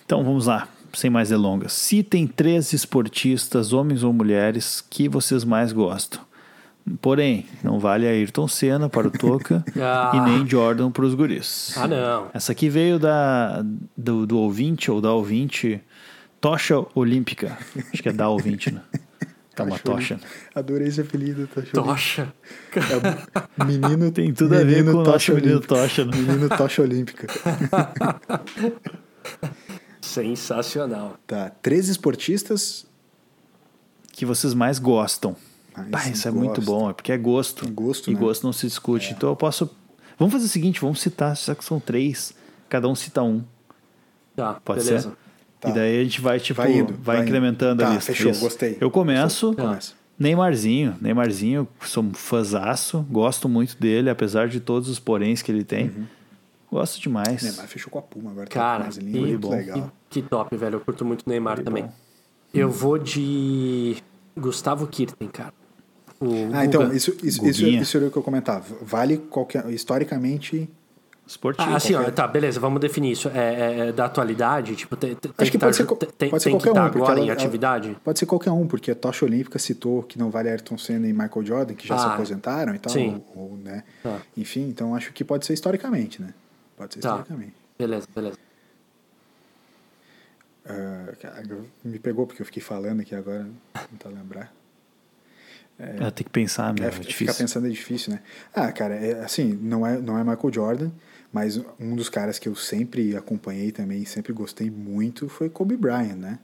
[0.05, 1.73] Então vamos lá, sem mais delongas.
[1.73, 6.21] Citem três esportistas, homens ou mulheres, que vocês mais gostam.
[7.01, 10.11] Porém, não vale Ayrton Senna para o Toca Ah.
[10.13, 11.73] e nem Jordan para os guris.
[11.75, 12.27] Ah, não.
[12.33, 13.65] Essa aqui veio da,
[13.97, 15.81] do, do ouvinte ou da ouvinte
[16.39, 17.57] Tocha Olímpica.
[17.91, 18.81] Acho que é da ouvinte, né?
[19.55, 20.19] Tá uma tocha.
[20.53, 21.83] Adorei esse apelido, show.
[21.83, 22.33] Tocha.
[23.65, 25.61] Menino Tem tudo a ver menino com o nosso tocha menino.
[25.61, 26.17] Tocha, né?
[26.17, 27.27] Menino tocha olímpica.
[30.05, 31.17] Sensacional.
[31.27, 32.85] Tá, três esportistas.
[34.11, 35.35] Que vocês mais gostam.
[35.75, 37.65] Ah, isso é muito bom, é porque é gosto.
[37.65, 38.19] É gosto, e né?
[38.19, 39.11] gosto não se discute.
[39.11, 39.69] Então eu posso.
[40.17, 42.33] Vamos fazer o seguinte: vamos citar, já que são três,
[42.69, 43.43] cada um cita um.
[44.35, 45.09] Tá, Pode beleza.
[45.09, 45.15] ser?
[45.59, 45.69] Tá.
[45.69, 47.25] E daí a gente vai, tipo, Vai vai, indo, vai indo.
[47.25, 48.13] incrementando Tá, a lista.
[48.13, 48.39] fechou, Isso.
[48.41, 48.77] gostei.
[48.79, 49.53] Eu começo.
[49.53, 49.93] Começa.
[50.17, 55.65] Neymarzinho, Neymarzinho, sou um fãzaço, gosto muito dele, apesar de todos os poréns que ele
[55.65, 55.87] tem.
[55.89, 56.05] Uhum.
[56.71, 57.41] Gosto demais.
[57.43, 58.47] Neymar fechou com a Puma agora.
[58.47, 59.49] Cara, tá com umas que, linhas, bom.
[59.51, 59.91] legal.
[60.09, 60.75] que, que top, velho.
[60.75, 61.83] Eu curto muito o Neymar Foi também.
[61.83, 61.93] bom.
[62.53, 63.97] Eu vou de
[64.37, 65.53] Gustavo Kirten, cara.
[66.19, 66.95] O Ah, então, Guga.
[66.95, 67.81] isso, isso, isso, Guguinha.
[67.81, 68.65] isso era o que eu comentava.
[68.81, 69.69] Vale qualquer.
[69.69, 70.69] Historicamente.
[71.27, 71.67] Esportivo.
[71.71, 73.29] Ah, assim, ó, qualquer- tá, beleza, vamos definir isso.
[73.29, 76.29] É, é da atualidade, tipo, tem, tem Acho que tá pode ser, ju- co- tem,
[76.29, 76.91] pode ser tem que qualquer estar um.
[76.91, 77.97] porque agora ela- em ela- atividade.
[78.03, 81.13] Pode ser qualquer um, porque a Tocha Olímpica citou que não vale Ayrton Senna e
[81.13, 82.93] Michael Jordan, que já se Ah, aposentaram e tal.
[82.93, 83.21] sim.
[83.35, 83.83] Ou, ou, né?
[84.03, 84.19] Tá.
[84.37, 86.29] Enfim, então acho que pode ser historicamente, né?
[86.75, 87.09] Pode ser Tá.
[87.09, 87.53] historicamente.
[87.77, 88.37] Beleza, beleza.
[91.19, 91.43] Cara,
[91.83, 94.53] me pegou porque eu fiquei falando aqui agora, não tá lembrar.
[95.77, 98.21] É, tem que pensar, meu, É, é, ficar pensando é difícil, né?
[98.53, 100.91] Ah, cara, é, assim, não é, não é Michael Jordan,
[101.33, 106.15] mas um dos caras que eu sempre acompanhei também, sempre gostei muito, foi Kobe Bryant,
[106.15, 106.39] né?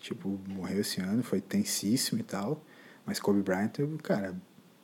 [0.00, 2.62] Tipo, morreu esse ano, foi tensíssimo e tal,
[3.06, 3.70] mas Kobe Bryant,
[4.02, 4.34] cara,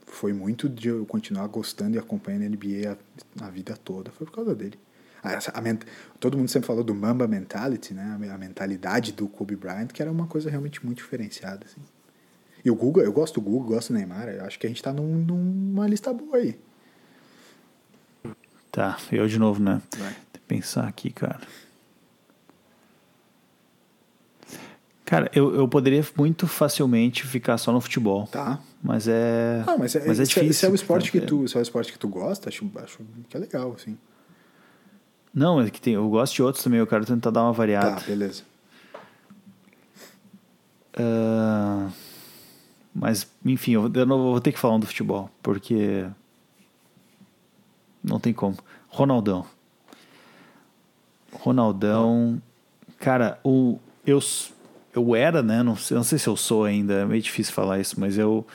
[0.07, 2.97] foi muito de eu continuar gostando e acompanhando a NBA
[3.43, 4.79] a, a vida toda, foi por causa dele.
[5.23, 5.85] Ah, a ment-
[6.21, 8.19] todo mundo sempre falou do Mamba Mentality, né?
[8.31, 11.81] A, a mentalidade do Kobe Bryant, que era uma coisa realmente muito diferenciada, assim.
[12.65, 14.83] E o Guga, eu gosto do Guga, gosto do Neymar, eu acho que a gente
[14.83, 16.59] tá num- numa lista boa aí.
[18.71, 19.81] Tá, eu de novo, né?
[19.97, 20.13] Vai.
[20.33, 21.41] Tem que pensar aqui, cara.
[25.05, 28.27] Cara, eu, eu poderia muito facilmente ficar só no futebol.
[28.27, 28.61] Tá.
[28.85, 29.65] Mas é.
[29.67, 30.53] Ah, mas é, mas é se, difícil.
[30.53, 32.99] se é o esporte que tu, se é o esporte que tu gosta, acho, acho
[33.31, 33.97] que é legal, assim.
[35.33, 37.97] Não, é que tem, eu gosto de outros também, eu quero tentar dar uma variada.
[37.97, 38.43] Tá, beleza.
[40.99, 41.89] Ah,
[42.95, 46.07] mas, enfim, eu, eu não vou ter que falar um do futebol, porque.
[48.03, 48.59] Não tem como.
[48.89, 49.47] Ronaldão.
[51.33, 52.41] Ronaldão.
[52.99, 54.21] Cara, o, eu,
[54.95, 55.63] eu era, né?
[55.63, 58.47] Não sei, não sei se eu sou ainda, é meio difícil falar isso, mas eu,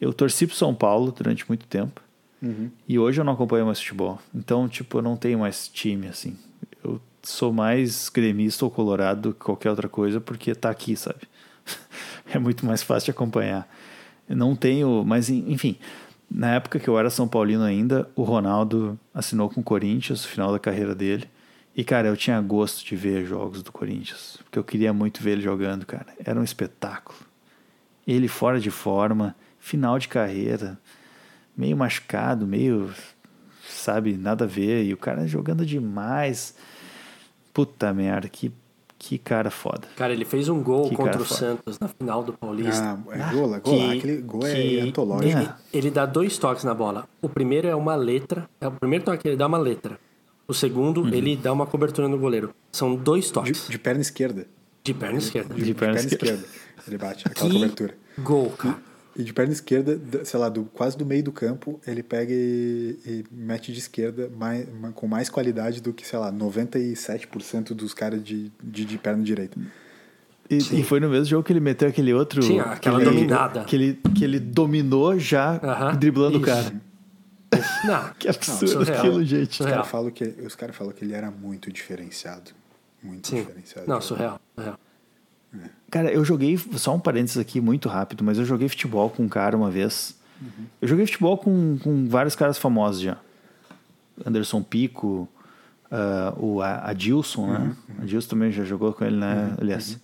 [0.00, 2.00] eu torci pro São Paulo durante muito tempo.
[2.42, 2.70] Uhum.
[2.88, 4.18] E hoje eu não acompanho mais futebol.
[4.34, 6.36] Então, tipo, eu não tenho mais time, assim.
[6.82, 11.20] Eu sou mais gremista ou colorado do que qualquer outra coisa, porque tá aqui, sabe?
[12.32, 13.68] é muito mais fácil de acompanhar.
[14.28, 15.76] Eu não tenho, mas en- enfim,
[16.30, 20.28] na época que eu era São Paulino ainda, o Ronaldo assinou com o Corinthians, no
[20.28, 21.28] final da carreira dele.
[21.76, 25.32] E, cara, eu tinha gosto de ver jogos do Corinthians, porque eu queria muito ver
[25.32, 26.06] ele jogando, cara.
[26.24, 27.18] Era um espetáculo.
[28.06, 30.78] Ele fora de forma, final de carreira,
[31.56, 32.90] meio machucado, meio,
[33.68, 34.84] sabe, nada a ver.
[34.84, 36.54] E o cara jogando demais.
[37.54, 38.52] Puta merda, que,
[38.98, 39.86] que cara foda.
[39.96, 41.38] Cara, ele fez um gol Que contra o foda.
[41.38, 42.82] Santos na final do Paulista.
[42.82, 45.38] Ah, é gol, é gol, que- aquele gol é que- antológico.
[45.38, 45.54] É.
[45.72, 47.08] Ele dá dois toques na bola.
[47.22, 48.48] O primeiro é uma letra.
[48.60, 49.98] É o primeiro toque ele dá uma letra.
[50.50, 51.08] O segundo, Uhum.
[51.14, 52.52] ele dá uma cobertura no goleiro.
[52.72, 53.66] São dois De, toques.
[53.68, 54.46] de perna esquerda.
[54.82, 55.54] De, perna esquerda.
[55.54, 56.44] De, De perna esquerda.
[56.86, 57.94] Ele bate aquela Que cobertura.
[58.18, 58.78] gol, cara.
[59.16, 62.32] E de perna esquerda, da- sei lá, do, quase do meio do campo, ele pega
[62.32, 67.74] e, e mete de esquerda mais, ma- com mais qualidade do que, sei lá, 97%
[67.74, 69.58] dos caras de, de, de perna direita.
[70.48, 72.42] E, e foi no mesmo jogo que ele meteu aquele outro.
[72.42, 73.64] Sim, aquela que ele- dominada.
[73.64, 76.46] Que ele, que ele dominou já Aham, driblando o isso.
[76.46, 76.72] cara.
[77.84, 78.98] Não, Que absurdo surreal.
[78.98, 79.60] aquilo, gente.
[79.62, 82.50] Os caras falam que, os cara falam que ele era muito diferenciado.
[83.02, 83.36] Muito sim.
[83.36, 83.88] diferenciado.
[83.88, 84.40] Não, surreal.
[84.54, 84.78] surreal.
[85.90, 89.28] Cara, eu joguei, só um parênteses aqui muito rápido, mas eu joguei futebol com um
[89.28, 90.16] cara uma vez.
[90.80, 93.16] Eu joguei futebol com, com vários caras famosos já.
[94.24, 95.28] Anderson Pico,
[95.90, 97.76] ah, o A- Adilson, né?
[98.00, 99.54] Adilson também já jogou com ele, né?
[99.60, 99.98] Aliás.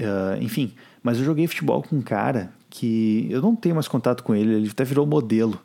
[0.00, 4.22] Ah, enfim, mas eu joguei futebol com um cara que eu não tenho mais contato
[4.24, 5.60] com ele, ele até virou modelo.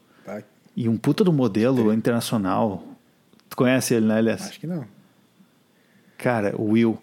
[0.75, 2.83] E um puta do modelo internacional.
[3.49, 4.41] Tu conhece ele, né, Elias?
[4.43, 4.85] Acho que não.
[6.17, 7.01] Cara, o Will,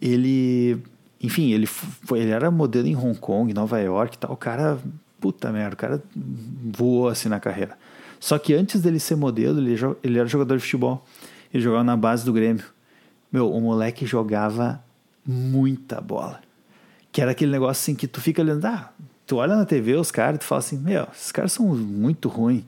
[0.00, 0.82] ele.
[1.22, 4.32] Enfim, ele, foi, ele era modelo em Hong Kong, Nova York e tal.
[4.32, 4.78] O cara.
[5.18, 6.02] Puta merda, o cara
[6.76, 7.76] voou assim na carreira.
[8.20, 11.04] Só que antes dele ser modelo, ele, ele era jogador de futebol.
[11.52, 12.64] Ele jogava na base do Grêmio.
[13.32, 14.82] Meu, o moleque jogava
[15.26, 16.40] muita bola.
[17.10, 18.90] Que era aquele negócio assim que tu fica olhando, ah,
[19.26, 22.28] tu olha na TV os caras e tu fala assim, meu, esses caras são muito
[22.28, 22.64] ruins.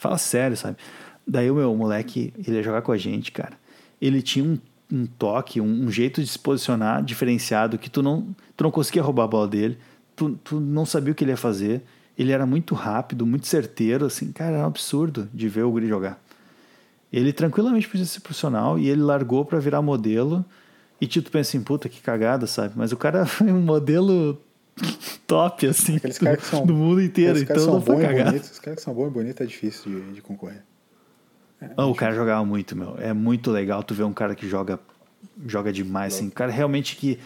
[0.00, 0.78] Fala sério, sabe?
[1.26, 3.52] Daí o meu moleque, ele ia jogar com a gente, cara.
[4.00, 4.58] Ele tinha um,
[4.90, 9.02] um toque, um, um, jeito de se posicionar diferenciado que tu não, tu não conseguia
[9.02, 9.76] roubar a bola dele,
[10.16, 11.82] tu, tu não sabia o que ele ia fazer.
[12.18, 15.86] Ele era muito rápido, muito certeiro, assim, cara, era um absurdo de ver o Guri
[15.86, 16.18] jogar.
[17.12, 20.42] Ele tranquilamente podia ser profissional e ele largou para virar modelo.
[20.98, 22.72] E tu pensa assim, puta, que cagada, sabe?
[22.74, 24.40] Mas o cara foi um modelo
[25.26, 27.32] top, assim, Aqueles caras que são, do mundo inteiro.
[27.32, 28.38] Aqueles caras Então são não foi.
[28.38, 30.62] Os caras que são bons e bonitos é difícil de, de concorrer.
[31.60, 32.96] É, Ah, o cara jogava muito, meu.
[32.98, 34.78] É muito legal tu ver um cara que joga
[35.46, 36.26] joga demais, assim.
[36.26, 37.18] Um cara realmente que.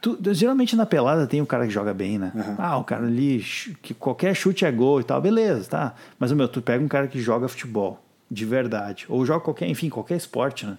[0.00, 2.32] Tu, geralmente na pelada tem um cara que joga bem, né?
[2.34, 2.54] Aham.
[2.58, 3.44] Ah, o cara ali,
[3.82, 5.94] que qualquer chute é gol e tal, beleza, tá.
[6.18, 9.04] Mas, meu, tu pega um cara que joga futebol, de verdade.
[9.10, 10.78] Ou joga qualquer, enfim, qualquer esporte, né?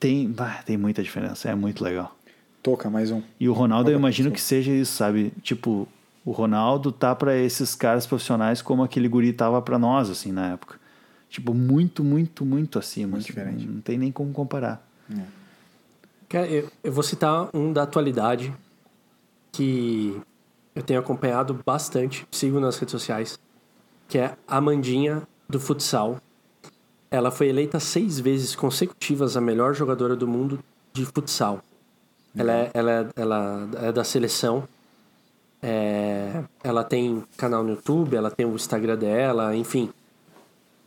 [0.00, 2.16] Tem, bah, tem muita diferença, é muito legal.
[2.64, 3.20] Toca mais um.
[3.38, 5.34] E o Ronaldo, eu imagino que seja isso, sabe?
[5.42, 5.86] Tipo,
[6.24, 10.54] o Ronaldo tá pra esses caras profissionais como aquele guri tava pra nós, assim, na
[10.54, 10.80] época.
[11.28, 13.08] Tipo, muito, muito, muito acima.
[13.08, 13.66] Muito assim, diferente.
[13.66, 14.82] Não tem nem como comparar.
[16.26, 18.50] Cara, eu, eu vou citar um da atualidade
[19.52, 20.18] que
[20.74, 23.38] eu tenho acompanhado bastante, sigo nas redes sociais,
[24.08, 26.16] que é a Amandinha do futsal.
[27.10, 30.58] Ela foi eleita seis vezes consecutivas a melhor jogadora do mundo
[30.94, 31.62] de futsal.
[32.36, 34.64] Ela é, ela é, ela é da seleção.
[35.62, 39.90] É, ela tem canal no YouTube, ela tem o Instagram dela, enfim.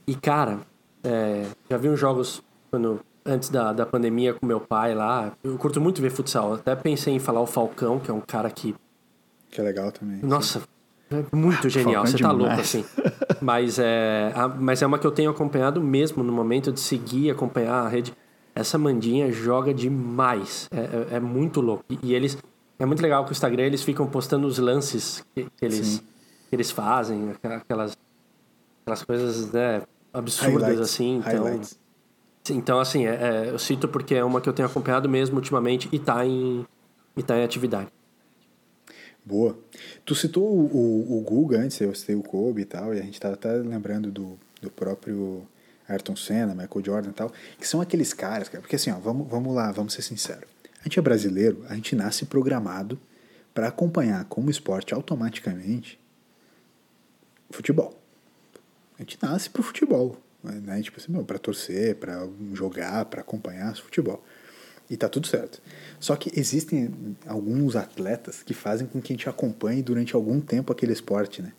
[0.06, 0.60] E, cara,
[1.04, 5.32] é, já vi uns jogos quando, antes da, da pandemia com meu pai lá.
[5.44, 6.54] Eu curto muito ver futsal.
[6.54, 8.76] Até pensei em falar o Falcão, que é um cara que
[9.50, 10.20] Que é legal também.
[10.22, 10.62] nossa,
[11.10, 12.06] é muito genial.
[12.06, 12.86] Falcão é Você tá louco, assim.
[13.42, 17.32] Mas é, a- mas é uma que eu tenho acompanhado mesmo no momento de seguir,
[17.32, 18.14] acompanhar a rede.
[18.58, 20.68] Essa Mandinha joga demais.
[20.72, 21.86] É, é- é muito louco.
[21.90, 22.36] E, e eles.
[22.80, 26.00] É muito legal que o Instagram eles ficam postando os lances que, que eles,
[26.50, 27.98] que eles fazem, aquelas,
[28.82, 29.82] aquelas coisas né,
[30.14, 31.18] absurdas Highlights, assim.
[31.18, 31.80] Então, highlights.
[32.52, 35.90] então assim, é, é, eu cito porque é uma que eu tenho acompanhado mesmo ultimamente
[35.92, 36.66] e tá em,
[37.16, 37.90] e tá em atividade.
[39.26, 39.58] Boa.
[40.06, 43.04] Tu citou o, o, o Guga antes, eu citei o Kobe e tal, e a
[43.04, 45.42] gente tava até lembrando do, do próprio
[45.88, 49.28] Ayrton Senna, Michael Jordan e tal, que são aqueles caras, cara, porque assim, ó, vamos,
[49.28, 50.50] vamos lá, vamos ser sinceros.
[50.80, 53.00] A gente é brasileiro, a gente nasce programado
[53.54, 56.00] para acompanhar como esporte automaticamente
[57.50, 57.98] futebol.
[58.98, 60.82] A gente nasce pro futebol, né?
[60.82, 64.24] Tipo assim, pra torcer, pra jogar, pra acompanhar futebol.
[64.90, 65.62] E tá tudo certo.
[66.00, 70.72] Só que existem alguns atletas que fazem com que a gente acompanhe durante algum tempo
[70.72, 71.52] aquele esporte, né?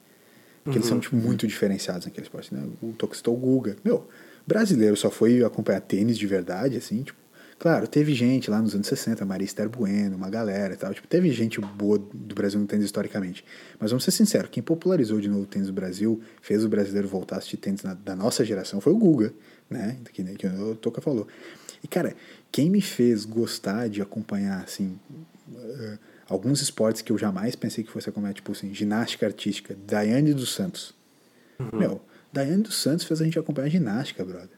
[0.68, 2.62] Porque eles são, tipo, muito diferenciados naquele esporte, né?
[2.82, 3.76] O Toxitou Guga.
[3.84, 4.06] Meu,
[4.46, 7.18] brasileiro só foi acompanhar tênis de verdade, assim, tipo...
[7.58, 10.94] Claro, teve gente lá nos anos 60, Maria Esther Bueno, uma galera e tal.
[10.94, 13.44] Tipo, teve gente boa do Brasil no tênis historicamente.
[13.80, 17.08] Mas vamos ser sinceros, quem popularizou de novo o tênis do Brasil, fez o brasileiro
[17.08, 19.34] voltar a assistir tênis na- da nossa geração foi o Guga,
[19.68, 19.96] né?
[20.12, 21.26] Que, que o Toca falou.
[21.82, 22.14] E, cara,
[22.52, 24.96] quem me fez gostar de acompanhar, assim,
[25.56, 25.98] eh,
[26.28, 30.52] alguns esportes que eu jamais pensei que fosse acompanhar, tipo assim, ginástica artística, Daiane dos
[30.54, 30.94] Santos.
[31.78, 32.00] Meu,
[32.32, 34.50] Daiane dos Santos fez a gente acompanhar ginástica, brother.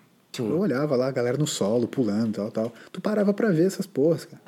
[0.51, 2.73] Eu olhava lá a galera no solo, pulando, tal, tal.
[2.93, 4.43] Tu parava pra ver essas porras, cara.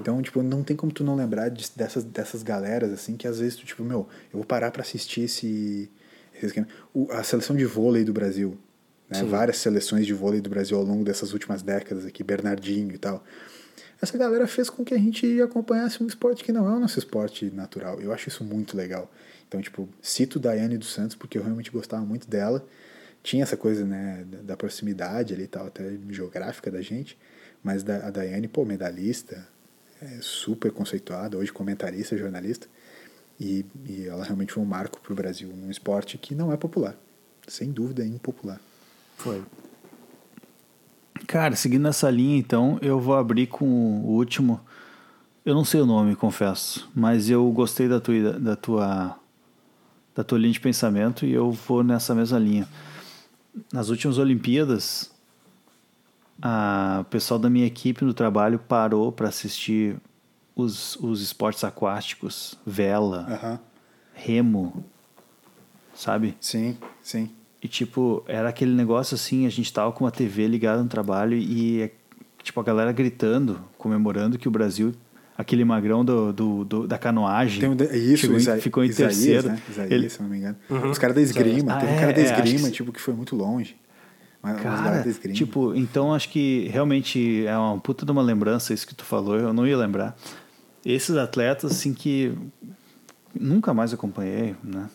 [0.00, 3.38] Então, tipo, não tem como tu não lembrar de- dessas, dessas galeras, assim, que às
[3.38, 5.90] vezes tu, tipo, meu, eu vou parar pra assistir esse,
[6.34, 6.66] esse esquema.
[6.92, 8.58] O- a seleção de vôlei do Brasil,
[9.08, 9.18] né?
[9.28, 13.22] Várias seleções de vôlei do Brasil ao longo dessas últimas décadas aqui, Bernardinho e tal.
[14.02, 16.98] Essa galera fez com que a gente acompanhasse um esporte que não é o nosso
[16.98, 18.00] esporte natural.
[18.00, 19.10] Eu acho isso muito legal.
[19.46, 22.64] Então, tipo, cito Daiane dos Santos porque eu realmente gostava muito dela.
[23.22, 27.18] Tinha essa coisa, né, da, da proximidade ali e tal, até geográfica da gente.
[27.62, 29.46] Mas a Daiane, pô, medalhista,
[30.00, 32.66] é super conceituada, hoje comentarista, jornalista.
[33.38, 36.96] E, e ela realmente foi um marco pro Brasil num esporte que não é popular.
[37.46, 38.60] Sem dúvida, é impopular.
[39.16, 39.42] Foi.
[41.26, 44.60] Cara, seguindo essa linha, então, eu vou abrir com o último.
[45.44, 49.16] Eu não sei o nome, confesso, mas eu gostei da tua, da tua,
[50.14, 52.68] da tua linha de pensamento e eu vou nessa mesma linha.
[53.72, 55.10] Nas últimas Olimpíadas,
[56.42, 59.96] a, o pessoal da minha equipe no trabalho parou para assistir
[60.54, 63.60] os, os esportes aquáticos, vela, Aham.
[64.14, 64.84] remo,
[65.94, 66.36] sabe?
[66.40, 67.30] Sim, sim.
[67.62, 71.36] E, tipo, era aquele negócio assim, a gente tava com uma TV ligada no trabalho
[71.36, 71.90] e,
[72.42, 74.94] tipo, a galera gritando, comemorando que o Brasil,
[75.36, 78.88] aquele magrão do, do, do- da canoagem, Tem um de- isso, chegou Isa- ficou em
[78.88, 79.48] Isaías, terceiro.
[79.48, 79.62] Né?
[79.68, 80.56] Isaías, Ele- se eu não me engano.
[80.90, 82.92] Os caras da esgrima, Ah, teve um é, cara da é, acho esgrima, que- tipo,
[82.92, 83.76] que foi muito longe.
[84.42, 85.34] Mas Cara, da esgrima.
[85.36, 89.36] tipo, então acho que realmente é uma puta de uma lembrança isso que tu falou,
[89.36, 90.16] eu não ia lembrar.
[90.82, 92.32] Esses atletas, assim, que
[93.38, 94.88] nunca mais acompanhei, né?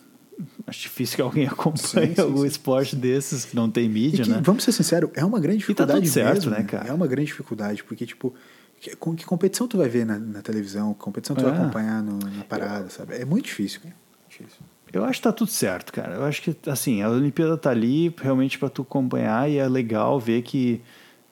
[0.68, 2.48] Acho difícil que alguém acompanhe Sim, sim, algum sim.
[2.48, 4.41] esporte desses que não tem mídia, que, né?
[4.44, 6.90] Vamos ser sinceros, é uma grande E tá dificuldade tudo certo, mesmo, né, cara?
[6.90, 8.34] É uma grande dificuldade, porque, tipo,
[8.80, 10.94] que, com que competição tu vai ver na, na televisão?
[10.94, 11.56] Que competição tu vai É.
[11.56, 13.16] acompanhar no- na parada, sabe?
[13.16, 13.95] É muito difícil, cara.
[14.30, 14.60] Difícil.
[14.91, 16.16] Eu acho que tá tudo certo, cara.
[16.16, 20.20] Eu acho que, assim, a Olimpíada tá ali realmente pra tu acompanhar e é legal
[20.20, 20.82] ver que,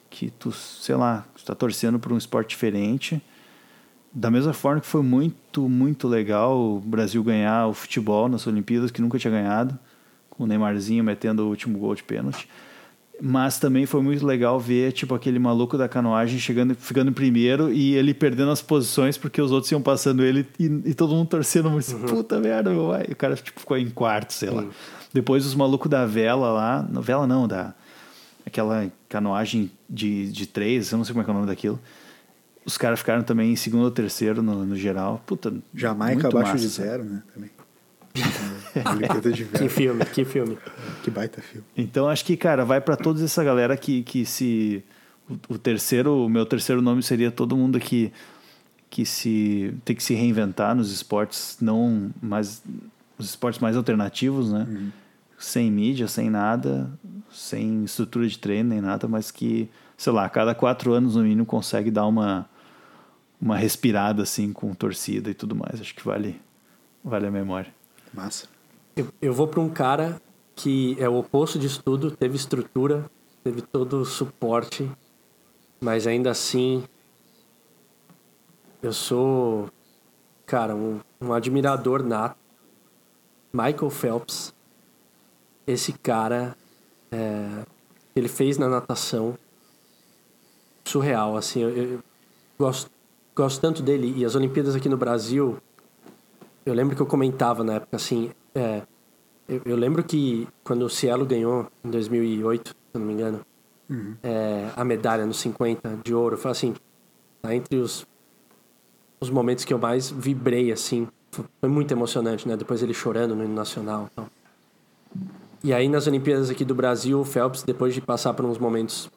[0.10, 3.22] que tu, sei lá, tu tá torcendo por um esporte diferente.
[4.14, 8.92] Da mesma forma que foi muito, muito legal o Brasil ganhar o futebol nas Olimpíadas,
[8.92, 9.78] que nunca tinha ganhado,
[10.30, 12.48] com o Neymarzinho metendo o último gol de pênalti.
[13.22, 17.72] Mas também foi muito legal ver, tipo, aquele maluco da canoagem chegando, ficando em primeiro
[17.72, 21.28] e ele perdendo as posições porque os outros iam passando ele e, e todo mundo
[21.28, 21.70] torcendo.
[21.70, 22.92] Mas, Puta merda, meu.
[23.08, 24.64] E o cara, tipo, ficou em quarto, sei lá.
[24.64, 24.70] Sim.
[25.14, 27.74] Depois os malucos da vela lá, não, vela não, da
[28.46, 31.80] aquela canoagem de, de três, eu não sei como é que é o nome daquilo.
[32.66, 35.22] Os caras ficaram também em segundo ou terceiro no, no geral.
[35.26, 37.24] Puta, Jamaica muito abaixo massa, de zero, né?
[37.34, 37.50] Também.
[39.58, 40.58] Que filme, que filme.
[41.04, 41.66] Que baita filme.
[41.78, 44.84] Então acho que, cara, vai pra toda essa galera que, que se.
[45.30, 48.12] O, o terceiro, o meu terceiro nome seria todo mundo que,
[48.90, 52.64] que se tem que se reinventar nos esportes não mais
[53.18, 54.92] os esportes mais alternativos, né?
[55.38, 56.90] Sem mídia, sem nada,
[57.32, 61.24] sem estrutura de treino nem nada, mas que, sei lá, a cada quatro anos no
[61.24, 62.48] mínimo consegue dar uma
[63.44, 65.82] uma respirada assim com torcida e tudo mais.
[65.82, 66.40] Acho que vale
[67.04, 67.74] vale a memória.
[68.14, 68.48] Massa.
[68.96, 70.22] Eu, eu vou para um cara
[70.56, 73.10] que é o oposto disso tudo, teve estrutura,
[73.44, 74.90] teve todo o suporte,
[75.82, 76.84] mas ainda assim
[78.82, 79.70] eu sou,
[80.46, 82.38] cara, um, um admirador nato.
[83.52, 84.54] Michael Phelps.
[85.66, 86.58] Esse cara,
[87.12, 87.66] é,
[88.16, 89.38] ele fez na natação
[90.84, 92.04] surreal, assim, eu, eu
[92.60, 92.92] gosto,
[93.36, 94.14] gosto tanto dele.
[94.18, 95.58] E as Olimpíadas aqui no Brasil,
[96.66, 98.84] eu lembro que eu comentava na época, assim, é,
[99.48, 103.42] eu, eu lembro que quando o Cielo ganhou em 2008, se eu não me engano,
[104.24, 106.74] é, a medalha nos 50 de ouro, foi assim,
[107.42, 108.08] tá entre os,
[109.20, 111.08] os momentos que eu mais vibrei, assim,
[111.60, 112.56] foi, muito emocionante, né?
[112.56, 114.28] Depois ele chorando no hino nacional e tal.
[115.64, 119.10] E aí nas Olimpíadas aqui do Brasil, o Phelps, depois de passar por uns momentos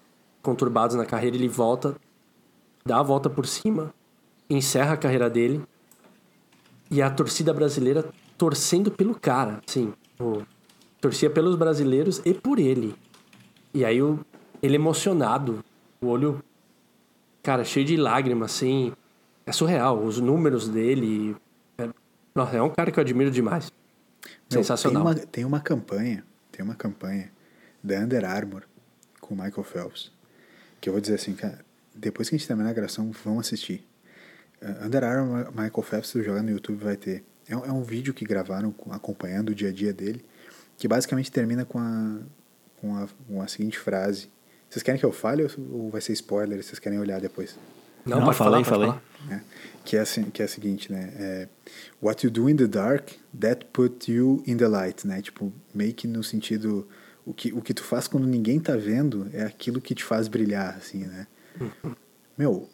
[0.43, 1.97] conturbados na carreira, ele volta,
[2.84, 3.93] dá a volta por cima,
[4.48, 5.62] encerra a carreira dele
[6.90, 8.09] e a torcida brasileira
[8.39, 9.60] torcendo pelo cara,
[10.20, 10.43] o,
[11.01, 12.94] torcia pelos brasileiros e por ele.
[13.73, 14.24] E aí o,
[14.62, 15.64] ele emocionado,
[16.01, 16.43] o olho,
[17.43, 18.93] cara, cheio de lágrimas, assim,
[19.44, 20.02] é surreal.
[20.02, 21.36] Os números dele,
[21.78, 21.89] é,
[22.35, 23.73] nossa, é um cara que eu admiro demais.
[24.51, 25.05] Meu, Sensacional.
[25.05, 27.31] Tem uma, tem uma campanha, tem uma campanha
[27.82, 28.62] da Under Armour
[29.20, 30.12] com o Michael Phelps,
[30.81, 31.64] que eu vou dizer assim, cara,
[31.94, 33.85] depois que a gente terminar a gravação, vão assistir.
[34.62, 37.24] Uh, Under Armour, Michael Phelps, se jogar no YouTube, vai ter.
[37.49, 40.24] É, um- é um vídeo que gravaram com- acompanhando o dia a dia dele,
[40.78, 42.19] que basicamente termina com a,
[42.81, 44.28] com a, com a seguinte frase.
[44.69, 45.51] Vocês querem que eu fale ou-
[45.85, 46.62] ou vai ser spoiler?
[46.62, 47.57] Vocês querem olhar depois?
[48.05, 48.89] Não, Não, falei, falei.
[48.89, 49.03] falar.
[49.28, 49.43] né?
[49.85, 51.12] Que é assim, que é a seguinte, né?
[51.19, 51.49] É,
[52.01, 53.11] What you do in the dark,
[53.41, 55.20] that put you in the light, né?
[55.20, 56.89] Tipo, meio que no sentido
[57.24, 60.28] o que o que tu faz quando ninguém tá vendo é aquilo que te faz
[60.28, 61.27] brilhar, assim, né?
[62.39, 62.69] Meu,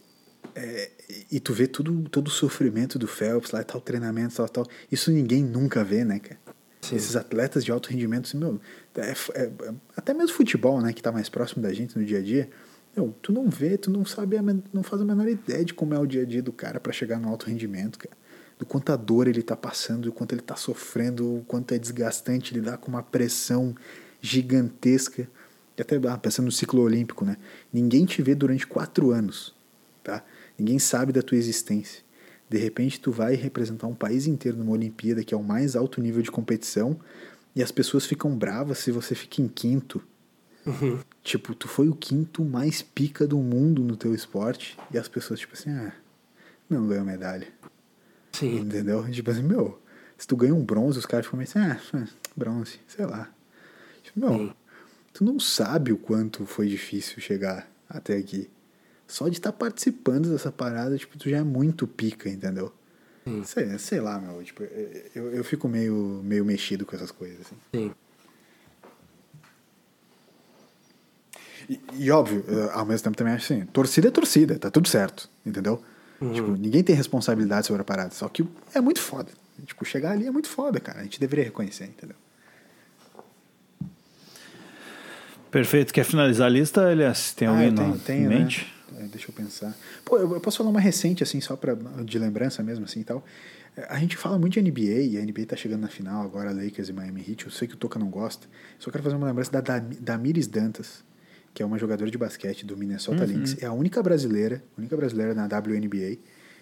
[0.55, 0.91] é,
[1.31, 4.67] e tu vê tudo todo o sofrimento do Phelps lá, tal treinamento, tal, tal.
[4.91, 6.41] Isso ninguém nunca vê, né, cara?
[6.83, 6.97] Sim.
[6.97, 8.61] Esses atletas de alto rendimento, assim, meu,
[8.97, 12.23] é, é- até mesmo futebol, né, que tá mais próximo da gente no dia a
[12.23, 12.51] dia,
[12.97, 15.95] meu, tu não vê, tu não sabe, a não faz a menor ideia de como
[15.95, 18.15] é o dia a dia do cara para chegar no alto rendimento, cara.
[18.59, 22.53] Do quanta dor ele tá passando, do quanto ele tá sofrendo, o quanto é desgastante
[22.53, 23.75] lidar com uma pressão
[24.21, 25.29] gigantesca.
[25.77, 27.39] E até ah, pensando no ciclo olímpico, né?
[27.73, 29.55] Ninguém te vê durante quatro anos?
[30.59, 32.03] Ninguém sabe da tua existência.
[32.49, 36.01] De repente tu vai representar um país inteiro numa Olimpíada que é o mais alto
[36.01, 36.99] nível de competição
[37.55, 40.03] e as pessoas ficam bravas se você fica em quinto.
[41.23, 45.41] Tipo, tu foi o quinto mais pica do mundo no teu esporte e as pessoas
[45.41, 45.93] tipo assim, ah,
[46.69, 47.49] não ganhou medalha.
[48.33, 48.61] Sim.
[48.61, 49.09] Entendeu?
[49.11, 49.81] Tipo assim, meu,
[50.17, 53.31] se tu ganha um bronze, os caras ficam meio assim, ah, ah, bronze, sei lá.
[54.03, 54.55] Tipo, meu, Sim.
[55.13, 58.51] tu não sabe o quanto foi difícil chegar até aqui.
[59.13, 62.73] Só de estar participando dessa parada, tipo, tu já é muito pica, entendeu?
[63.27, 63.45] Sim.
[63.45, 64.63] Sei, sei lá, meu, tipo,
[65.15, 67.57] eu, eu fico meio, meio mexido com essas coisas, assim.
[67.75, 67.93] Sim.
[71.69, 74.89] E, e óbvio, eh, ao mesmo tempo também acho assim, torcida é torcida, tá tudo
[74.89, 75.83] certo, entendeu?
[76.33, 79.31] Tipo, ninguém tem responsabilidade sobre a parada, só que é muito foda.
[79.67, 81.01] Tipo, chegar ali é muito foda, cara.
[81.01, 82.17] A gente deveria reconhecer, entendeu?
[85.51, 85.93] Perfeito.
[85.93, 87.33] Quer finalizar a lista, Elias?
[87.35, 88.49] Tem Ah, alguém eu na tenho- tenho, em né?
[89.03, 89.77] É, deixa eu pensar.
[90.05, 93.05] Pô, eu, eu posso falar uma recente, assim, só pra, de lembrança mesmo, assim, e
[93.05, 93.25] tal.
[93.89, 96.91] A gente fala muito de NBA, e a NBA tá chegando na final agora, Lakers
[96.91, 97.47] e Miami Heat.
[97.47, 98.47] Eu sei que o Toca não gosta.
[98.79, 101.03] Só quero fazer uma lembrança da Damiris Dantas,
[101.55, 103.57] que é uma jogadora de basquete do Minnesota Lynx.
[103.63, 106.19] É a única brasileira, única brasileira na WNBA.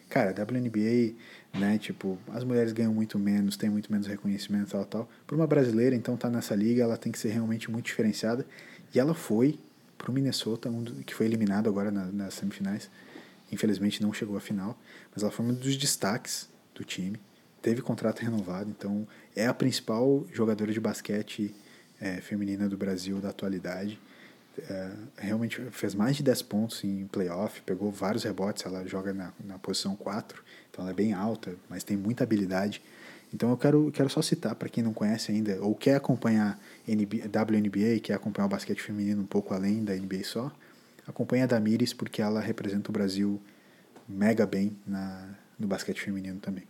[0.09, 1.15] Cara, a WNBA,
[1.55, 5.09] né, tipo, as mulheres ganham muito menos, tem muito menos reconhecimento, tal, tal.
[5.27, 8.45] Por uma brasileira, então, tá nessa liga, ela tem que ser realmente muito diferenciada.
[8.93, 9.59] E ela foi
[10.01, 12.91] pro Minnesota, um do- que foi eliminado agora na- nas semifinais.
[13.53, 14.79] Infelizmente não chegou à final,
[15.15, 17.21] mas ela foi um dos destaques do time.
[17.61, 19.07] Teve contrato renovado, então
[19.37, 21.55] é a principal jogadora de basquete
[22.01, 24.01] eh, feminina do Brasil da atualidade.
[24.59, 29.33] É, realmente fez mais de 10 pontos em playoff, pegou vários rebotes, ela joga na,
[29.45, 32.83] na posição 4, então ela é bem alta, mas tem muita habilidade.
[33.33, 37.27] Então eu quero, quero só citar para quem não conhece ainda, ou quer acompanhar NBA,
[37.29, 40.51] WNBA, quer acompanhar o basquete feminino um pouco além da NBA só,
[41.07, 43.41] acompanha a Damires porque ela representa o Brasil
[44.09, 45.29] mega bem na,
[45.59, 46.65] no basquete feminino também.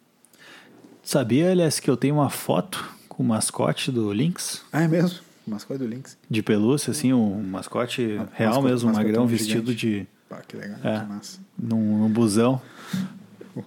[1.02, 4.62] Sabia, aliás, que eu tenho uma foto com o mascote do Lynx?
[4.70, 5.20] Ah, é mesmo?
[5.46, 6.18] O mascote do Lynx.
[6.28, 9.32] De pelúcia, assim, um mascote Ah, real mascote- mesmo, um magrão gigante.
[9.44, 10.06] vestido de.
[10.28, 11.00] Pá, que legal, É.
[11.00, 11.40] que massa.
[11.58, 12.60] num, num busão.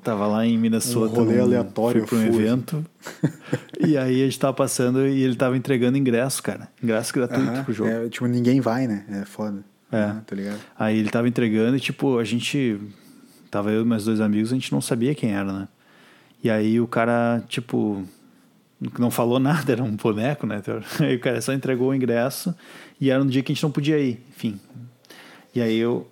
[0.03, 1.13] Tava lá em Minnesota.
[1.19, 2.43] Um rolê num- aleatório, Fui pra um fui.
[2.45, 2.85] evento.
[3.85, 6.69] e aí a gente tava passando e ele tava entregando ingresso, cara.
[6.81, 7.89] Ingresso gratuito Aham, pro jogo.
[7.89, 9.05] é, tipo, ninguém vai, né?
[9.09, 9.63] É foda.
[9.91, 10.13] É.
[10.25, 10.59] Tá ligado?
[10.79, 12.79] Aí ele tava entregando e, tipo, a gente.
[13.51, 15.67] Tava eu e meus dois amigos, a gente não sabia quem era, né?
[16.43, 18.03] E aí o cara, tipo.
[18.99, 20.61] Não falou nada, era um boneco, né?
[20.99, 22.53] Aí o cara só entregou o ingresso
[22.99, 24.59] e era no dia que a gente não podia ir, enfim.
[25.53, 26.07] E aí eu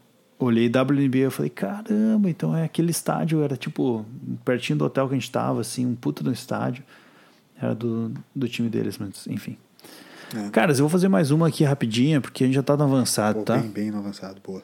[0.45, 4.05] olhei WNBA e eu falei, caramba, então é aquele estádio, era tipo
[4.45, 6.84] pertinho do hotel que a gente tava, assim, um puto no estádio.
[7.61, 9.55] Era do, do time deles, mas enfim.
[10.35, 10.49] É.
[10.49, 13.39] Caras, eu vou fazer mais uma aqui rapidinha, porque a gente já tá no avançado,
[13.39, 13.57] Pô, tá?
[13.57, 14.63] bem, bem no avançado, boa.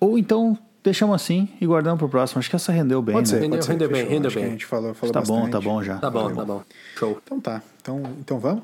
[0.00, 2.38] Ou então deixamos assim e guardamos pro próximo.
[2.38, 3.36] Acho que essa rendeu bem, Pode né?
[3.38, 3.72] ser, Rendeu- pode ser.
[3.72, 4.48] rendeu bem, rendeu Acho que bem.
[4.48, 5.52] a gente falou, falou Tá bom, bastante.
[5.52, 5.98] tá bom já.
[5.98, 6.62] Tá bom, tá bom.
[6.96, 7.20] Show.
[7.24, 7.62] Então tá.
[7.82, 8.62] Então, então vamos?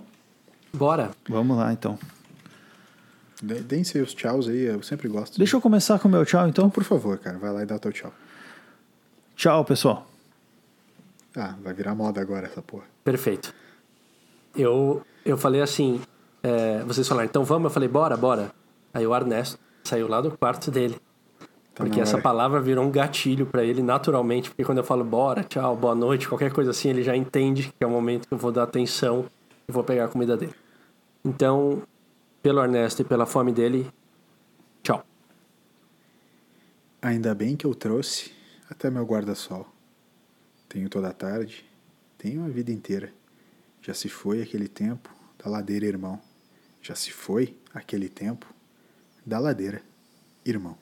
[0.73, 1.11] Bora.
[1.29, 1.99] Vamos lá, então.
[3.43, 5.37] De- Deem seus tchauz aí, eu sempre gosto.
[5.37, 6.71] Deixa eu começar com o meu tchau, então.
[6.71, 8.13] Por favor, cara, vai lá e dá o teu tchau.
[9.35, 10.07] Tchau, pessoal.
[11.37, 12.85] Ah, vai virar moda agora essa porra.
[13.03, 13.53] Perfeito.
[14.57, 16.01] Eu, eu falei assim,
[16.43, 17.65] é, vocês falaram, então vamos?
[17.65, 18.53] Eu falei, bora, bora.
[18.93, 20.95] Aí o Ernesto saiu lá do quarto dele.
[21.75, 24.51] Tá porque essa palavra virou um gatilho pra ele naturalmente.
[24.51, 27.83] Porque quando eu falo bora, tchau, boa noite, qualquer coisa assim, ele já entende que
[27.83, 29.25] é o momento que eu vou dar atenção
[29.67, 30.55] e vou pegar a comida dele.
[31.25, 31.83] Então,
[32.43, 33.89] pelo Ernesto e pela fome dele,
[34.83, 35.07] tchau.
[37.01, 38.33] Ainda bem que eu trouxe
[38.69, 39.67] até meu guarda-sol.
[40.69, 41.65] Tenho toda a tarde,
[42.19, 43.13] tenho a vida inteira.
[43.81, 45.09] Já se foi aquele tempo
[45.39, 46.21] da ladeira, irmão.
[46.81, 48.53] Já se foi aquele tempo
[49.25, 49.81] da ladeira,
[50.45, 50.77] irmão.